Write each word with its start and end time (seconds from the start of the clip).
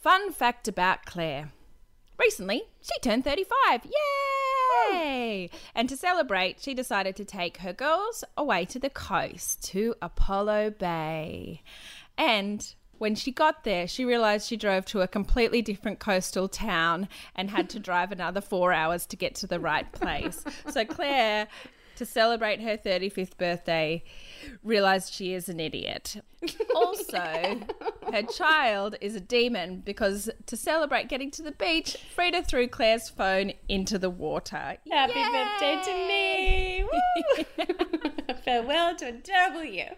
Fun 0.00 0.32
fact 0.32 0.66
about 0.66 1.04
Claire. 1.04 1.52
Recently, 2.18 2.62
she 2.80 2.98
turned 3.02 3.22
35. 3.22 3.86
Yay! 4.90 5.50
And 5.74 5.90
to 5.90 5.96
celebrate, 5.96 6.58
she 6.58 6.72
decided 6.72 7.16
to 7.16 7.24
take 7.26 7.58
her 7.58 7.74
girls 7.74 8.24
away 8.34 8.64
to 8.66 8.78
the 8.78 8.88
coast 8.88 9.62
to 9.64 9.94
Apollo 10.00 10.70
Bay. 10.78 11.60
And 12.16 12.66
when 12.96 13.14
she 13.14 13.30
got 13.30 13.64
there, 13.64 13.86
she 13.86 14.06
realized 14.06 14.48
she 14.48 14.56
drove 14.56 14.86
to 14.86 15.02
a 15.02 15.08
completely 15.08 15.60
different 15.60 15.98
coastal 15.98 16.48
town 16.48 17.06
and 17.36 17.50
had 17.50 17.68
to 17.70 17.78
drive 17.90 18.10
another 18.10 18.40
four 18.40 18.72
hours 18.72 19.04
to 19.06 19.16
get 19.16 19.34
to 19.36 19.46
the 19.46 19.60
right 19.60 19.90
place. 19.92 20.42
so 20.70 20.82
Claire 20.86 21.46
to 22.00 22.06
celebrate 22.06 22.60
her 22.62 22.78
35th 22.78 23.36
birthday, 23.36 24.02
realized 24.64 25.12
she 25.12 25.34
is 25.34 25.50
an 25.50 25.60
idiot. 25.60 26.16
Also, 26.74 27.60
her 28.10 28.22
child 28.22 28.96
is 29.02 29.14
a 29.14 29.20
demon 29.20 29.82
because 29.84 30.30
to 30.46 30.56
celebrate 30.56 31.10
getting 31.10 31.30
to 31.32 31.42
the 31.42 31.52
beach, 31.52 31.98
Frida 32.14 32.44
threw 32.44 32.66
Claire's 32.68 33.10
phone 33.10 33.52
into 33.68 33.98
the 33.98 34.08
water. 34.08 34.78
Happy 34.90 35.18
Yay! 35.18 35.30
birthday 35.30 35.78
to 35.84 35.92
me! 36.08 36.82
Farewell 38.44 38.96
to 38.96 39.08
a 39.08 39.12
terrible 39.12 39.64
year. 39.64 39.90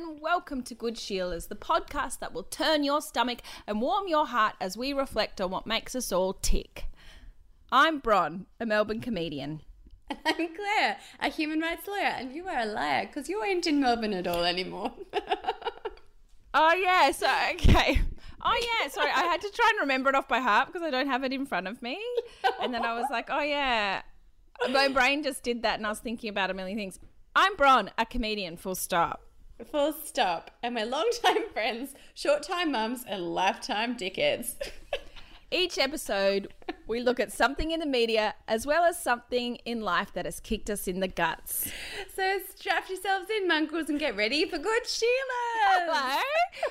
And 0.00 0.20
welcome 0.20 0.62
to 0.62 0.74
Good 0.74 0.94
Sheilas, 0.94 1.48
the 1.48 1.54
podcast 1.54 2.20
that 2.20 2.32
will 2.32 2.44
turn 2.44 2.84
your 2.84 3.02
stomach 3.02 3.40
and 3.66 3.82
warm 3.82 4.08
your 4.08 4.26
heart 4.26 4.54
as 4.58 4.76
we 4.76 4.94
reflect 4.94 5.42
on 5.42 5.50
what 5.50 5.66
makes 5.66 5.94
us 5.94 6.10
all 6.10 6.32
tick. 6.32 6.86
I'm 7.70 7.98
Bron, 7.98 8.46
a 8.58 8.64
Melbourne 8.64 9.00
comedian. 9.00 9.60
And 10.08 10.18
I'm 10.24 10.48
Claire, 10.54 10.96
a 11.20 11.28
human 11.28 11.60
rights 11.60 11.86
lawyer, 11.86 12.14
and 12.16 12.32
you 12.32 12.48
are 12.48 12.60
a 12.60 12.64
liar 12.64 13.06
because 13.06 13.28
you 13.28 13.44
ain't 13.44 13.66
in 13.66 13.80
Melbourne 13.80 14.14
at 14.14 14.26
all 14.26 14.44
anymore. 14.44 14.92
Oh 16.52 16.74
yeah, 16.74 17.12
so 17.12 17.28
okay. 17.52 18.00
Oh 18.42 18.60
yeah, 18.82 18.88
sorry, 18.88 19.12
I 19.14 19.22
had 19.22 19.40
to 19.40 19.50
try 19.54 19.70
and 19.70 19.82
remember 19.82 20.08
it 20.08 20.16
off 20.16 20.26
by 20.26 20.40
heart 20.40 20.66
because 20.66 20.82
I 20.82 20.90
don't 20.90 21.06
have 21.06 21.22
it 21.22 21.32
in 21.32 21.46
front 21.46 21.68
of 21.68 21.80
me. 21.80 21.96
And 22.60 22.74
then 22.74 22.84
I 22.84 22.94
was 22.94 23.06
like, 23.08 23.28
oh 23.30 23.40
yeah. 23.40 24.02
My 24.68 24.88
brain 24.88 25.22
just 25.22 25.44
did 25.44 25.62
that 25.62 25.78
and 25.78 25.86
I 25.86 25.90
was 25.90 26.00
thinking 26.00 26.28
about 26.28 26.50
a 26.50 26.54
million 26.54 26.76
things. 26.76 26.98
I'm 27.36 27.54
Bron, 27.54 27.92
a 27.96 28.04
comedian, 28.04 28.56
full 28.56 28.74
stop. 28.74 29.29
Full 29.70 29.92
stop. 30.04 30.50
And 30.62 30.74
we're 30.74 30.86
long-time 30.86 31.48
friends, 31.52 31.94
short-time 32.14 32.72
mums, 32.72 33.04
and 33.06 33.34
lifetime 33.34 33.96
dickheads. 33.96 34.54
Each 35.52 35.78
episode, 35.78 36.46
we 36.86 37.00
look 37.00 37.18
at 37.18 37.32
something 37.32 37.72
in 37.72 37.80
the 37.80 37.86
media 37.86 38.34
as 38.46 38.66
well 38.66 38.84
as 38.84 39.02
something 39.02 39.56
in 39.64 39.80
life 39.80 40.12
that 40.14 40.24
has 40.24 40.38
kicked 40.38 40.70
us 40.70 40.86
in 40.86 41.00
the 41.00 41.08
guts. 41.08 41.72
so 42.14 42.38
strap 42.56 42.88
yourselves 42.88 43.26
in, 43.28 43.48
munkles, 43.48 43.88
and 43.88 43.98
get 43.98 44.14
ready 44.16 44.44
for 44.48 44.58
good 44.58 44.86
Sheila. 44.86 45.10
Hello. 45.66 46.20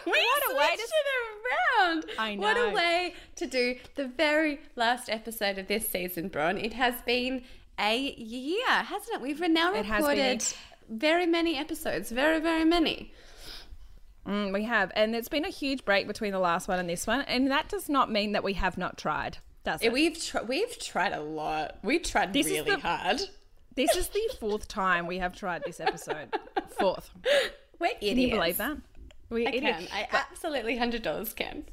We 0.06 0.12
What 0.12 0.54
a 0.54 0.56
way 0.58 0.76
to- 0.78 0.82
it 0.82 1.88
around. 1.90 2.06
I 2.18 2.36
What 2.38 2.56
a 2.56 2.70
way 2.74 3.16
to 3.36 3.48
do 3.48 3.76
the 3.96 4.08
very 4.08 4.62
last 4.78 5.10
episode 5.10 5.58
of 5.58 5.68
this 5.68 5.90
season, 5.90 6.30
Bron. 6.30 6.58
It 6.58 6.72
has 6.74 7.02
been 7.02 7.44
a 7.78 7.98
year, 7.98 8.66
hasn't 8.70 9.16
it? 9.16 9.22
We've 9.22 9.40
now 9.42 9.74
It 9.74 9.86
has 9.86 10.06
been 10.06 10.10
recorded 10.18 10.46
very 10.90 11.26
many 11.26 11.58
episodes. 11.58 12.12
Very, 12.12 12.40
very 12.40 12.66
many. 12.66 13.14
Mm, 14.28 14.54
we 14.54 14.64
have, 14.66 14.92
and 14.96 15.16
it's 15.16 15.30
been 15.30 15.46
a 15.46 15.50
huge 15.50 15.86
break 15.86 16.06
between 16.08 16.32
the 16.34 16.40
last 16.40 16.68
one 16.68 16.78
and 16.78 16.90
this 16.90 17.08
one, 17.08 17.22
and 17.22 17.50
that 17.52 17.70
does 17.70 17.90
not 17.90 18.12
mean 18.12 18.34
that 18.34 18.44
we 18.44 18.54
have 18.54 18.78
not 18.78 18.98
tried, 18.98 19.38
does 19.64 19.82
it? 19.82 19.92
We've 19.92 20.22
tr- 20.22 20.44
we've 20.48 20.78
tried 20.78 21.14
a 21.14 21.22
lot. 21.22 21.78
We 21.84 22.00
tried 22.00 22.34
This 22.34 22.46
is 22.48 22.52
really 22.52 22.72
the- 22.72 22.80
hard. 22.80 23.22
This 23.76 23.96
is 23.96 24.10
the 24.10 24.30
fourth 24.40 24.68
time 24.68 25.08
we 25.08 25.20
have 25.20 25.34
tried 25.34 25.64
this 25.66 25.80
episode. 25.80 26.36
Fourth. 26.78 27.12
We're 27.80 27.88
idiots. 28.02 28.06
Can 28.10 28.18
you 28.18 28.30
believe 28.32 28.58
that? 28.58 28.78
We 29.30 29.48
I 29.48 29.52
can. 29.52 29.88
I 29.94 30.08
absolutely 30.12 30.76
hundred 30.76 31.02
dollars 31.02 31.34
can. 31.34 31.64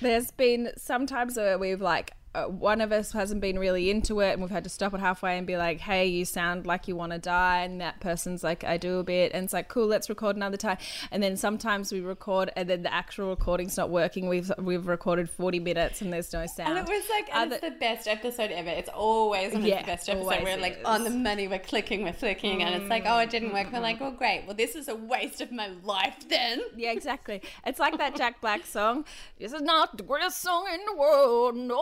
There's 0.00 0.30
been 0.30 0.70
some 0.76 1.06
times 1.06 1.36
where 1.36 1.58
we've 1.58 1.80
like 1.80 2.12
Uh, 2.38 2.48
one 2.48 2.80
of 2.80 2.92
us 2.92 3.12
hasn't 3.12 3.40
been 3.40 3.58
really 3.58 3.90
into 3.90 4.20
it 4.20 4.32
and 4.32 4.42
we've 4.42 4.50
had 4.50 4.64
to 4.64 4.70
stop 4.70 4.94
it 4.94 5.00
halfway 5.00 5.36
and 5.38 5.46
be 5.46 5.56
like 5.56 5.80
hey 5.80 6.06
you 6.06 6.24
sound 6.24 6.66
like 6.66 6.86
you 6.86 6.94
want 6.94 7.12
to 7.12 7.18
die 7.18 7.62
and 7.62 7.80
that 7.80 7.98
person's 8.00 8.44
like 8.44 8.62
i 8.64 8.76
do 8.76 8.98
a 8.98 9.02
bit 9.02 9.32
and 9.32 9.44
it's 9.44 9.52
like 9.52 9.68
cool 9.68 9.86
let's 9.86 10.08
record 10.08 10.36
another 10.36 10.56
time 10.56 10.76
and 11.10 11.22
then 11.22 11.36
sometimes 11.36 11.92
we 11.92 12.00
record 12.00 12.50
and 12.56 12.68
then 12.68 12.82
the 12.82 12.92
actual 12.92 13.30
recording's 13.30 13.76
not 13.76 13.90
working 13.90 14.28
we've 14.28 14.52
we've 14.58 14.86
recorded 14.86 15.28
40 15.28 15.60
minutes 15.60 16.00
and 16.02 16.12
there's 16.12 16.32
no 16.32 16.46
sound 16.46 16.76
And 16.76 16.88
it 16.88 16.92
was 16.92 17.08
like, 17.10 17.28
and 17.34 17.52
it's 17.52 17.60
the 17.62 17.70
best 17.70 18.06
episode 18.06 18.50
ever. 18.50 18.70
It's 18.70 18.88
always 18.90 19.52
Yeah, 19.54 19.80
the 19.80 19.86
best 19.86 20.08
episode. 20.08 20.44
We're 20.44 20.56
like 20.58 20.78
is. 20.78 20.84
on 20.84 21.04
the 21.04 21.10
money, 21.10 21.48
we're 21.48 21.58
clicking, 21.58 22.02
we're 22.04 22.12
flicking, 22.12 22.62
and 22.62 22.74
it's 22.74 22.90
like, 22.90 23.04
oh, 23.06 23.18
it 23.18 23.30
didn't 23.30 23.52
work. 23.52 23.72
We're 23.72 23.80
like, 23.80 24.00
well, 24.00 24.10
great. 24.12 24.44
Well, 24.46 24.54
this 24.54 24.74
is 24.74 24.88
a 24.88 24.94
waste 24.94 25.40
of 25.40 25.50
my 25.52 25.68
life 25.82 26.28
then. 26.28 26.60
yeah, 26.76 26.92
exactly. 26.92 27.42
It's 27.66 27.78
like 27.78 27.98
that 27.98 28.16
Jack 28.16 28.40
Black 28.40 28.66
song. 28.66 29.04
This 29.38 29.52
is 29.52 29.62
not 29.62 29.96
the 29.96 30.02
greatest 30.02 30.40
song 30.40 30.66
in 30.72 30.80
the 30.84 30.94
world. 30.94 31.56
No, 31.56 31.74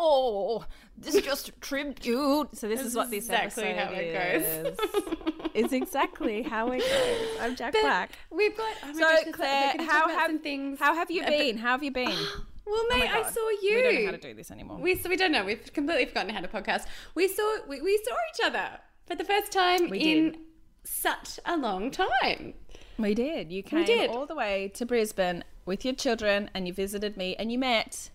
Oh, 0.49 0.65
this 0.97 1.17
is 1.17 1.23
just 1.23 1.49
a 1.49 1.53
tribute. 1.53 2.57
So 2.57 2.69
this 2.69 2.81
is 2.81 2.95
what 2.95 3.11
this 3.11 3.25
exactly 3.25 3.65
episode 3.65 3.85
how 3.85 3.93
it 3.93 4.37
is. 4.37 4.79
it's 5.55 5.73
exactly 5.73 6.43
how 6.43 6.71
it 6.71 6.79
goes. 6.81 7.41
I'm 7.41 7.57
Jack 7.57 7.73
But 7.73 7.83
Black. 7.83 8.11
we've 8.31 8.57
got. 8.57 8.73
Oh 8.85 8.87
my 8.87 8.93
So 8.93 9.01
gosh, 9.01 9.25
Claire, 9.33 9.73
we're 9.73 9.77
gonna 9.79 9.91
talk 9.91 9.93
how 9.93 10.09
have 10.09 10.43
things? 10.43 10.79
how 10.79 10.95
have 10.95 11.11
you 11.11 11.25
been? 11.25 11.59
How 11.59 11.71
have 11.73 11.83
you 11.83 11.91
been? 11.91 12.17
Well, 12.69 12.75
Oh 12.81 12.89
mate, 12.91 13.09
I 13.09 13.23
saw 13.31 13.49
you. 13.63 13.77
We 13.77 13.83
don't 13.83 13.95
know 13.95 14.05
how 14.07 14.11
to 14.11 14.19
do 14.19 14.35
this 14.35 14.51
anymore. 14.51 14.79
We 14.79 14.97
so 14.97 15.09
we 15.09 15.17
don't 15.17 15.31
know. 15.31 15.45
We've 15.45 15.73
completely 15.73 16.07
forgotten 16.07 16.35
how 16.35 16.41
to 16.41 16.49
podcast. 16.49 16.87
We 17.15 17.29
saw 17.29 17.59
we, 17.69 17.81
we 17.81 17.97
saw 18.05 18.15
each 18.35 18.45
other 18.45 18.81
for 19.07 19.15
the 19.15 19.23
first 19.23 19.53
time 19.53 19.89
We 19.89 19.99
in 20.01 20.33
did. 20.33 20.41
such 20.83 21.39
a 21.47 21.57
long 21.57 21.93
time. 21.93 22.55
We 22.99 23.15
did. 23.15 23.53
You 23.53 23.63
came 23.63 23.85
did. 23.85 24.11
all 24.11 24.27
the 24.27 24.35
way 24.35 24.73
to 24.75 24.85
Brisbane 24.85 25.45
with 25.65 25.85
your 25.85 25.95
children, 25.95 26.51
and 26.55 26.67
you 26.67 26.73
visited 26.75 27.17
me, 27.17 27.37
and 27.37 27.53
you 27.53 27.59
met 27.61 28.11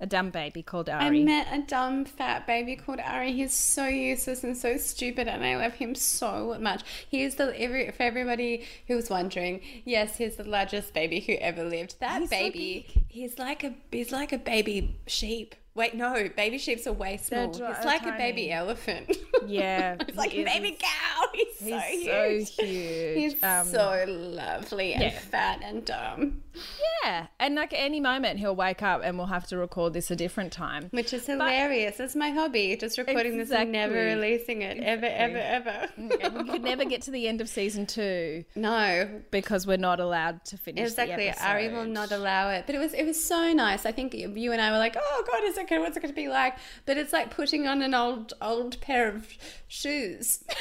a 0.00 0.06
dumb 0.06 0.30
baby 0.30 0.62
called 0.62 0.88
Ari. 0.88 1.22
I 1.22 1.24
met 1.24 1.48
a 1.52 1.62
dumb 1.62 2.04
fat 2.04 2.46
baby 2.46 2.76
called 2.76 3.00
Ari. 3.00 3.32
He's 3.32 3.52
so 3.52 3.86
useless 3.86 4.44
and 4.44 4.56
so 4.56 4.76
stupid, 4.76 5.28
and 5.28 5.44
I 5.44 5.56
love 5.56 5.74
him 5.74 5.94
so 5.94 6.56
much. 6.60 6.82
He 7.08 7.22
is 7.22 7.36
the 7.36 7.58
every 7.58 7.90
for 7.92 8.02
everybody 8.02 8.64
who 8.88 8.96
was 8.96 9.08
wondering. 9.08 9.60
Yes, 9.84 10.16
he's 10.16 10.36
the 10.36 10.44
largest 10.44 10.92
baby 10.92 11.20
who 11.20 11.34
ever 11.34 11.64
lived. 11.64 11.98
That 12.00 12.20
He's 12.20 12.30
so 12.30 12.36
baby, 12.36 12.86
he's 13.08 13.38
like 13.38 13.64
a 13.64 13.74
he's 13.90 14.12
like 14.12 14.32
a 14.32 14.38
baby 14.38 14.98
sheep. 15.06 15.54
Wait, 15.74 15.94
no, 15.94 16.26
baby 16.34 16.56
sheeps 16.56 16.86
are 16.86 16.92
way 16.92 17.18
small. 17.18 17.52
He's 17.52 17.60
uh, 17.60 17.82
like 17.84 18.06
a 18.06 18.12
baby 18.12 18.50
elephant. 18.50 19.14
Yeah, 19.46 19.96
it's 20.00 20.16
like 20.16 20.32
he 20.32 20.42
a 20.42 20.44
baby 20.44 20.76
cow. 20.80 21.26
He's, 21.32 21.55
so 21.58 21.64
He's 21.64 22.02
huge. 22.02 22.48
so 22.56 22.64
huge. 22.64 23.16
He's 23.18 23.42
Um, 23.42 23.66
so 23.66 24.04
lovely 24.08 24.94
and 24.94 25.02
yeah. 25.02 25.18
fat 25.18 25.60
and 25.62 25.84
dumb, 25.84 26.42
Yeah, 27.04 27.26
and 27.38 27.54
like 27.54 27.72
any 27.74 28.00
moment 28.00 28.38
he'll 28.38 28.56
wake 28.56 28.82
up 28.82 29.02
and 29.04 29.16
we'll 29.18 29.26
have 29.28 29.46
to 29.48 29.56
record 29.58 29.92
this 29.92 30.10
a 30.10 30.16
different 30.16 30.52
time. 30.52 30.88
which 30.90 31.12
is 31.12 31.26
hilarious. 31.26 31.96
That's 31.98 32.16
my 32.16 32.30
hobby, 32.30 32.76
just 32.76 32.98
recording 32.98 33.38
this 33.38 33.50
and 33.50 33.72
never 33.72 33.94
releasing 33.94 34.62
it 34.62 34.78
ever, 34.82 35.06
ever, 35.06 35.38
ever. 35.38 35.88
And 35.96 36.34
we 36.38 36.44
could 36.50 36.62
never 36.62 36.84
get 36.84 37.02
to 37.02 37.10
the 37.10 37.28
end 37.28 37.40
of 37.40 37.48
season 37.48 37.86
two 37.86 38.44
No, 38.54 39.22
because 39.30 39.66
we're 39.66 39.76
not 39.76 40.00
allowed 40.00 40.44
to 40.46 40.56
finish. 40.56 40.88
exactly. 40.90 41.32
Ari 41.40 41.68
will 41.68 41.84
not 41.84 42.12
allow 42.12 42.50
it. 42.50 42.64
But 42.66 42.74
it 42.74 42.78
was 42.78 42.92
it 42.94 43.04
was 43.04 43.22
so 43.22 43.52
nice. 43.52 43.84
I 43.86 43.92
think 43.92 44.14
you 44.14 44.52
and 44.52 44.60
I 44.60 44.70
were 44.70 44.78
like, 44.78 44.96
oh 44.98 45.24
god, 45.30 45.44
is 45.44 45.56
it? 45.58 45.66
What's 45.70 45.96
it 45.96 46.00
going 46.00 46.12
to 46.14 46.16
be 46.20 46.28
like? 46.28 46.54
But 46.86 46.96
it's 46.96 47.12
like 47.12 47.30
putting 47.30 47.66
on 47.66 47.82
an 47.82 47.94
old 47.94 48.32
old 48.40 48.80
pair 48.80 49.08
of 49.08 49.26
shoes. 49.68 50.44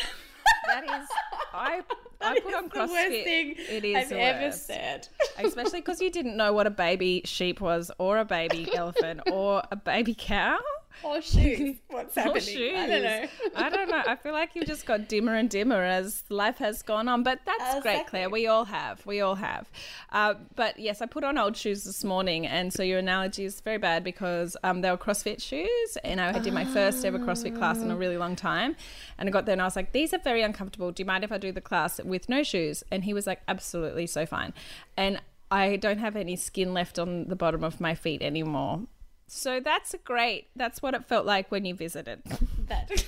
That 0.68 0.83
is, 0.83 1.07
I 1.53 1.81
I 2.21 2.39
put 2.39 2.53
on 2.56 2.69
the 2.74 2.80
worst 2.80 3.09
thing 3.09 3.56
It 3.57 3.86
is 3.86 3.95
I've 3.97 4.12
ever 4.13 4.45
worst. 4.47 4.65
said. 4.65 5.07
especially 5.38 5.80
because 5.81 6.01
you 6.01 6.09
didn't 6.09 6.36
know 6.38 6.53
what 6.53 6.65
a 6.65 6.71
baby 6.71 7.21
sheep 7.25 7.62
was, 7.62 7.92
or 8.00 8.18
a 8.18 8.25
baby 8.25 8.68
elephant, 8.75 9.21
or 9.31 9.62
a 9.71 9.75
baby 9.75 10.15
cow. 10.18 10.57
or 11.03 11.21
shoes. 11.21 11.77
What's 11.89 12.18
Or 12.18 12.21
happening? 12.21 12.44
shoes. 12.44 12.77
I 12.77 12.88
don't 12.88 13.03
know. 13.03 13.25
I 13.56 13.69
don't 13.69 13.89
know. 13.89 14.03
I 14.07 14.15
feel 14.15 14.33
like 14.33 14.51
you've 14.56 14.65
just 14.68 14.86
got 14.86 15.07
dimmer 15.07 15.36
and 15.36 15.50
dimmer 15.50 15.81
as 15.83 16.24
life 16.30 16.57
has 16.57 16.81
gone 16.81 17.07
on. 17.07 17.24
But 17.24 17.39
that's 17.45 17.77
Exactly. 17.77 17.92
great, 17.92 18.07
Claire. 18.07 18.30
We 18.30 18.47
all 18.47 18.65
have. 18.65 19.06
We 19.06 19.21
all 19.21 19.36
have. 19.36 19.69
Uh, 20.12 20.36
but 20.56 20.80
yes, 20.80 21.01
I 21.01 21.06
put 21.06 21.24
on 21.24 21.38
old 21.38 21.56
shoes 21.57 21.83
this 21.83 22.03
morning, 22.03 22.45
and 22.47 22.74
so 22.74 22.83
your 22.83 23.00
analogy 23.00 23.45
is 23.45 23.59
very 23.62 23.77
bad 23.77 24.03
because 24.03 24.56
um, 24.63 24.81
they 24.81 24.89
were 24.89 24.97
CrossFit 24.97 25.42
shoes, 25.42 25.97
and 26.03 26.19
I 26.21 26.39
did 26.39 26.53
my 26.53 26.65
first 26.65 27.03
ever 27.06 27.19
CrossFit 27.19 27.56
class 27.57 27.80
in 27.80 27.91
a 27.91 27.95
really 27.95 28.18
long 28.18 28.36
time. 28.36 28.75
And 29.18 29.27
I 29.30 29.31
got 29.31 29.45
there, 29.45 29.53
and 29.53 29.62
I 29.62 29.65
was 29.65 29.75
like, 29.75 29.91
"These 29.91 30.13
are 30.13 30.19
very 30.19 30.41
uncomfortable. 30.41 30.91
Do 30.91 31.01
you 31.01 31.06
mind 31.07 31.24
if 31.24 31.31
I 31.31 31.38
do 31.38 31.51
the 31.51 31.62
class 31.62 32.00
with 32.03 32.30
no 32.30 32.44
shoes?" 32.44 32.83
And 32.91 33.03
he 33.03 33.13
was 33.13 33.27
like, 33.27 33.41
"Absolutely, 33.48 34.07
so 34.07 34.25
fine." 34.25 34.53
And 34.98 35.21
I 35.51 35.75
don't 35.75 36.00
have 36.00 36.15
any 36.15 36.36
skin 36.36 36.74
left 36.74 36.98
on 36.98 37.27
the 37.27 37.36
bottom 37.36 37.63
of 37.63 37.80
my 37.80 37.94
feet 37.95 38.21
anymore. 38.21 38.81
So 39.27 39.60
that's 39.60 39.95
great. 40.04 40.48
That's 40.56 40.81
what 40.81 40.94
it 40.94 41.06
felt 41.06 41.25
like 41.25 41.51
when 41.51 41.66
you 41.66 41.75
visited. 41.75 42.22
that 42.68 42.89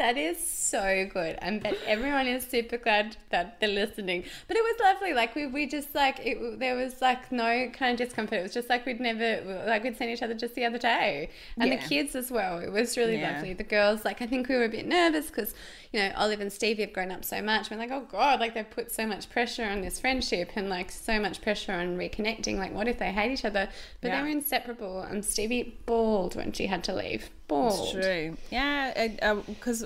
That 0.00 0.16
is 0.16 0.42
so 0.42 1.06
good. 1.12 1.38
I 1.42 1.58
bet 1.58 1.76
everyone 1.86 2.26
is 2.26 2.42
super 2.46 2.78
glad 2.78 3.18
that 3.28 3.60
they're 3.60 3.68
listening. 3.68 4.24
But 4.48 4.56
it 4.56 4.62
was 4.62 4.76
lovely. 4.80 5.12
Like 5.12 5.34
we, 5.34 5.46
we 5.46 5.66
just 5.66 5.94
like 5.94 6.18
it. 6.24 6.58
There 6.58 6.74
was 6.74 7.02
like 7.02 7.30
no 7.30 7.68
kind 7.68 8.00
of 8.00 8.06
discomfort. 8.06 8.38
It 8.38 8.42
was 8.44 8.54
just 8.54 8.70
like 8.70 8.86
we'd 8.86 8.98
never 8.98 9.64
like 9.66 9.84
we'd 9.84 9.98
seen 9.98 10.08
each 10.08 10.22
other 10.22 10.32
just 10.32 10.54
the 10.54 10.64
other 10.64 10.78
day, 10.78 11.28
and 11.58 11.70
Yeah. 11.70 11.76
the 11.76 11.86
kids 11.86 12.16
as 12.16 12.30
well. 12.30 12.60
It 12.60 12.72
was 12.72 12.96
really 12.96 13.18
Yeah. 13.18 13.32
lovely. 13.34 13.52
The 13.52 13.62
girls, 13.62 14.02
like 14.06 14.22
I 14.22 14.26
think 14.26 14.48
we 14.48 14.56
were 14.56 14.64
a 14.64 14.70
bit 14.70 14.86
nervous 14.86 15.26
because 15.26 15.52
you 15.92 16.00
know 16.00 16.10
Olive 16.16 16.40
and 16.40 16.50
Stevie 16.50 16.80
have 16.80 16.94
grown 16.94 17.10
up 17.10 17.22
so 17.22 17.42
much. 17.42 17.68
We're 17.70 17.76
like, 17.76 17.90
oh 17.92 18.06
god, 18.10 18.40
like 18.40 18.54
they've 18.54 18.70
put 18.70 18.90
so 18.90 19.06
much 19.06 19.28
pressure 19.28 19.66
on 19.66 19.82
this 19.82 20.00
friendship 20.00 20.52
and 20.56 20.70
like 20.70 20.90
so 20.90 21.20
much 21.20 21.42
pressure 21.42 21.72
on 21.72 21.98
reconnecting. 21.98 22.56
Like 22.56 22.72
what 22.72 22.88
if 22.88 22.98
they 22.98 23.12
hate 23.12 23.32
each 23.32 23.44
other? 23.44 23.68
But 24.00 24.08
Yeah. 24.08 24.16
they 24.16 24.22
were 24.22 24.28
inseparable. 24.28 25.00
And 25.02 25.22
Stevie 25.22 25.76
bawled 25.84 26.36
when 26.36 26.52
she 26.52 26.68
had 26.68 26.82
to 26.84 26.94
leave. 26.94 27.28
Bawled. 27.48 28.00
True. 28.00 28.36
Yeah, 28.50 29.08
because 29.46 29.84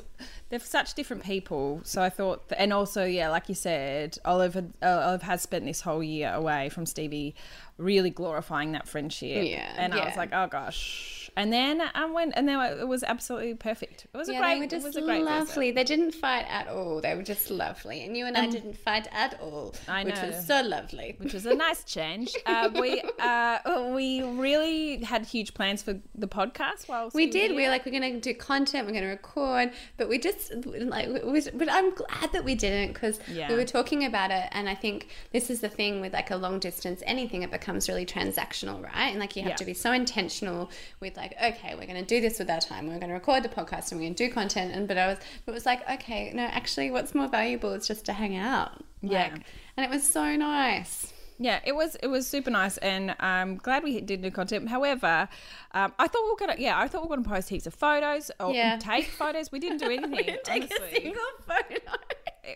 they're 0.49 0.59
such 0.59 0.95
different 0.95 1.23
people. 1.25 1.81
So 1.85 2.03
I 2.03 2.11
thought, 2.11 2.45
and 2.57 2.73
also, 2.73 3.05
yeah, 3.05 3.29
like 3.29 3.49
you 3.49 3.55
said, 3.55 4.19
Olive, 4.25 4.55
had, 4.55 4.73
uh, 4.83 5.03
Olive 5.07 5.23
has 5.23 5.43
spent 5.43 5.65
this 5.65 5.83
whole 5.83 6.03
year 6.03 6.33
away 6.33 6.69
from 6.69 6.87
Stevie, 6.87 7.35
really 7.79 8.11
glorifying 8.11 8.73
that 8.73 8.87
friendship. 8.89 9.47
Yeah, 9.47 9.73
and 9.77 9.93
I 9.95 10.05
was 10.07 10.17
like, 10.17 10.31
oh 10.33 10.47
gosh. 10.47 11.21
And 11.37 11.53
then 11.53 11.83
I 11.97 12.05
went, 12.05 12.35
and 12.37 12.47
then 12.47 12.61
it 12.79 12.87
was 12.87 13.03
absolutely 13.03 13.55
perfect. 13.55 14.07
It 14.15 14.17
was 14.17 14.29
a 14.29 14.37
great, 14.37 14.55
they 14.55 14.61
were 14.61 14.67
just 14.69 14.85
it 14.85 14.87
was 14.87 14.97
a 14.97 15.01
great 15.03 15.25
visit. 15.25 15.31
lovely. 15.33 15.71
They 15.73 15.83
didn't 15.83 16.13
fight 16.13 16.47
at 16.49 16.69
all. 16.69 17.01
They 17.01 17.17
were 17.17 17.25
just 17.25 17.51
lovely. 17.51 18.05
And 18.05 18.17
you 18.17 18.27
and 18.27 18.37
I 18.37 18.47
didn't 18.47 18.77
fight 18.79 19.09
at 19.11 19.41
all, 19.41 19.75
I 19.89 20.05
which 20.05 20.15
know. 20.15 20.29
was 20.29 20.47
so 20.47 20.63
lovely. 20.63 21.17
which 21.19 21.33
was 21.35 21.45
a 21.47 21.55
nice 21.55 21.83
change. 21.83 22.33
Uh, 22.47 22.71
we 22.81 23.03
uh, 23.19 23.59
we 23.97 24.23
really 24.23 25.03
had 25.03 25.27
huge 25.27 25.55
plans 25.55 25.83
for 25.83 25.99
the 26.15 26.29
podcast. 26.29 26.87
While 26.89 27.11
We 27.13 27.27
did. 27.27 27.57
We 27.57 27.65
were 27.65 27.69
like, 27.69 27.85
we're 27.85 27.99
going 27.99 28.15
to 28.15 28.21
do 28.21 28.33
content. 28.39 28.87
We're 28.87 28.93
going 28.93 29.03
to 29.05 29.11
record, 29.11 29.73
but 29.97 30.09
we 30.09 30.19
just 30.19 30.53
like. 30.67 31.09
Was, 31.25 31.49
but 31.53 31.69
I'm 31.69 31.93
glad 31.95 32.33
that 32.33 32.45
we 32.45 32.55
didn't 32.55 32.93
because 32.93 33.19
Yeah. 33.29 33.49
we 33.49 33.57
were 33.57 33.65
talking 33.65 34.05
about 34.05 34.31
it, 34.31 34.49
and 34.53 34.69
I 34.69 34.77
think 34.77 35.09
this 35.33 35.51
is 35.51 35.61
the 35.63 35.69
thing 35.69 36.01
with 36.01 36.13
like 36.13 36.31
a 36.31 36.37
long 36.37 36.61
distance 36.61 37.03
anything. 37.07 37.43
It 37.43 37.51
becomes 37.65 37.89
really 37.89 38.05
transactional, 38.05 38.83
right? 38.85 39.09
And 39.11 39.19
like 39.19 39.37
you 39.37 39.43
have 39.43 39.53
Yeah. 39.53 39.57
to 39.57 39.65
be 39.65 39.73
so 39.73 39.91
intentional 39.93 40.71
with 41.01 41.17
like, 41.17 41.35
okay, 41.43 41.75
we're 41.75 41.87
going 41.87 41.95
to 41.95 42.05
do 42.05 42.21
this 42.21 42.39
with 42.39 42.51
our 42.51 42.61
time. 42.61 42.87
We're 42.87 42.99
going 42.99 43.09
to 43.09 43.15
record 43.15 43.43
the 43.43 43.49
podcast 43.49 43.91
and 43.91 43.99
we're 44.01 44.05
going 44.07 44.15
to 44.17 44.27
do 44.29 44.33
content. 44.33 44.75
And 44.75 44.87
but 44.87 44.99
I 44.99 45.07
was, 45.07 45.19
it 45.47 45.51
was 45.51 45.65
like, 45.65 45.89
okay, 45.91 46.31
no, 46.35 46.43
actually, 46.43 46.91
what's 46.91 47.15
more 47.15 47.27
valuable 47.27 47.73
is 47.73 47.87
just 47.89 48.05
to 48.07 48.13
hang 48.13 48.37
out. 48.37 48.85
Yeah. 49.01 49.35
And 49.79 49.85
it 49.87 49.89
was 49.91 50.03
so 50.07 50.37
nice. 50.37 51.11
Yeah, 51.39 51.59
it 51.65 51.75
was 51.75 51.97
it 51.97 52.07
was 52.07 52.29
super 52.29 52.49
nice, 52.51 52.77
and 52.79 53.17
I'm 53.19 53.57
glad 53.57 53.83
we 53.83 54.01
did 54.01 54.23
the 54.23 54.31
content. 54.31 54.69
However, 54.69 55.29
um, 55.73 55.93
I 55.99 56.07
thought 56.07 56.23
we 56.23 56.31
were 56.31 56.37
gonna 56.37 56.55
yeah, 56.61 56.79
I 56.79 56.87
thought 56.87 57.03
we 57.03 57.09
were 57.09 57.17
gonna 57.17 57.29
post 57.29 57.49
heaps 57.49 57.67
of 57.67 57.75
photos 57.75 58.31
or 58.39 58.55
Yeah. 58.55 58.79
take 58.79 59.07
photos. 59.07 59.51
We 59.51 59.59
didn't 59.59 59.79
do 59.79 59.87
anything. 59.91 60.13
We 60.13 60.23
didn't 60.23 60.45
take 60.45 60.65
a 60.73 60.95
single 60.95 61.23
photo. 61.45 61.93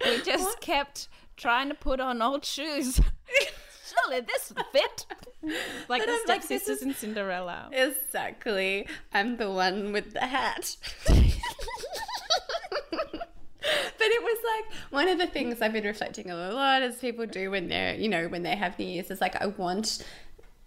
We 0.04 0.22
just 0.22 0.60
kept 0.60 1.08
trying 1.36 1.70
to 1.70 1.74
put 1.74 1.98
on 1.98 2.22
old 2.22 2.44
shoes. 2.44 3.00
Surely 4.04 4.20
this 4.20 4.52
fit. 4.72 5.06
Like 5.88 6.02
But 6.02 6.06
the 6.08 6.12
I'm 6.12 6.18
like, 6.26 6.42
stepsisters 6.42 6.82
in 6.82 6.94
Cinderella. 6.94 7.68
Exactly. 7.72 8.86
I'm 9.14 9.36
the 9.36 9.50
one 9.50 9.92
with 9.92 10.12
the 10.12 10.26
hat. 10.26 10.76
but 11.06 11.16
it 14.00 14.22
was 14.22 14.38
like 14.44 14.74
one 14.90 15.08
of 15.08 15.18
the 15.18 15.26
things 15.26 15.62
I've 15.62 15.72
been 15.72 15.84
reflecting 15.84 16.30
on 16.30 16.38
a 16.50 16.52
lot 16.54 16.82
as 16.82 16.96
people 16.96 17.24
do 17.26 17.50
when 17.52 17.68
they're, 17.68 17.94
you 17.94 18.08
know, 18.08 18.26
when 18.28 18.42
they 18.42 18.56
have 18.56 18.78
New 18.78 18.86
Year's 18.86 19.10
is 19.10 19.20
like 19.20 19.40
I 19.40 19.46
want 19.46 20.04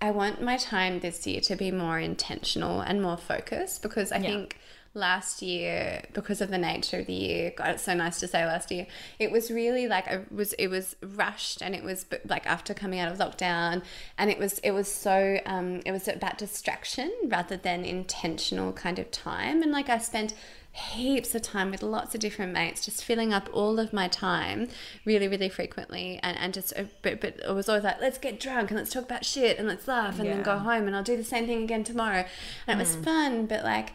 I 0.01 0.09
want 0.11 0.41
my 0.41 0.57
time 0.57 0.99
this 1.01 1.27
year 1.27 1.41
to 1.41 1.55
be 1.55 1.69
more 1.71 1.99
intentional 1.99 2.81
and 2.81 3.01
more 3.01 3.17
focused 3.17 3.83
because 3.83 4.11
I 4.11 4.19
think 4.19 4.57
last 4.93 5.41
year 5.41 6.03
because 6.13 6.41
of 6.41 6.49
the 6.49 6.57
nature 6.57 6.99
of 6.99 7.07
the 7.07 7.13
year. 7.13 7.53
God 7.55 7.69
it's 7.69 7.83
so 7.83 7.93
nice 7.93 8.19
to 8.19 8.27
say 8.27 8.45
last 8.45 8.71
year. 8.71 8.87
It 9.19 9.31
was 9.31 9.49
really 9.49 9.87
like 9.87 10.07
it 10.07 10.31
was 10.31 10.53
it 10.53 10.67
was 10.67 10.95
rushed 11.01 11.61
and 11.61 11.73
it 11.73 11.83
was 11.83 12.05
like 12.27 12.45
after 12.45 12.73
coming 12.73 12.99
out 12.99 13.11
of 13.11 13.17
lockdown 13.17 13.83
and 14.17 14.29
it 14.29 14.37
was 14.37 14.59
it 14.59 14.71
was 14.71 14.91
so 14.91 15.39
um 15.45 15.81
it 15.85 15.91
was 15.91 16.07
about 16.07 16.37
distraction 16.37 17.11
rather 17.25 17.57
than 17.57 17.85
intentional 17.85 18.73
kind 18.73 18.99
of 18.99 19.09
time. 19.11 19.63
And 19.63 19.71
like 19.71 19.89
i 19.89 19.97
spent 19.97 20.33
heaps 20.73 21.35
of 21.35 21.41
time 21.41 21.69
with 21.69 21.83
lots 21.83 22.15
of 22.15 22.21
different 22.21 22.53
mates 22.53 22.85
just 22.85 23.03
filling 23.03 23.33
up 23.33 23.49
all 23.51 23.77
of 23.77 23.91
my 23.91 24.07
time 24.07 24.69
really 25.03 25.27
really 25.27 25.49
frequently 25.49 26.17
and 26.23 26.37
and 26.37 26.53
just 26.53 26.71
uh, 26.77 26.83
but, 27.01 27.19
but 27.19 27.37
it 27.45 27.53
was 27.53 27.67
always 27.67 27.83
like 27.83 27.99
let's 27.99 28.17
get 28.17 28.39
drunk 28.39 28.71
and 28.71 28.79
let's 28.79 28.89
talk 28.89 29.03
about 29.03 29.25
shit 29.25 29.59
and 29.59 29.67
let's 29.67 29.85
laugh 29.85 30.17
and 30.17 30.29
then 30.29 30.41
go 30.41 30.57
home 30.57 30.87
and 30.87 30.95
i'll 30.95 31.03
do 31.03 31.17
the 31.17 31.25
same 31.25 31.45
thing 31.45 31.63
again 31.63 31.83
tomorrow. 31.83 32.23
And 32.67 32.79
it 32.79 32.83
was 32.83 32.95
fun 32.95 33.47
but 33.47 33.65
like 33.65 33.91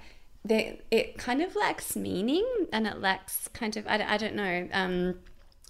they, 0.48 0.80
it 0.90 1.18
kind 1.18 1.42
of 1.42 1.54
lacks 1.56 1.96
meaning 1.96 2.46
and 2.72 2.86
it 2.86 3.00
lacks 3.00 3.48
kind 3.48 3.76
of 3.76 3.86
I, 3.86 3.96
don't- 3.98 4.10
I 4.10 4.16
don't 4.16 4.34
know 4.34 4.68
um 4.72 5.14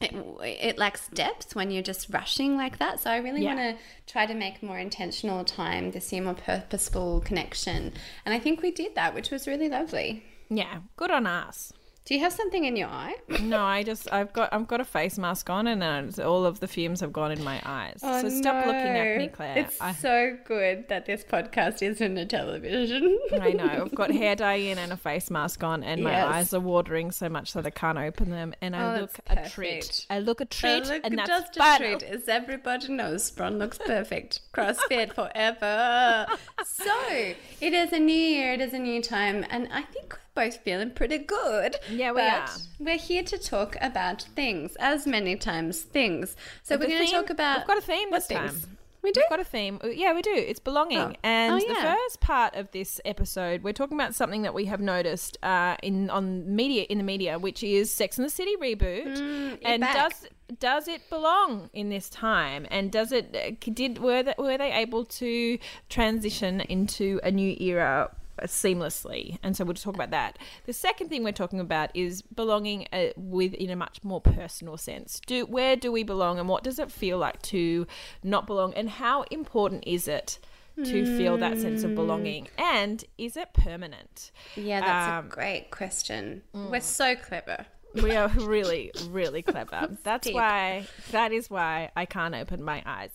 it, 0.00 0.12
it 0.42 0.76
lacks 0.78 1.08
depth 1.08 1.54
when 1.56 1.70
you're 1.70 1.82
just 1.82 2.10
rushing 2.12 2.56
like 2.56 2.78
that 2.78 3.00
so 3.00 3.10
i 3.10 3.16
really 3.16 3.42
Yeah. 3.42 3.54
want 3.54 3.78
to 3.78 3.84
try 4.12 4.26
to 4.26 4.34
make 4.34 4.62
more 4.62 4.78
intentional 4.78 5.42
time 5.44 5.92
this 5.92 6.12
year 6.12 6.22
more 6.22 6.34
purposeful 6.34 7.20
connection 7.20 7.92
and 8.24 8.34
i 8.34 8.38
think 8.38 8.60
we 8.60 8.70
did 8.70 8.94
that 8.94 9.14
which 9.14 9.30
was 9.30 9.46
really 9.46 9.68
lovely 9.68 10.22
Yeah, 10.50 10.80
good 10.96 11.10
on 11.10 11.26
us. 11.26 11.72
Do 12.06 12.14
you 12.14 12.20
have 12.20 12.32
something 12.32 12.64
in 12.64 12.76
your 12.76 12.88
eye 12.88 13.14
No, 13.40 13.60
I 13.62 13.82
just 13.82 14.10
I've 14.12 14.32
got 14.32 14.52
I've 14.52 14.66
got 14.66 14.80
a 14.80 14.84
face 14.84 15.18
mask 15.18 15.50
on 15.50 15.66
and 15.66 15.82
uh, 16.18 16.22
all 16.28 16.46
of 16.46 16.60
the 16.60 16.68
fumes 16.68 17.00
have 17.00 17.12
gone 17.12 17.32
in 17.32 17.42
my 17.44 17.60
eyes. 17.64 18.00
Oh, 18.02 18.22
so 18.22 18.28
stop 18.30 18.64
looking 18.64 18.80
at 18.80 19.18
me, 19.18 19.28
Claire. 19.28 19.58
It's 19.58 19.80
I, 19.80 19.92
so 19.92 20.38
good 20.44 20.88
that 20.88 21.04
this 21.06 21.24
podcast 21.24 21.82
isn't 21.82 22.16
a 22.16 22.24
television 22.24 23.18
I 23.40 23.50
know. 23.52 23.64
I've 23.86 23.94
got 23.94 24.10
hair 24.10 24.34
dye 24.36 24.54
in 24.54 24.78
and 24.78 24.92
a 24.92 24.96
face 24.96 25.30
mask 25.30 25.62
on, 25.64 25.82
and 25.82 26.02
my 26.02 26.24
eyes 26.24 26.54
are 26.54 26.60
watering 26.60 27.10
so 27.10 27.28
much 27.28 27.52
that 27.52 27.66
I 27.66 27.70
can't 27.70 27.98
open 27.98 28.30
them. 28.30 28.54
And 28.60 28.74
I 28.74 28.96
Oh, 28.96 29.00
look 29.00 29.18
a 29.28 29.48
treat. 29.48 30.06
I 30.08 30.20
look 30.20 30.40
a 30.40 30.44
treat, 30.44 30.84
Oh, 30.86 30.94
look, 30.94 31.00
and 31.04 31.18
that's 31.18 31.28
just 31.28 31.56
fun. 31.56 31.82
a 31.82 31.98
treat. 31.98 32.02
As 32.04 32.28
everybody 32.28 32.88
knows, 32.92 33.30
Bron 33.30 33.58
looks 33.58 33.78
perfect. 33.78 34.40
CrossFit 34.54 35.12
forever. 35.12 36.26
So 36.64 37.34
it 37.60 37.74
is 37.74 37.92
a 37.92 37.98
new 37.98 38.12
year. 38.14 38.52
It 38.52 38.60
is 38.60 38.72
a 38.72 38.78
new 38.78 39.02
time, 39.02 39.44
and 39.50 39.68
I 39.72 39.82
think 39.82 40.16
both 40.36 40.58
feeling 40.58 40.90
pretty 40.92 41.18
good. 41.18 41.74
Yeah, 41.90 42.12
we 42.12 42.20
but 42.20 42.32
are. 42.32 42.48
We're 42.78 42.98
here 42.98 43.24
to 43.24 43.38
talk 43.38 43.76
about 43.80 44.22
things, 44.36 44.76
as 44.76 45.04
many 45.06 45.34
times 45.34 45.80
things. 45.82 46.36
So 46.62 46.76
The 46.76 46.84
we're 46.86 46.90
going 46.90 47.06
to 47.06 47.12
talk 47.12 47.30
about. 47.30 47.58
We've 47.58 47.66
got 47.66 47.78
a 47.78 47.80
theme 47.80 48.10
this 48.12 48.28
time. 48.28 48.48
things? 48.50 48.66
We 49.02 49.12
do. 49.12 49.20
We've 49.20 49.30
got 49.30 49.40
a 49.40 49.44
theme. 49.44 49.78
Uh, 49.84 49.88
Yeah, 49.88 50.14
we 50.14 50.22
do. 50.22 50.32
It's 50.34 50.58
belonging. 50.58 50.98
Oh. 50.98 51.12
And 51.22 51.54
Oh, 51.54 51.58
the 51.68 51.74
first 51.76 52.20
part 52.20 52.56
of 52.56 52.70
this 52.72 53.00
episode, 53.04 53.62
we're 53.62 53.72
talking 53.72 53.96
about 53.96 54.16
something 54.16 54.42
that 54.42 54.52
we 54.52 54.64
have 54.64 54.80
noticed 54.80 55.38
uh, 55.44 55.76
in 55.82 56.10
on 56.10 56.54
media 56.56 56.82
in 56.88 56.98
the 56.98 57.04
media, 57.04 57.38
which 57.38 57.62
is 57.62 57.92
Sex 57.92 58.18
and 58.18 58.24
the 58.26 58.30
City 58.30 58.56
reboot. 58.60 59.16
you're 59.16 59.58
and 59.64 59.80
back. 59.80 59.94
does 59.94 60.26
does 60.58 60.88
it 60.88 61.08
belong 61.08 61.70
in 61.72 61.88
this 61.88 62.08
time? 62.08 62.66
And 62.70 62.90
does 62.90 63.12
it 63.12 63.34
uh, 63.36 63.70
did 63.72 63.98
were 63.98 64.24
they, 64.24 64.34
were 64.38 64.58
they 64.58 64.72
able 64.72 65.04
to 65.04 65.58
transition 65.88 66.60
into 66.62 67.20
a 67.22 67.30
new 67.30 67.56
era? 67.60 68.10
Seamlessly 68.44 69.38
and 69.42 69.56
so 69.56 69.64
we'll 69.64 69.74
talk 69.74 69.94
about 69.94 70.10
that. 70.10 70.38
The 70.64 70.72
second 70.72 71.08
thing 71.08 71.24
we're 71.24 71.32
talking 71.32 71.60
about 71.60 71.90
is 71.94 72.22
belonging 72.22 72.86
uh, 72.92 73.08
within 73.16 73.70
a 73.70 73.76
much 73.76 74.02
more 74.04 74.20
personal 74.20 74.76
sense. 74.76 75.20
Do 75.26 75.46
where 75.46 75.76
do 75.76 75.90
we 75.90 76.02
belong 76.02 76.38
and 76.38 76.48
what 76.48 76.62
does 76.62 76.78
it 76.78 76.90
feel 76.92 77.18
like 77.18 77.40
to 77.42 77.86
not 78.22 78.46
belong 78.46 78.74
and 78.74 78.88
how 78.90 79.22
important 79.30 79.84
is 79.86 80.08
it 80.08 80.38
to 80.84 81.16
feel 81.16 81.38
that 81.38 81.58
sense 81.58 81.84
of 81.84 81.94
belonging? 81.94 82.48
And 82.58 83.02
is 83.16 83.34
it 83.38 83.54
permanent? 83.54 84.30
Yeah, 84.56 84.80
that's 84.80 85.18
Um, 85.20 85.26
a 85.26 85.28
great 85.30 85.70
question. 85.70 86.42
We're 86.52 86.80
so 86.80 87.16
clever. 87.16 87.64
We 87.94 88.12
are 88.12 88.28
really 88.28 88.90
really 89.10 89.42
clever 89.42 89.88
that's 90.02 90.26
Deep. 90.26 90.34
why 90.34 90.86
that 91.12 91.32
is 91.32 91.48
why 91.48 91.90
i 91.96 92.04
can't 92.04 92.34
open 92.34 92.62
my 92.62 92.82
eyes 92.84 93.10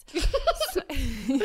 So- 0.72 0.82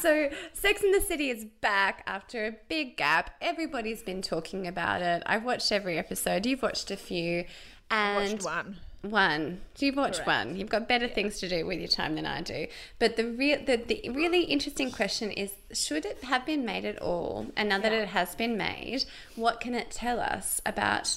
So, 0.00 0.28
Sex 0.52 0.82
in 0.82 0.92
the 0.92 1.00
City 1.00 1.30
is 1.30 1.46
back 1.62 2.02
after 2.06 2.44
a 2.44 2.52
big 2.68 2.98
gap. 2.98 3.30
Everybody's 3.40 4.02
been 4.02 4.20
talking 4.20 4.66
about 4.66 5.00
it. 5.00 5.22
I've 5.24 5.44
watched 5.44 5.72
every 5.72 5.96
episode. 5.96 6.44
You've 6.44 6.60
watched 6.60 6.90
a 6.90 6.96
few. 6.98 7.46
And 7.90 8.32
watched 8.32 8.44
one 8.44 8.76
One. 9.00 9.60
You've 9.78 9.96
watched 9.96 10.26
one. 10.26 10.56
You've 10.56 10.68
got 10.68 10.88
better 10.88 11.08
things 11.08 11.38
to 11.40 11.48
do 11.48 11.64
with 11.64 11.78
your 11.78 11.88
time 11.88 12.16
than 12.16 12.26
I 12.26 12.42
do. 12.42 12.66
But 12.98 13.16
the 13.16 13.24
real, 13.24 13.64
the, 13.64 13.76
the 13.76 14.10
really 14.10 14.42
interesting 14.42 14.90
question 14.90 15.30
is: 15.30 15.52
Should 15.72 16.04
it 16.04 16.22
have 16.24 16.44
been 16.44 16.66
made 16.66 16.84
at 16.84 17.00
all? 17.00 17.46
And 17.56 17.70
now 17.70 17.78
that 17.78 17.92
it 17.92 18.08
has 18.08 18.34
been 18.34 18.58
made, 18.58 19.04
what 19.36 19.58
can 19.58 19.74
it 19.74 19.90
tell 19.90 20.20
us 20.20 20.60
about 20.66 21.16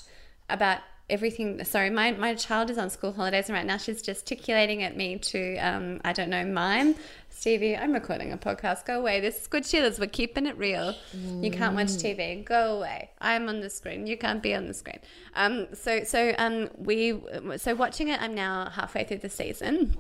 about 0.50 0.80
everything? 1.10 1.64
Sorry, 1.64 1.90
my 1.90 2.12
my 2.12 2.36
child 2.36 2.70
is 2.70 2.78
on 2.78 2.90
school 2.90 3.14
holidays, 3.14 3.50
and 3.50 3.56
right 3.56 3.66
now 3.66 3.78
she's 3.78 4.02
gesticulating 4.02 4.84
at 4.84 4.96
me 4.96 5.18
to 5.18 5.58
um, 5.58 6.02
I 6.04 6.14
don't 6.14 6.30
know 6.30 6.46
mime. 6.46 6.96
Stevie, 7.30 7.78
I'm 7.78 7.94
recording 7.94 8.32
a 8.32 8.38
podcast. 8.38 8.86
Go 8.86 9.00
away. 9.00 9.20
This 9.20 9.42
is 9.42 9.48
Good 9.48 9.64
Sheilas. 9.64 10.00
We're 10.00 10.08
keeping 10.08 10.48
it 10.48 10.58
real. 10.58 10.96
You 11.14 11.52
can't 11.52 11.76
watch 11.76 11.90
TV. 11.90 12.44
Go 12.44 12.78
away. 12.78 13.12
I'm 13.22 13.48
on 13.48 13.60
the 13.60 13.70
screen. 13.70 14.08
You 14.08 14.18
can't 14.18 14.42
be 14.42 14.56
on 14.56 14.68
the 14.68 14.74
screen. 14.74 15.00
Um. 15.36 15.68
So 15.74 16.04
so 16.04 16.34
um 16.38 16.70
we 16.78 17.20
so 17.58 17.76
watching 17.76 18.08
it. 18.08 18.22
I'm 18.22 18.34
now 18.34 18.70
halfway 18.70 19.04
through 19.04 19.20
the 19.20 19.30
season. 19.30 19.96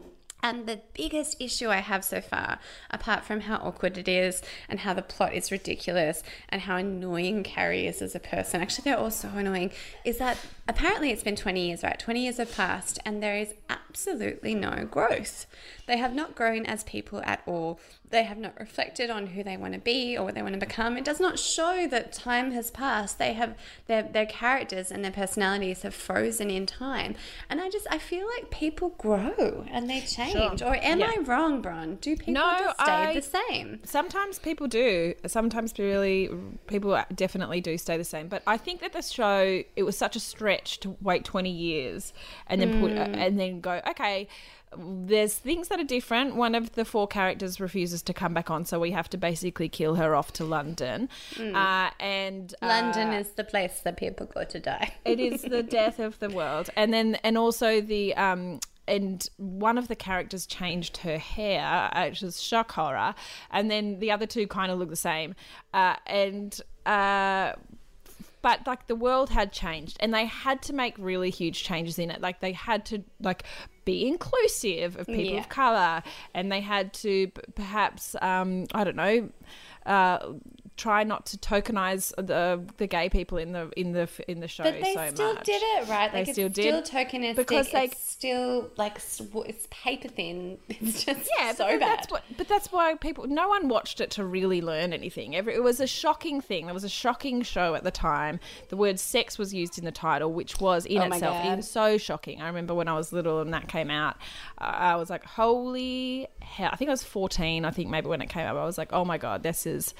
And 0.48 0.66
the 0.66 0.80
biggest 0.94 1.42
issue 1.42 1.68
I 1.68 1.82
have 1.82 2.06
so 2.06 2.22
far, 2.22 2.60
apart 2.89 3.25
from 3.25 3.42
how 3.42 3.58
awkward 3.58 3.98
it 3.98 4.08
is 4.08 4.42
and 4.70 4.80
how 4.80 4.94
the 4.94 5.01
plot 5.01 5.34
is 5.34 5.51
ridiculous 5.51 6.24
and 6.48 6.62
how 6.62 6.77
annoying 6.77 7.44
Carrie 7.44 7.86
is 7.86 8.01
as 8.01 8.16
a 8.16 8.20
person, 8.22 8.62
actually, 8.62 8.84
they're 8.84 8.98
all 8.98 9.12
so 9.12 9.27
annoying, 9.36 9.72
is 10.06 10.20
that 10.20 10.38
apparently 10.66 11.12
it's 11.12 11.22
been 11.22 11.36
20 11.36 11.68
years, 11.68 11.84
right? 11.84 12.00
20 12.00 12.24
years 12.24 12.38
have 12.38 12.56
passed 12.56 12.98
and 13.06 13.22
there 13.22 13.36
is 13.36 13.56
absolutely 13.70 14.56
no 14.56 14.88
growth. 14.89 15.48
They 15.88 15.98
have 15.98 16.13
not 16.13 16.36
grown 16.36 16.65
as 16.65 16.84
people 16.84 17.22
at 17.24 17.41
all. 17.46 17.79
They 18.10 18.24
have 18.24 18.38
not 18.38 18.58
reflected 18.60 19.10
on 19.10 19.27
who 19.27 19.44
they 19.44 19.58
want 19.58 19.74
to 19.74 19.79
be 19.79 20.17
or 20.17 20.24
what 20.24 20.36
they 20.36 20.41
want 20.41 20.53
to 20.53 20.60
become. 20.60 20.98
It 20.98 21.03
does 21.03 21.20
not 21.20 21.39
show 21.39 21.88
that 21.88 22.13
time 22.13 22.51
has 22.51 22.72
passed. 22.72 23.17
They 23.17 23.34
have 23.34 23.56
their 23.88 24.03
their 24.03 24.25
characters 24.25 24.91
and 24.91 25.03
their 25.03 25.12
personalities 25.12 25.82
have 25.82 25.94
frozen 25.94 26.50
in 26.50 26.65
time. 26.65 27.15
And 27.50 27.60
I 27.60 27.70
just 27.70 27.88
I 27.89 27.98
feel 27.98 28.27
like 28.38 28.50
people 28.50 28.89
grow 28.98 29.65
and 29.72 29.89
they 29.89 30.01
change. 30.01 30.62
Or 30.62 30.75
am 30.75 31.00
Yeah. 31.00 31.12
I 31.15 31.22
wrong, 31.22 31.62
Bron? 31.62 31.96
Do 31.96 32.15
people 32.15 32.34
No, 32.34 32.58
just 32.60 32.79
stay 32.82 32.91
I- 32.91 33.13
the 33.13 33.22
same? 33.22 33.79
Sometimes 33.84 34.39
people 34.39 34.67
do. 34.67 35.13
Sometimes 35.25 35.74
really 35.79 36.29
people 36.67 37.01
definitely 37.13 37.62
do 37.62 37.77
stay 37.77 37.98
the 37.98 38.03
same. 38.03 38.27
But 38.27 38.44
I 38.46 38.58
think 38.58 38.82
that 38.82 38.94
the 38.94 39.01
show 39.01 39.63
it 39.75 39.84
was 39.84 39.98
such 39.98 40.15
a 40.15 40.20
stretch 40.20 40.79
to 40.82 40.98
wait 41.01 41.24
twenty 41.24 41.51
years 41.51 42.13
and 42.48 42.62
then 42.62 42.82
put 42.82 42.91
hmm. 42.91 42.98
and 42.98 43.39
then 43.39 43.62
go 43.62 43.82
okay. 43.88 44.27
There's 44.76 45.34
things 45.34 45.70
that 45.70 45.80
are 45.80 45.86
different. 45.86 46.36
One 46.36 46.54
of 46.56 46.74
the 46.74 46.84
four 46.84 47.08
characters 47.08 47.60
refuses 47.60 48.02
to 48.04 48.14
come 48.14 48.34
back 48.34 48.52
on, 48.52 48.66
so 48.66 48.80
we 48.80 48.92
have 48.92 49.10
to 49.12 49.18
basically 49.18 49.70
kill 49.70 49.96
her 49.96 50.16
off 50.16 50.34
to 50.34 50.44
London. 50.44 51.10
Uh, 51.40 51.90
and 52.00 52.54
London 52.62 53.10
uh, 53.10 53.20
is 53.20 53.30
the 53.32 53.44
place 53.44 53.80
that 53.82 53.98
people 53.98 54.26
go 54.26 54.44
to 54.44 54.60
die. 54.60 54.94
it 55.06 55.20
is 55.20 55.42
the 55.42 55.64
death 55.64 56.00
of 56.00 56.20
the 56.20 56.30
world 56.30 56.70
and 56.76 56.94
then 56.94 57.16
and 57.24 57.38
also 57.38 57.82
the 57.82 58.16
um 58.16 58.60
and 58.88 59.30
one 59.38 59.78
of 59.78 59.90
the 59.90 59.96
characters 59.96 60.46
changed 60.46 60.98
her 60.98 61.18
hair 61.18 61.90
uh, 61.94 62.08
which 62.08 62.22
was 62.22 62.42
shock 62.42 62.72
horror 62.72 63.14
and 63.52 63.70
then 63.70 64.00
the 64.00 64.12
other 64.12 64.26
two 64.26 64.48
kind 64.48 64.72
of 64.72 64.80
look 64.80 64.90
the 64.90 64.96
same 64.96 65.36
uh, 65.74 65.96
and 66.06 66.62
uh 66.86 67.54
but 68.42 68.66
like 68.66 68.88
the 68.88 68.96
world 68.96 69.30
had 69.30 69.52
changed 69.52 69.98
and 70.00 70.14
they 70.14 70.26
had 70.26 70.62
to 70.62 70.74
make 70.74 70.96
really 70.98 71.30
huge 71.30 71.64
changes 71.64 72.00
in 72.00 72.10
it 72.10 72.22
like 72.22 72.40
they 72.40 72.54
had 72.54 72.86
to 72.86 73.04
like 73.20 73.44
be 73.91 74.06
inclusive 74.08 74.91
of 75.01 75.06
people 75.08 75.34
Yeah. 75.36 75.39
of 75.39 75.50
color 75.50 76.03
and 76.36 76.51
they 76.51 76.62
had 76.62 76.86
to 77.06 77.13
p- 77.27 77.41
perhaps 77.56 78.15
um 78.22 78.65
i 78.74 78.84
don't 78.86 78.96
know 79.06 79.29
uh 79.86 80.20
try 80.78 81.04
not 81.04 81.26
to 81.26 81.38
tokenize 81.38 82.14
the 82.18 82.64
the 82.78 82.88
gay 82.88 83.10
people 83.10 83.38
in 83.38 83.52
the 83.52 83.70
in 83.76 83.92
the 83.92 84.08
in 84.28 84.40
the 84.40 84.48
show 84.48 84.64
But 84.64 84.80
they 84.82 84.94
so 84.94 85.10
still 85.10 85.34
much. 85.34 85.46
did 85.46 85.62
it 85.62 85.90
right. 85.90 86.12
They 86.12 86.20
Like 86.20 86.32
still 86.34 86.48
it's 86.48 86.56
did. 86.56 86.86
still 86.86 87.02
tokenistic. 87.04 87.36
Because, 87.36 87.74
like- 87.74 87.92
it's 87.94 88.10
still 88.10 88.70
like 88.78 88.98
it's 88.98 89.68
paper 89.72 90.08
thin. 90.08 90.58
It's 90.70 91.04
just 91.04 91.30
yeah, 91.38 91.54
so 91.54 91.66
but 91.66 91.80
bad. 91.80 91.90
that's 92.00 92.12
what. 92.12 92.24
But 92.38 92.48
that's 92.48 92.72
why 92.72 92.94
people. 92.96 93.28
No 93.28 93.48
one 93.48 93.68
watched 93.68 94.00
it 94.00 94.12
to 94.12 94.24
really 94.24 94.62
learn 94.62 94.94
anything. 94.94 95.36
Every, 95.36 95.56
it 95.56 95.64
was 95.64 95.80
a 95.80 95.88
shocking 95.88 96.40
thing. 96.42 96.66
There 96.66 96.74
was 96.74 96.84
a 96.84 96.90
shocking 96.90 97.42
show 97.42 97.74
at 97.76 97.84
the 97.84 97.92
time. 97.92 98.40
The 98.70 98.78
word 98.78 99.00
"sex" 99.00 99.38
was 99.38 99.54
used 99.54 99.78
in 99.80 99.86
the 99.86 99.92
title, 99.92 100.32
which 100.32 100.60
was 100.60 100.86
in 100.86 101.02
Oh 101.02 101.06
itself 101.06 101.46
even 101.46 101.62
so 101.64 101.98
shocking. 101.98 102.42
I 102.42 102.48
remember 102.48 102.74
when 102.76 102.88
I 102.88 102.94
was 102.94 103.12
little 103.12 103.42
and 103.42 103.54
that 103.54 103.68
came 103.68 103.90
out, 103.90 104.18
uh, 104.60 104.66
I 104.66 104.96
was 104.96 105.10
like, 105.10 105.26
"Holy 105.26 106.28
hell!" 106.42 106.70
I 106.72 106.76
think 106.76 106.90
I 106.90 106.94
was 106.94 107.04
fourteen. 107.04 107.66
I 107.66 107.72
think 107.72 107.90
maybe 107.90 108.08
when 108.08 108.22
it 108.22 108.30
came 108.30 108.46
out, 108.46 108.56
I 108.58 108.66
was 108.66 108.78
like, 108.78 108.94
"Oh 108.94 109.04
my 109.06 109.18
god, 109.18 109.42
this 109.44 109.66
is." 109.66 109.94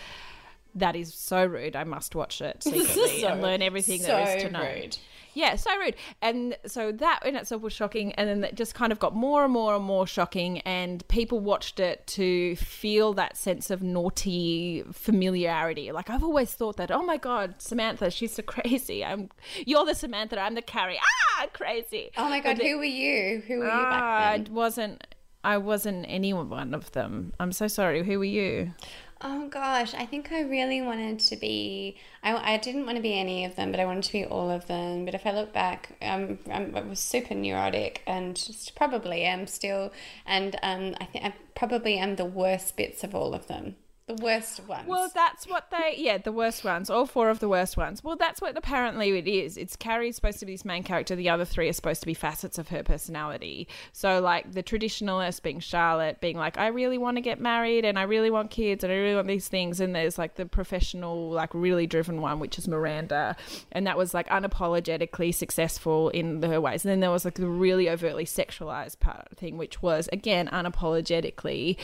That 0.78 0.96
is 0.96 1.14
so 1.14 1.46
rude. 1.46 1.76
I 1.76 1.84
must 1.84 2.16
watch 2.16 2.42
it 2.42 2.64
secretly 2.64 3.22
So- 3.22 3.28
and 3.28 3.42
learn 3.42 3.62
everything 3.62 4.02
there 4.02 4.38
is 4.38 4.44
to 4.44 4.50
know. 4.52 4.62
rude. 4.62 4.98
Yeah, 5.34 5.56
so 5.56 5.78
rude. 5.78 5.96
And 6.20 6.58
so 6.66 6.92
that 6.94 7.20
in 7.24 7.36
itself 7.36 7.62
was 7.62 7.72
shocking. 7.72 8.12
And 8.14 8.28
then 8.28 8.44
it 8.44 8.56
just 8.56 8.74
kind 8.74 8.92
of 8.92 8.98
got 8.98 9.16
more 9.16 9.44
and 9.44 9.54
more 9.54 9.76
and 9.76 9.84
more 9.86 10.08
shocking. 10.08 10.60
And 10.62 11.08
people 11.10 11.40
watched 11.40 11.80
it 11.80 12.08
to 12.08 12.56
feel 12.56 13.14
that 13.14 13.38
sense 13.38 13.70
of 13.70 13.84
naughty 13.84 14.84
familiarity. 14.94 15.92
Like 15.92 16.10
I've 16.10 16.24
always 16.24 16.54
thought 16.54 16.78
that, 16.78 16.90
oh 16.90 17.04
my 17.04 17.18
God, 17.18 17.56
Samantha, 17.60 18.10
she's 18.10 18.34
so 18.34 18.42
crazy. 18.56 19.06
I'm, 19.06 19.30
you're 19.66 19.86
the 19.86 19.94
Samantha, 19.94 20.40
I'm 20.40 20.56
the 20.56 20.62
Carrie. 20.64 21.00
Ah, 21.40 21.46
crazy. 21.54 22.10
Oh 22.18 22.30
my 22.30 22.40
god, 22.40 22.58
But 22.58 22.66
who 22.66 22.78
were 22.80 22.84
you? 22.86 23.44
Who 23.48 23.60
were 23.60 23.66
you 23.66 23.72
Ah, 23.72 24.38
back 24.38 24.50
I 24.50 24.52
wasn't. 24.52 25.04
I 25.44 25.58
wasn't 25.58 26.06
any 26.10 26.34
one 26.34 26.74
of 26.74 26.92
them. 26.94 27.32
I'm 27.40 27.52
so 27.54 27.68
sorry. 27.68 28.04
Who 28.04 28.18
were 28.20 28.26
you? 28.26 28.74
Oh 29.20 29.48
gosh, 29.48 29.96
I 29.96 30.06
think 30.06 30.32
I 30.32 30.42
really 30.42 30.80
wanted 30.80 31.20
to 31.20 31.36
be. 31.38 31.98
I, 32.22 32.54
I 32.54 32.58
didn't 32.58 32.86
want 32.86 32.98
to 32.98 33.02
be 33.02 33.20
any 33.20 33.46
of 33.46 33.56
them, 33.56 33.72
but 33.72 33.80
I 33.80 33.86
wanted 33.86 34.04
to 34.04 34.12
be 34.12 34.26
all 34.26 34.52
of 34.52 34.68
them. 34.68 35.06
But 35.06 35.16
if 35.16 35.26
I 35.26 35.32
look 35.32 35.54
back, 35.54 35.98
um, 36.04 36.38
I'm, 36.52 36.76
I 36.76 36.82
was 36.82 37.00
super 37.00 37.34
neurotic 37.34 38.04
and 38.06 38.36
just 38.36 38.76
probably 38.76 39.24
am 39.24 39.48
still. 39.48 39.92
And 40.26 40.56
um, 40.62 40.96
I 41.02 41.06
think 41.06 41.26
I 41.26 41.34
probably 41.56 41.98
am 41.98 42.16
the 42.16 42.26
worst 42.26 42.78
bits 42.78 43.04
of 43.04 43.16
all 43.16 43.34
of 43.34 43.48
them. 43.48 43.76
The 44.08 44.24
worst 44.24 44.66
ones. 44.66 44.88
Well, 44.88 45.12
that's 45.14 45.46
what 45.48 45.70
they, 45.70 45.96
yeah, 45.98 46.18
the 46.18 46.32
worst 46.32 46.64
ones, 46.64 46.90
all 46.90 47.06
four 47.06 47.30
of 47.30 47.40
the 47.40 47.50
worst 47.50 47.76
ones. 47.76 48.02
Well, 48.02 48.16
that's 48.16 48.40
what 48.40 48.58
apparently 48.58 49.10
it 49.18 49.28
is. 49.28 49.58
It's 49.58 49.76
Carrie's 49.76 50.16
supposed 50.16 50.40
to 50.40 50.46
be 50.46 50.54
this 50.54 50.64
main 50.64 50.84
character. 50.84 51.14
The 51.14 51.28
other 51.28 51.44
three 51.44 51.68
are 51.68 51.74
supposed 51.74 52.00
to 52.04 52.06
be 52.06 52.14
facets 52.14 52.58
of 52.58 52.70
her 52.70 52.84
personality. 52.84 53.68
So, 53.92 54.22
like, 54.22 54.54
the 54.54 54.64
traditionalist 54.64 55.42
being 55.42 55.60
Charlotte, 55.60 56.22
being 56.22 56.38
like, 56.38 56.58
I 56.58 56.68
really 56.68 56.98
want 56.98 57.18
to 57.18 57.22
get 57.22 57.42
married 57.42 57.84
and 57.84 58.00
I 58.00 58.04
really 58.04 58.32
want 58.32 58.50
kids 58.50 58.82
and 58.86 58.94
I 58.94 58.96
really 58.96 59.16
want 59.16 59.28
these 59.28 59.50
things. 59.50 59.82
And 59.82 59.94
there's 59.94 60.18
like 60.18 60.36
the 60.36 60.46
professional, 60.46 61.30
like, 61.30 61.54
really 61.54 61.86
driven 61.86 62.22
one, 62.22 62.40
which 62.40 62.58
is 62.58 62.66
Miranda. 62.66 63.36
And 63.74 63.86
that 63.88 63.98
was 63.98 64.14
like 64.14 64.30
unapologetically 64.30 65.36
successful 65.36 66.08
in 66.12 66.42
her 66.44 66.62
ways. 66.62 66.86
And 66.86 66.92
then 66.94 67.02
there 67.02 67.12
was 67.12 67.26
like 67.26 67.36
the 67.36 67.50
really 67.50 67.90
overtly 67.90 68.24
sexualized 68.24 69.02
part 69.02 69.24
of 69.24 69.30
the 69.32 69.36
thing, 69.36 69.58
which 69.58 69.82
was, 69.82 70.08
again, 70.14 70.48
unapologetically 70.48 71.76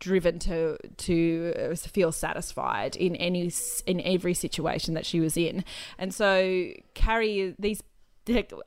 driven 0.00 0.40
to, 0.40 0.76
to 0.96 1.54
feel 1.76 2.12
satisfied 2.12 2.96
in 2.96 3.16
any 3.16 3.50
in 3.86 4.00
every 4.00 4.34
situation 4.34 4.94
that 4.94 5.06
she 5.06 5.20
was 5.20 5.36
in, 5.36 5.64
and 5.98 6.14
so 6.14 6.70
Carrie 6.94 7.54
these. 7.58 7.82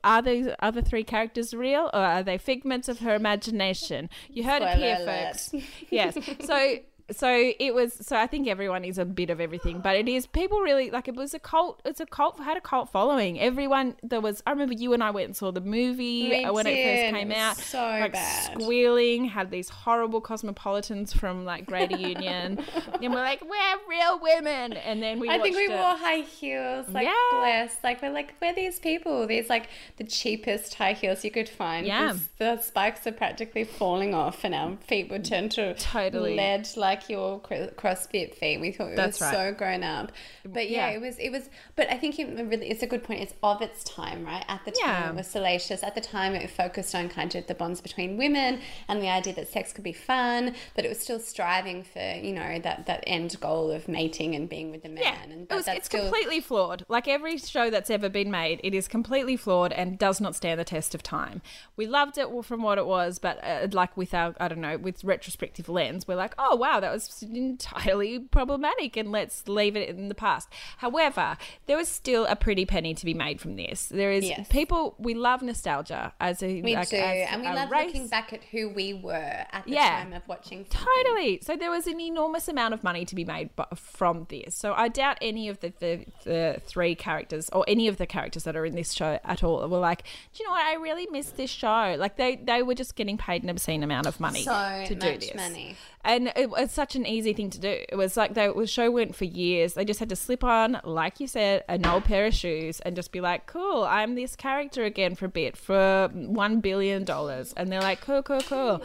Are 0.02 0.20
these 0.20 0.48
other 0.58 0.82
three 0.82 1.04
characters 1.04 1.54
real, 1.54 1.88
or 1.94 2.00
are 2.00 2.22
they 2.22 2.36
figments 2.36 2.88
of 2.88 2.98
her 2.98 3.14
imagination? 3.14 4.10
You 4.28 4.44
heard 4.44 4.62
it 4.62 4.68
Spoiler 4.72 4.84
here, 4.84 4.96
alert. 5.00 5.36
folks. 5.36 5.54
Yes. 5.90 6.18
So, 6.44 6.76
so 7.10 7.52
it 7.58 7.74
was. 7.74 7.92
So 7.94 8.16
I 8.16 8.26
think 8.26 8.48
everyone 8.48 8.84
is 8.84 8.96
a 8.98 9.04
bit 9.04 9.28
of 9.30 9.40
everything, 9.40 9.80
but 9.80 9.96
it 9.96 10.08
is 10.08 10.26
people 10.26 10.60
really 10.60 10.90
like 10.90 11.06
it 11.08 11.14
was 11.14 11.34
a 11.34 11.38
cult. 11.38 11.82
It's 11.84 12.00
a 12.00 12.06
cult 12.06 12.38
had 12.40 12.56
a 12.56 12.60
cult 12.60 12.90
following. 12.90 13.38
Everyone 13.40 13.96
there 14.02 14.20
was. 14.20 14.42
I 14.46 14.50
remember 14.50 14.74
you 14.74 14.92
and 14.94 15.02
I 15.02 15.10
went 15.10 15.26
and 15.26 15.36
saw 15.36 15.50
the 15.52 15.60
movie 15.60 16.30
We 16.30 16.44
uh, 16.44 16.52
when 16.52 16.66
it 16.66 16.74
first 16.82 17.14
came 17.14 17.30
It 17.30 17.36
out. 17.36 17.56
so 17.58 17.78
like 17.78 18.12
bad. 18.12 18.60
squealing, 18.60 19.26
had 19.26 19.50
these 19.50 19.68
horrible 19.68 20.20
cosmopolitans 20.20 21.12
from 21.12 21.44
like 21.44 21.66
Greater 21.66 21.96
Union, 21.96 22.64
and 23.02 23.12
we're 23.12 23.20
like, 23.20 23.42
we're 23.42 23.78
real 23.88 24.18
women. 24.20 24.72
And 24.74 25.02
then 25.02 25.20
we 25.20 25.28
I 25.28 25.38
think 25.40 25.56
we 25.56 25.64
it. 25.64 25.70
wore 25.70 25.96
high 25.96 26.20
heels, 26.20 26.88
like 26.88 27.06
Yeah. 27.06 27.68
Like 27.82 28.00
we're 28.02 28.10
like 28.10 28.34
we're 28.40 28.54
these 28.54 28.78
people. 28.78 29.26
These 29.26 29.48
like 29.50 29.68
the 29.98 30.04
cheapest 30.04 30.74
high 30.74 30.92
heels 30.94 31.24
you 31.24 31.30
could 31.30 31.48
find. 31.48 31.86
yeah 31.86 32.14
The 32.38 32.60
spikes 32.60 33.06
are 33.06 33.12
practically 33.12 33.64
falling 33.64 34.14
off, 34.14 34.44
and 34.44 34.54
our 34.54 34.76
feet 34.86 35.10
would 35.10 35.24
turn 35.24 35.48
to 35.50 35.74
Totally. 35.74 36.36
lead 36.36 36.68
like 36.76 36.93
your 37.08 37.40
CrossFit 37.40 38.34
feet. 38.34 38.60
We 38.60 38.72
thought 38.72 38.90
it 38.92 38.96
That's 38.96 39.20
was 39.20 39.32
right. 39.32 39.50
so 39.50 39.54
grown 39.54 39.82
up. 39.82 40.12
But 40.44 40.70
yeah, 40.70 40.90
Yeah. 40.90 40.96
it 40.96 41.00
was. 41.00 41.18
It 41.18 41.30
was. 41.30 41.48
But 41.76 41.90
I 41.90 41.96
think 41.98 42.18
it 42.18 42.26
really 42.28 42.70
it's 42.70 42.82
a 42.82 42.86
good 42.86 43.02
point. 43.04 43.20
It's 43.22 43.34
of 43.42 43.60
its 43.62 43.82
time, 43.84 44.24
right? 44.24 44.44
At 44.48 44.64
the 44.64 44.70
time, 44.72 44.80
Yeah. 44.88 45.10
it 45.10 45.14
was 45.16 45.26
salacious. 45.26 45.82
At 45.82 45.94
the 45.94 46.00
time, 46.00 46.34
it 46.34 46.48
focused 46.50 46.94
on 46.94 47.08
kind 47.08 47.34
of 47.34 47.46
the 47.46 47.54
bonds 47.54 47.80
between 47.80 48.16
women 48.16 48.60
and 48.88 49.02
the 49.02 49.08
idea 49.08 49.32
that 49.34 49.48
sex 49.48 49.72
could 49.72 49.84
be 49.84 49.92
fun, 49.92 50.54
but 50.74 50.84
it 50.84 50.88
was 50.88 50.98
still 51.00 51.20
striving 51.20 51.82
for 51.82 52.00
you 52.22 52.32
know 52.32 52.58
that 52.60 52.86
that 52.86 53.04
end 53.06 53.36
goal 53.40 53.70
of 53.70 53.88
mating 53.88 54.34
and 54.34 54.48
being 54.48 54.70
with 54.70 54.82
the 54.82 54.88
man. 54.88 55.02
Yeah, 55.02 55.22
and 55.22 55.32
it 55.32 55.52
was, 55.54 55.64
that's 55.66 55.78
it's 55.78 55.86
still 55.86 56.02
completely 56.02 56.40
flawed. 56.40 56.84
Like 56.88 57.08
every 57.08 57.38
show 57.38 57.70
that's 57.70 57.90
ever 57.90 58.08
been 58.08 58.30
made, 58.30 58.60
it 58.62 58.74
is 58.74 58.88
completely 58.88 59.36
flawed 59.36 59.72
and 59.72 59.98
does 59.98 60.20
not 60.20 60.34
stand 60.36 60.58
the 60.60 60.64
test 60.64 60.94
of 60.94 61.02
time. 61.02 61.42
We 61.76 61.86
loved 61.86 62.18
it 62.18 62.28
from 62.44 62.62
what 62.62 62.78
it 62.78 62.86
was, 62.86 63.18
but 63.18 63.42
uh, 63.44 63.68
like 63.72 63.96
with 63.96 64.12
our, 64.14 64.34
I 64.38 64.48
don't 64.48 64.60
know, 64.60 64.76
with 64.76 65.02
retrospective 65.04 65.68
lens, 65.68 66.06
we're 66.06 66.14
like, 66.16 66.34
oh 66.38 66.56
wow, 66.56 66.80
that 66.84 66.92
was 66.92 67.22
entirely 67.22 68.18
problematic, 68.18 68.96
and 68.96 69.10
let's 69.10 69.46
leave 69.48 69.76
it 69.76 69.88
in 69.88 70.08
the 70.08 70.14
past. 70.14 70.48
However, 70.78 71.36
there 71.66 71.76
was 71.76 71.88
still 71.88 72.26
a 72.26 72.36
pretty 72.36 72.64
penny 72.66 72.94
to 72.94 73.04
be 73.04 73.14
made 73.14 73.40
from 73.40 73.56
this. 73.56 73.86
There 73.86 74.12
is 74.12 74.24
Yes. 74.24 74.46
people 74.48 74.94
we 74.98 75.14
love 75.14 75.42
nostalgia 75.42 76.12
as 76.20 76.42
a 76.42 76.60
We 76.62 76.74
like, 76.74 76.88
do, 76.90 76.96
as 76.96 77.28
and 77.30 77.42
we 77.42 77.48
love 77.48 77.70
race. 77.70 77.86
looking 77.86 78.08
back 78.08 78.32
at 78.32 78.44
who 78.44 78.68
we 78.68 78.94
were 78.94 79.12
at 79.14 79.64
the 79.64 79.72
Yeah. 79.72 80.02
time 80.04 80.12
of 80.12 80.26
watching. 80.28 80.66
something. 80.70 80.80
Totally. 81.04 81.40
So 81.42 81.56
there 81.56 81.70
was 81.70 81.86
an 81.86 82.00
enormous 82.00 82.48
amount 82.48 82.74
of 82.74 82.84
money 82.84 83.04
to 83.04 83.14
be 83.14 83.24
made 83.24 83.50
from 83.74 84.26
this. 84.28 84.54
So 84.54 84.74
I 84.74 84.88
doubt 84.88 85.18
any 85.20 85.48
of 85.48 85.60
the, 85.60 85.72
the, 85.78 86.04
the 86.24 86.60
three 86.66 86.94
characters 86.94 87.48
or 87.50 87.64
any 87.68 87.88
of 87.88 87.96
the 87.96 88.06
characters 88.06 88.44
that 88.44 88.56
are 88.56 88.66
in 88.66 88.74
this 88.74 88.92
show 88.92 89.18
at 89.24 89.42
all 89.42 89.66
were 89.68 89.78
like, 89.78 90.02
do 90.32 90.42
you 90.42 90.44
know 90.46 90.52
what? 90.52 90.64
I 90.64 90.74
really 90.74 91.06
miss 91.10 91.30
this 91.30 91.50
show. 91.50 91.96
Like 91.98 92.16
they, 92.16 92.36
they 92.36 92.62
were 92.62 92.74
just 92.74 92.96
getting 92.96 93.16
paid 93.18 93.42
an 93.42 93.48
obscene 93.50 93.82
amount 93.82 94.06
of 94.06 94.20
money 94.20 94.42
So 94.42 94.84
to 94.86 94.94
do 94.94 95.18
this. 95.18 95.34
money. 95.34 95.76
And 96.04 96.30
it 96.36 96.50
was 96.50 96.70
such 96.70 96.94
an 96.96 97.06
easy 97.06 97.32
thing 97.32 97.48
to 97.50 97.58
do. 97.58 97.78
It 97.88 97.96
was 97.96 98.16
like 98.16 98.34
they, 98.34 98.46
the 98.54 98.66
show 98.66 98.90
went 98.90 99.16
for 99.16 99.24
years. 99.24 99.72
They 99.72 99.86
just 99.86 100.00
had 100.00 100.10
to 100.10 100.16
slip 100.16 100.44
on, 100.44 100.80
like 100.84 101.18
you 101.18 101.26
said, 101.26 101.64
an 101.66 101.86
old 101.86 102.04
pair 102.04 102.26
of 102.26 102.34
shoes 102.34 102.80
and 102.80 102.94
just 102.94 103.10
be 103.10 103.22
like, 103.22 103.46
cool, 103.46 103.84
I'm 103.84 104.14
this 104.14 104.36
character 104.36 104.84
again 104.84 105.14
for 105.14 105.24
a 105.24 105.30
bit 105.30 105.56
for 105.56 106.10
$1 106.14 106.62
billion. 106.62 107.08
And 107.08 107.72
they're 107.72 107.80
like, 107.80 108.02
cool, 108.02 108.22
cool, 108.22 108.42
cool. 108.42 108.82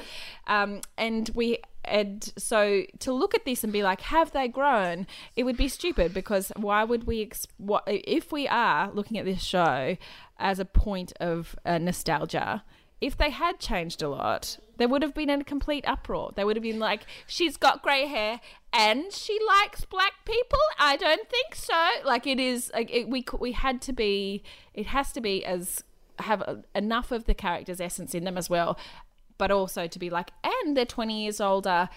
Um, 0.48 0.80
and 0.98 1.30
we 1.36 1.60
and 1.86 2.34
so 2.38 2.84
to 3.00 3.12
look 3.12 3.34
at 3.34 3.46
this 3.46 3.64
and 3.64 3.72
be 3.72 3.82
like 3.82 4.02
have 4.02 4.32
they 4.34 4.48
grown 4.50 5.08
it 5.38 5.44
would 5.44 5.56
be 5.56 5.70
stupid 5.70 6.14
because 6.14 6.52
why 6.58 6.84
would 6.84 7.06
we 7.06 7.22
ex- 7.22 7.48
what 7.58 7.84
if 7.88 8.34
we 8.34 8.48
are 8.50 8.92
looking 8.92 9.18
at 9.18 9.24
this 9.24 9.42
show 9.42 9.96
as 10.38 10.60
a 10.60 10.66
point 10.66 11.14
of 11.22 11.56
uh, 11.66 11.78
nostalgia 11.78 12.64
if 13.00 13.18
they 13.18 13.30
had 13.30 13.60
changed 13.60 14.02
a 14.02 14.10
lot 14.10 14.60
there 14.80 14.88
would 14.88 15.04
have 15.04 15.14
been 15.14 15.30
a 15.30 15.44
complete 15.44 15.88
uproar. 15.88 16.32
They 16.36 16.44
would 16.44 16.56
have 16.56 16.64
been 16.64 16.80
like 16.80 17.04
she's 17.28 17.56
got 17.56 17.84
grey 17.84 18.08
hair 18.08 18.42
and 18.74 19.14
she 19.14 19.38
likes 19.48 19.86
black 19.86 20.26
people? 20.26 20.60
I 20.80 20.98
don't 20.98 21.30
think 21.30 21.54
so. 21.54 21.88
Like 22.04 22.26
it 22.26 22.40
is 22.40 22.72
like 22.74 22.90
it, 22.92 23.08
we 23.08 23.24
we 23.40 23.52
had 23.52 23.82
to 23.84 23.94
be 23.94 24.42
it 24.74 24.88
has 24.88 25.12
to 25.14 25.22
be 25.22 25.46
as 25.46 25.84
have 26.18 26.42
a, 26.42 26.64
enough 26.76 27.12
of 27.12 27.26
the 27.26 27.34
character's 27.34 27.80
essence 27.80 28.16
in 28.16 28.24
them 28.26 28.38
as 28.38 28.50
well 28.50 28.78
but 29.40 29.50
also 29.50 29.88
to 29.88 29.98
be 29.98 30.12
like, 30.12 30.30
and 30.44 30.78
they're 30.78 30.86
20 30.86 31.24
years 31.24 31.42
older, 31.42 31.90